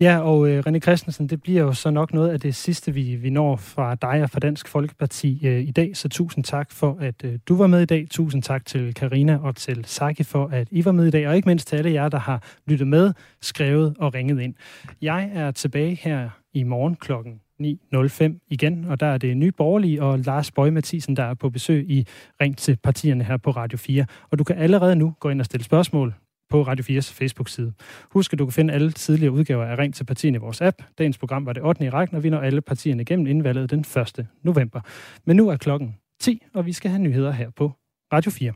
Ja, 0.01 0.19
og 0.19 0.49
øh, 0.49 0.63
René 0.67 0.79
Christensen, 0.79 1.27
det 1.27 1.43
bliver 1.43 1.63
jo 1.63 1.73
så 1.73 1.91
nok 1.91 2.15
noget 2.15 2.29
af 2.29 2.41
det 2.41 2.55
sidste, 2.55 2.95
vi, 2.95 3.17
vi 3.17 3.31
når 3.31 3.57
fra 3.57 3.95
dig 3.95 4.23
og 4.23 4.31
fra 4.31 4.41
Dansk 4.41 4.69
Folkeparti 4.69 5.47
øh, 5.47 5.61
i 5.61 5.71
dag. 5.71 5.97
Så 5.97 6.09
tusind 6.09 6.45
tak 6.45 6.73
for, 6.73 6.99
at 7.01 7.25
øh, 7.25 7.39
du 7.49 7.57
var 7.57 7.67
med 7.67 7.83
i 7.83 7.85
dag. 7.85 8.07
Tusind 8.11 8.43
tak 8.43 8.67
til 8.67 8.95
Karina 8.95 9.39
og 9.43 9.57
til 9.57 9.85
Saki 9.85 10.23
for, 10.23 10.47
at 10.53 10.69
I 10.71 10.85
var 10.85 10.93
med 10.93 11.07
i 11.07 11.11
dag. 11.11 11.29
Og 11.29 11.37
ikke 11.37 11.49
mindst 11.49 11.69
til 11.69 11.77
alle 11.77 11.93
jer, 11.93 12.09
der 12.09 12.19
har 12.19 12.43
lyttet 12.67 12.89
med, 12.89 13.13
skrevet 13.41 13.95
og 13.99 14.15
ringet 14.15 14.41
ind. 14.41 14.55
Jeg 15.03 15.31
er 15.35 15.51
tilbage 15.51 15.99
her 16.03 16.31
i 16.55 16.63
morgen 16.63 16.95
klokken 16.95 17.41
9.05 17.63 18.47
igen, 18.51 18.85
og 18.85 19.01
der 19.01 19.07
er 19.07 19.19
det 19.19 19.37
Nye 19.37 19.53
Borgerlige 19.53 20.03
og 20.03 20.19
Lars 20.19 20.51
Bøge 20.51 20.71
Mathisen, 20.71 21.17
der 21.17 21.25
er 21.25 21.35
på 21.35 21.51
besøg 21.51 21.91
i 21.91 22.07
Ring 22.41 22.59
til 22.59 22.77
partierne 22.83 23.25
her 23.25 23.37
på 23.37 23.51
Radio 23.51 23.79
4. 23.79 24.07
Og 24.31 24.39
du 24.39 24.45
kan 24.45 24.57
allerede 24.57 24.97
nu 24.97 25.15
gå 25.21 25.29
ind 25.29 25.41
og 25.41 25.47
stille 25.47 25.65
spørgsmål 25.65 26.15
på 26.51 26.63
Radio 26.63 26.99
4's 26.99 27.13
Facebook-side. 27.13 27.73
Husk, 28.11 28.33
at 28.33 28.39
du 28.39 28.47
kan 28.47 28.53
finde 28.53 28.75
alle 28.75 28.93
tidligere 28.93 29.33
udgaver 29.33 29.65
af 29.65 29.79
Ring 29.79 29.95
til 29.95 30.05
partierne 30.05 30.37
i 30.37 30.39
vores 30.39 30.61
app. 30.61 30.83
Dagens 30.99 31.19
program 31.19 31.47
var 31.47 31.53
det 31.53 31.63
8. 31.63 31.85
i 31.85 31.91
rækken, 31.91 32.17
og 32.17 32.23
vi 32.23 32.31
når 32.31 32.41
alle 32.41 32.61
partierne 32.61 33.03
igennem 33.03 33.27
indvalget 33.27 33.71
den 33.71 33.81
1. 33.81 34.27
november. 34.43 34.81
Men 35.25 35.37
nu 35.37 35.49
er 35.49 35.57
klokken 35.57 35.97
10, 36.21 36.43
og 36.55 36.67
vi 36.67 36.73
skal 36.73 36.91
have 36.91 37.03
nyheder 37.03 37.31
her 37.31 37.51
på 37.51 37.73
Radio 38.13 38.31
4. 38.31 38.53